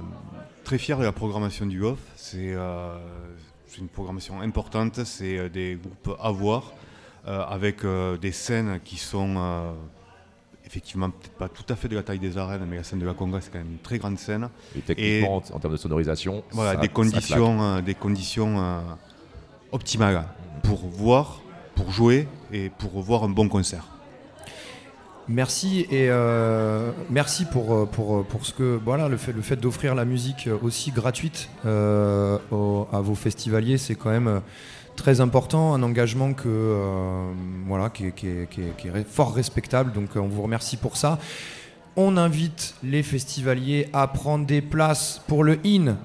très 0.64 0.78
fiers 0.78 0.96
de 0.98 1.04
la 1.04 1.12
programmation 1.12 1.66
du 1.66 1.84
off. 1.84 1.98
C'est 2.16 2.54
euh, 2.54 2.96
c'est 3.74 3.82
une 3.82 3.88
programmation 3.88 4.40
importante, 4.42 5.04
c'est 5.04 5.38
euh, 5.38 5.50
des 5.50 5.78
groupes 5.82 6.18
à 6.22 6.32
voir, 6.32 6.74
euh, 7.28 7.44
avec 7.46 7.84
euh, 7.84 8.18
des 8.18 8.32
scènes 8.32 8.80
qui 8.84 8.98
sont 8.98 9.74
effectivement 10.66 11.10
peut-être 11.10 11.34
pas 11.38 11.50
tout 11.50 11.66
à 11.70 11.76
fait 11.76 11.88
de 11.88 11.96
la 11.96 12.04
taille 12.04 12.20
des 12.20 12.38
arènes, 12.38 12.66
mais 12.70 12.78
la 12.78 12.84
scène 12.84 13.00
de 13.00 13.06
la 13.06 13.14
Conga 13.14 13.42
c'est 13.42 13.52
quand 13.52 13.60
même 13.60 13.72
une 13.72 13.78
très 13.80 13.98
grande 14.00 14.18
scène. 14.18 14.50
Et 14.76 14.82
techniquement, 14.82 15.36
en- 15.38 15.56
en 15.56 15.60
termes 15.60 15.74
de 15.74 15.78
sonorisation, 15.78 16.44
voilà, 16.52 16.74
ça- 16.74 16.78
des 16.82 16.88
conditions, 16.90 17.82
des 17.82 17.96
conditions 17.96 18.84
optimales 19.72 20.26
pour 20.64 20.80
voir, 20.88 21.42
pour 21.76 21.92
jouer 21.92 22.28
et 22.52 22.70
pour 22.70 23.02
voir 23.02 23.24
un 23.24 23.30
bon 23.30 23.50
concert. 23.50 23.86
Merci 25.30 25.88
et 25.90 26.10
euh, 26.10 26.92
merci 27.10 27.46
pour, 27.46 27.74
euh, 27.74 27.86
pour, 27.86 28.18
euh, 28.18 28.24
pour 28.24 28.46
ce 28.46 28.54
que 28.54 28.78
voilà 28.84 29.08
le 29.08 29.16
fait, 29.16 29.32
le 29.32 29.42
fait 29.42 29.56
d'offrir 29.56 29.96
la 29.96 30.04
musique 30.04 30.50
aussi 30.62 30.92
gratuite 30.92 31.50
à 31.64 31.70
vos 32.52 33.16
festivaliers 33.16 33.78
c'est 33.78 33.96
quand 33.96 34.10
même 34.10 34.42
très 34.98 35.22
important 35.22 35.74
un 35.74 35.82
engagement 35.82 36.34
que 36.34 37.30
voilà 37.68 37.90
qui, 37.90 38.12
qui 38.12 38.28
est- 38.28 39.08
fort 39.10 39.34
respectable. 39.34 39.94
Donc 39.94 40.10
on 40.16 40.28
vous 40.28 40.42
remercie 40.42 40.78
pour 40.78 40.98
ça. 40.98 41.20
On 41.96 42.18
invite 42.18 42.76
les 42.84 43.02
festivaliers 43.04 43.88
à 43.94 44.08
prendre 44.08 44.46
des 44.46 44.62
places 44.62 45.22
pour 45.28 45.44
le 45.44 45.58
IN 45.66 45.96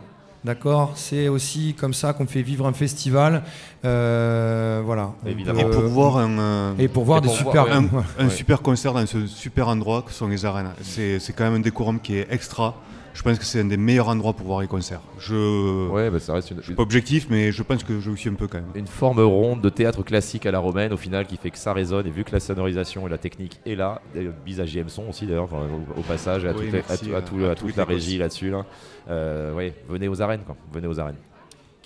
D'accord 0.44 0.92
C'est 0.94 1.28
aussi 1.28 1.74
comme 1.74 1.92
ça 1.92 2.12
qu'on 2.12 2.26
fait 2.26 2.42
vivre 2.42 2.66
un 2.66 2.72
festival. 2.72 3.42
Euh, 3.84 4.80
voilà. 4.84 5.12
Évidemment. 5.26 5.60
Et 5.60 5.64
Euh, 5.64 5.70
pour 5.70 5.82
voir 5.88 6.16
un, 6.18 6.38
euh, 6.38 6.74
et 6.78 6.88
pour 6.88 7.04
voir 7.04 7.18
et 7.18 7.22
des 7.22 7.26
pour 7.28 7.36
super. 7.36 7.64
voir, 7.64 7.76
un, 7.76 7.82
ouais. 7.84 8.02
un 8.18 8.24
Ouais. 8.24 8.30
super 8.30 8.62
concert 8.62 8.92
dans 8.94 9.04
ce 9.06 9.26
super 9.26 9.68
endroit 9.68 10.02
que 10.02 10.12
sont 10.12 10.28
les 10.28 10.44
arènes. 10.44 10.70
C'est 10.82 11.18
c'est 11.18 11.32
quand 11.32 11.44
même 11.44 11.54
un 11.54 11.60
décorum 11.60 11.98
qui 12.00 12.16
est 12.18 12.28
extra. 12.30 12.74
Je 13.14 13.22
pense 13.22 13.38
que 13.38 13.44
c'est 13.44 13.60
un 13.60 13.64
des 13.64 13.76
meilleurs 13.76 14.08
endroits 14.08 14.32
pour 14.32 14.46
voir 14.46 14.60
les 14.60 14.68
concerts. 14.68 15.00
Je 15.18 15.88
Ouais, 15.88 16.08
bah, 16.10 16.20
ça 16.20 16.34
reste 16.34 16.50
une, 16.52 16.58
je 16.58 16.62
suis 16.66 16.74
pas 16.74 16.82
objectif, 16.82 17.26
mais 17.30 17.50
je 17.50 17.62
pense 17.64 17.82
que 17.82 17.98
je 18.00 18.10
le 18.10 18.16
suis 18.16 18.30
un 18.30 18.34
peu 18.34 18.46
quand 18.46 18.58
même. 18.58 18.68
une 18.76 18.86
forme 18.86 19.20
ronde 19.20 19.60
de 19.60 19.68
théâtre 19.70 20.02
classique 20.04 20.46
à 20.46 20.50
la 20.52 20.58
romaine 20.60 20.92
au 20.92 20.96
final 20.96 21.26
qui 21.26 21.36
fait 21.36 21.50
que 21.50 21.58
ça 21.58 21.72
résonne 21.72 22.06
et 22.06 22.10
vu 22.10 22.22
que 22.24 22.32
la 22.32 22.40
sonorisation 22.40 23.06
et 23.06 23.10
la 23.10 23.18
technique 23.18 23.58
est 23.66 23.74
là, 23.74 24.00
bise 24.46 24.60
à 24.60 24.66
JM 24.66 24.88
Son 24.88 25.08
aussi 25.08 25.26
d'ailleurs 25.26 25.48
au, 25.52 25.98
au 26.00 26.02
passage 26.02 26.44
et 26.44 26.48
à, 26.48 26.52
Oui, 26.52 26.64
toute, 26.66 26.72
merci, 26.72 26.92
à 26.92 26.96
tout- 26.96 27.14
à 27.14 27.18
à- 27.18 27.22
tout- 27.22 27.44
à 27.44 27.50
à 27.50 27.54
tous 27.56 27.66
toute 27.66 27.76
la 27.76 27.84
régie 27.84 28.18
là-dessus 28.18 28.50
là. 28.50 28.64
Euh, 29.10 29.52
ouais, 29.54 29.74
venez 29.88 30.06
aux 30.08 30.22
arènes 30.22 30.42
quoi, 30.46 30.56
venez 30.72 30.86
aux 30.86 31.00
arènes. 31.00 31.16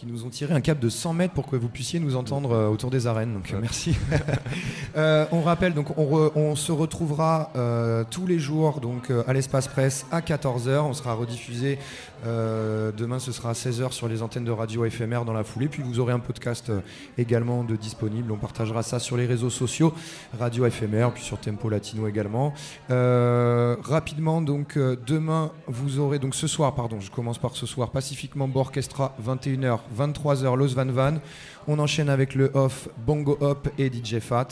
Qui 0.02 0.08
nous 0.12 0.24
ont 0.24 0.30
tiré 0.30 0.52
un 0.52 0.60
cap 0.60 0.80
de 0.80 0.88
100 0.88 1.12
mètres 1.12 1.32
pour 1.32 1.46
que 1.46 1.54
vous 1.54 1.68
puissiez 1.68 2.00
nous 2.00 2.16
entendre 2.16 2.50
euh, 2.50 2.66
autour 2.66 2.90
des 2.90 3.06
arènes. 3.06 3.34
Donc 3.34 3.52
euh, 3.52 3.58
merci. 3.60 3.94
Euh, 4.94 5.24
on 5.32 5.40
rappelle, 5.40 5.72
donc 5.72 5.96
on, 5.96 6.04
re- 6.04 6.32
on 6.34 6.54
se 6.54 6.70
retrouvera 6.70 7.50
euh, 7.56 8.04
tous 8.10 8.26
les 8.26 8.38
jours 8.38 8.78
donc 8.80 9.10
à 9.26 9.32
l'espace 9.32 9.66
presse 9.66 10.04
à 10.12 10.20
14h. 10.20 10.80
On 10.80 10.92
sera 10.92 11.14
rediffusé 11.14 11.78
euh, 12.24 12.92
demain, 12.92 13.18
ce 13.18 13.32
sera 13.32 13.50
à 13.50 13.52
16h 13.52 13.92
sur 13.92 14.08
les 14.08 14.22
antennes 14.22 14.44
de 14.44 14.50
radio 14.50 14.84
éphémère 14.84 15.24
dans 15.24 15.32
la 15.32 15.44
foulée. 15.44 15.68
Puis 15.68 15.82
vous 15.82 15.98
aurez 16.00 16.12
un 16.12 16.18
podcast 16.18 16.70
euh, 16.70 16.80
également 17.18 17.64
de 17.64 17.76
disponible. 17.76 18.30
On 18.32 18.36
partagera 18.36 18.82
ça 18.82 18.98
sur 18.98 19.16
les 19.16 19.26
réseaux 19.26 19.50
sociaux, 19.50 19.92
radio 20.38 20.66
éphémère, 20.66 21.12
puis 21.12 21.22
sur 21.22 21.38
Tempo 21.38 21.68
Latino 21.68 22.06
également. 22.06 22.54
Euh, 22.90 23.76
rapidement, 23.82 24.40
donc 24.40 24.78
demain, 24.78 25.50
vous 25.66 25.98
aurez 25.98 26.18
donc 26.18 26.34
ce 26.34 26.46
soir, 26.46 26.74
pardon, 26.74 27.00
je 27.00 27.10
commence 27.10 27.38
par 27.38 27.56
ce 27.56 27.66
soir, 27.66 27.90
Pacific 27.90 28.36
Mambo 28.36 28.60
Orchestra, 28.60 29.16
21h, 29.24 29.80
23h, 29.98 30.56
Los 30.56 30.74
Van 30.74 30.86
Van. 30.86 31.14
On 31.68 31.78
enchaîne 31.78 32.08
avec 32.08 32.34
le 32.34 32.50
off, 32.54 32.88
Bongo 33.06 33.36
Hop 33.40 33.68
et 33.78 33.90
DJ 33.90 34.18
Fat. 34.18 34.48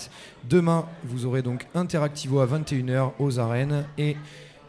Demain, 0.48 0.86
vous 1.04 1.26
aurez 1.26 1.42
donc 1.42 1.66
Interactivo 1.74 2.40
à 2.40 2.46
21h 2.46 3.12
aux 3.18 3.38
arènes 3.38 3.84
et 3.98 4.16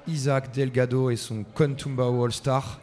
Isaac 0.08 0.52
Delgado 0.54 1.10
et 1.10 1.16
son 1.16 1.44
Contumba 1.56 2.06
All 2.06 2.32
Star. 2.32 2.81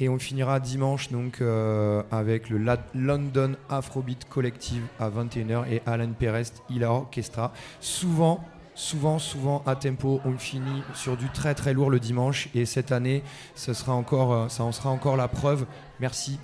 Et 0.00 0.08
on 0.08 0.18
finira 0.18 0.60
dimanche 0.60 1.10
donc 1.10 1.40
euh, 1.40 2.02
avec 2.12 2.50
le 2.50 2.64
London 2.94 3.54
Afrobeat 3.68 4.28
Collective 4.28 4.82
à 5.00 5.10
21h 5.10 5.64
et 5.68 5.82
Alan 5.86 6.12
Perez, 6.16 6.52
il 6.70 6.84
a 6.84 6.92
orchestra. 6.92 7.52
Souvent, 7.80 8.44
souvent, 8.74 9.18
souvent 9.18 9.62
à 9.66 9.74
tempo, 9.74 10.20
on 10.24 10.38
finit 10.38 10.82
sur 10.94 11.16
du 11.16 11.28
très 11.30 11.54
très 11.54 11.74
lourd 11.74 11.90
le 11.90 11.98
dimanche 11.98 12.48
et 12.54 12.64
cette 12.64 12.92
année, 12.92 13.24
sera 13.56 13.92
encore, 13.92 14.32
euh, 14.32 14.48
ça 14.48 14.62
en 14.62 14.70
sera 14.70 14.90
encore 14.90 15.16
la 15.16 15.26
preuve. 15.26 15.66
Merci. 15.98 16.38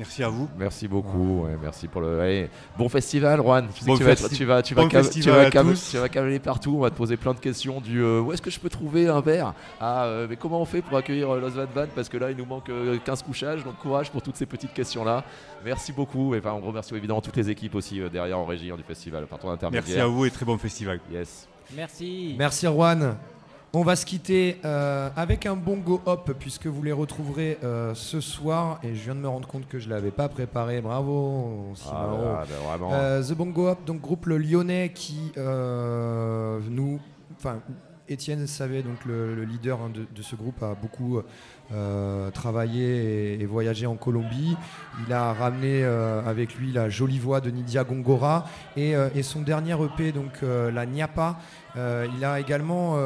Merci 0.00 0.22
à 0.22 0.30
vous. 0.30 0.48
Merci 0.58 0.88
beaucoup, 0.88 1.42
ouais, 1.44 1.58
merci 1.62 1.86
pour 1.86 2.00
le. 2.00 2.20
allez, 2.20 2.48
bon 2.78 2.88
festival, 2.88 3.38
Juan. 3.42 3.68
Je 3.74 3.80
sais 3.80 3.86
Bon 3.86 3.92
que 3.92 3.98
tu, 3.98 4.04
vas 4.04 4.14
tu 4.16 4.44
vas, 4.46 4.62
tu 4.62 4.74
vas, 4.74 4.82
bon 4.82 4.88
cam- 4.88 5.02
tu 5.02 5.06
festival 5.12 5.40
vas 5.42 5.46
à 5.46 5.50
cam- 5.50 5.68
tous. 5.68 5.90
tu 5.90 5.98
vas 5.98 6.08
cavaler 6.08 6.38
partout. 6.38 6.74
On 6.74 6.80
va 6.80 6.88
te 6.88 6.96
poser 6.96 7.18
plein 7.18 7.34
de 7.34 7.38
questions 7.38 7.82
du 7.82 8.00
euh, 8.02 8.20
où 8.22 8.32
est-ce 8.32 8.40
que 8.40 8.50
je 8.50 8.58
peux 8.58 8.70
trouver 8.70 9.08
un 9.08 9.20
verre? 9.20 9.52
Ah, 9.78 10.04
euh, 10.06 10.26
mais 10.28 10.36
comment 10.36 10.58
on 10.62 10.64
fait 10.64 10.80
pour 10.80 10.96
accueillir 10.96 11.28
euh, 11.34 11.40
Los 11.40 11.50
Van 11.50 11.66
Van 11.74 11.84
Parce 11.94 12.08
que 12.08 12.16
là, 12.16 12.30
il 12.30 12.36
nous 12.38 12.46
manque 12.46 12.70
euh, 12.70 12.96
15 13.04 13.22
couchages. 13.22 13.62
Donc 13.62 13.76
courage 13.76 14.10
pour 14.10 14.22
toutes 14.22 14.36
ces 14.36 14.46
petites 14.46 14.72
questions-là. 14.72 15.22
Merci 15.66 15.92
beaucoup. 15.92 16.34
Et 16.34 16.38
enfin, 16.38 16.52
on 16.60 16.66
remercie 16.66 16.94
évidemment 16.96 17.20
toutes 17.20 17.36
les 17.36 17.50
équipes 17.50 17.74
aussi 17.74 18.00
euh, 18.00 18.08
derrière 18.08 18.38
en 18.38 18.46
régie 18.46 18.70
hein, 18.70 18.76
du 18.78 18.82
festival 18.82 19.26
par 19.26 19.38
ton 19.38 19.50
intermédiaire. 19.50 19.84
Merci 19.86 20.00
à 20.00 20.06
vous 20.06 20.24
et 20.24 20.30
très 20.30 20.46
bon 20.46 20.56
festival. 20.56 20.98
Yes. 21.12 21.46
Merci. 21.76 22.34
Merci 22.38 22.66
Erwan. 22.66 23.16
On 23.72 23.84
va 23.84 23.94
se 23.94 24.04
quitter 24.04 24.58
euh, 24.64 25.10
avec 25.14 25.46
un 25.46 25.54
bongo 25.54 26.00
hop 26.04 26.32
puisque 26.40 26.66
vous 26.66 26.82
les 26.82 26.90
retrouverez 26.90 27.56
euh, 27.62 27.94
ce 27.94 28.20
soir 28.20 28.80
et 28.82 28.96
je 28.96 29.04
viens 29.04 29.14
de 29.14 29.20
me 29.20 29.28
rendre 29.28 29.46
compte 29.46 29.68
que 29.68 29.78
je 29.78 29.88
l'avais 29.88 30.10
pas 30.10 30.28
préparé. 30.28 30.80
Bravo. 30.80 31.72
Ah, 31.86 32.08
bah, 32.10 32.44
bah, 32.48 32.56
vraiment. 32.66 32.90
Euh, 32.92 33.22
The 33.22 33.32
Bongo 33.32 33.68
Hop, 33.68 33.84
donc 33.86 34.00
groupe 34.00 34.26
le 34.26 34.38
Lyonnais 34.38 34.90
qui 34.92 35.32
nous, 35.36 36.98
enfin 37.38 37.60
Étienne 38.08 38.44
savait 38.48 38.82
donc 38.82 39.04
le, 39.04 39.36
le 39.36 39.44
leader 39.44 39.80
hein, 39.80 39.90
de, 39.94 40.04
de 40.12 40.22
ce 40.22 40.34
groupe 40.34 40.60
a 40.64 40.74
beaucoup 40.74 41.20
euh, 41.72 42.30
travaillé 42.30 43.34
et, 43.34 43.40
et 43.42 43.46
voyagé 43.46 43.86
en 43.86 43.96
Colombie. 43.96 44.56
Il 45.06 45.12
a 45.12 45.32
ramené 45.32 45.82
euh, 45.84 46.22
avec 46.24 46.54
lui 46.56 46.72
la 46.72 46.88
jolie 46.88 47.18
voix 47.18 47.40
de 47.40 47.50
Nidia 47.50 47.84
Gongora 47.84 48.46
et, 48.76 48.94
euh, 48.96 49.08
et 49.14 49.22
son 49.22 49.40
dernier 49.42 49.74
EP 49.82 50.12
donc 50.12 50.32
euh, 50.42 50.70
la 50.70 50.86
Niapa. 50.86 51.38
Il 51.76 52.24
a 52.24 52.40
également 52.40 52.96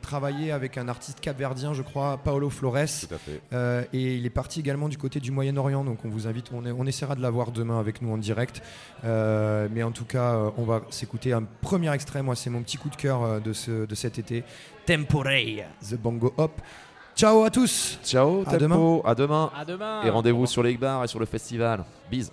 travaillé 0.00 0.50
avec 0.50 0.76
un 0.76 0.88
artiste 0.88 1.20
capverdien, 1.20 1.72
je 1.72 1.82
crois, 1.82 2.18
Paolo 2.18 2.50
Flores. 2.50 2.72
Tout 3.08 3.14
à 3.14 3.18
fait. 3.18 3.88
Et 3.96 4.16
il 4.16 4.26
est 4.26 4.30
parti 4.30 4.58
également 4.58 4.88
du 4.88 4.98
côté 4.98 5.20
du 5.20 5.30
Moyen-Orient, 5.30 5.84
donc 5.84 6.04
on 6.04 6.08
vous 6.08 6.26
invite, 6.26 6.50
on, 6.52 6.66
est- 6.66 6.72
on 6.72 6.84
essaiera 6.84 7.14
de 7.14 7.22
la 7.22 7.30
voir 7.30 7.52
demain 7.52 7.78
avec 7.78 8.02
nous 8.02 8.12
en 8.12 8.18
direct. 8.18 8.60
Mais 9.04 9.82
en 9.84 9.92
tout 9.92 10.04
cas, 10.04 10.36
on 10.56 10.64
va 10.64 10.82
s'écouter 10.90 11.32
un 11.32 11.44
premier 11.60 11.92
extrait. 11.94 12.22
Moi, 12.24 12.34
c'est 12.34 12.50
mon 12.50 12.62
petit 12.62 12.76
coup 12.76 12.88
de 12.90 12.96
cœur 12.96 13.40
de, 13.40 13.52
ce, 13.52 13.86
de 13.86 13.94
cet 13.94 14.18
été. 14.18 14.42
Temporei, 14.84 15.64
The 15.88 15.94
Bongo 15.94 16.34
Hop. 16.38 16.60
Ciao 17.14 17.44
à 17.44 17.50
tous. 17.50 17.98
Ciao, 18.04 18.42
À 18.46 18.56
Tempo. 18.56 19.02
À 19.04 19.14
demain. 19.14 19.50
À 19.56 19.64
demain. 19.64 20.02
Et 20.04 20.10
rendez-vous 20.10 20.46
sur 20.46 20.62
les 20.62 20.76
bars 20.76 21.04
et 21.04 21.08
sur 21.08 21.18
le 21.20 21.26
festival. 21.26 21.84
Bise. 22.10 22.32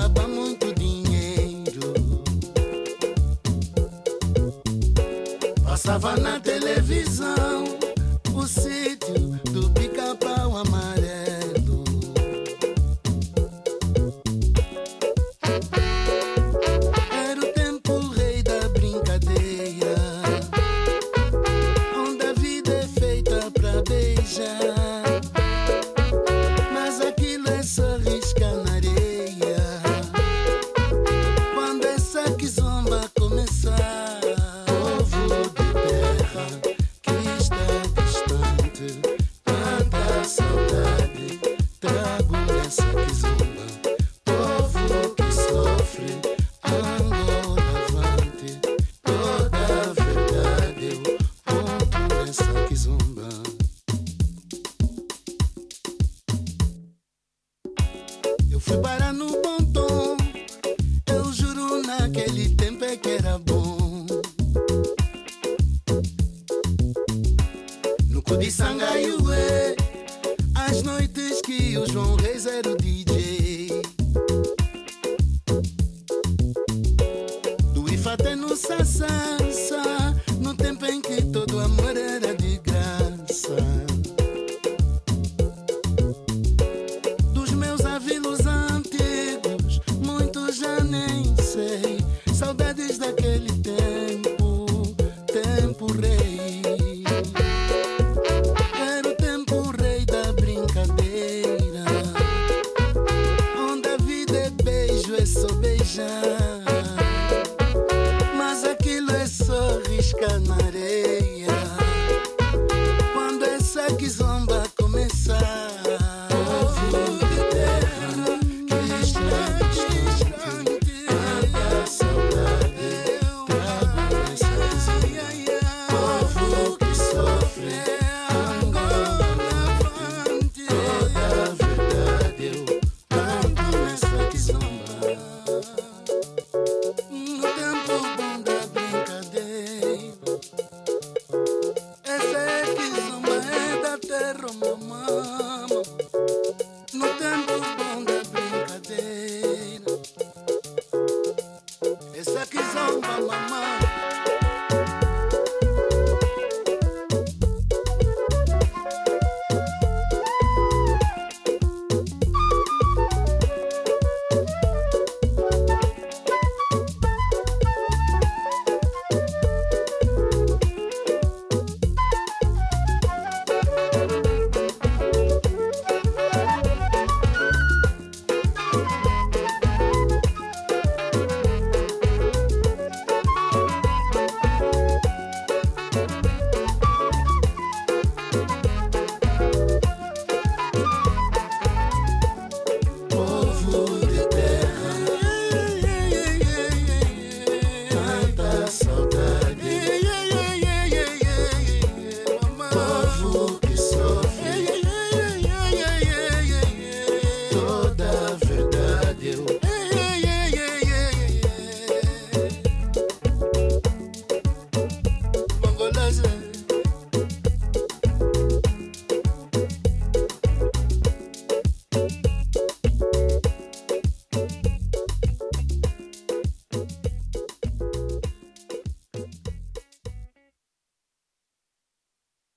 Muito 0.00 0.02
jabá, 0.02 0.26
muito 0.26 0.72
dinheiro. 0.74 1.92
Passava 5.64 6.16
na 6.16 6.40
televisão 6.40 7.64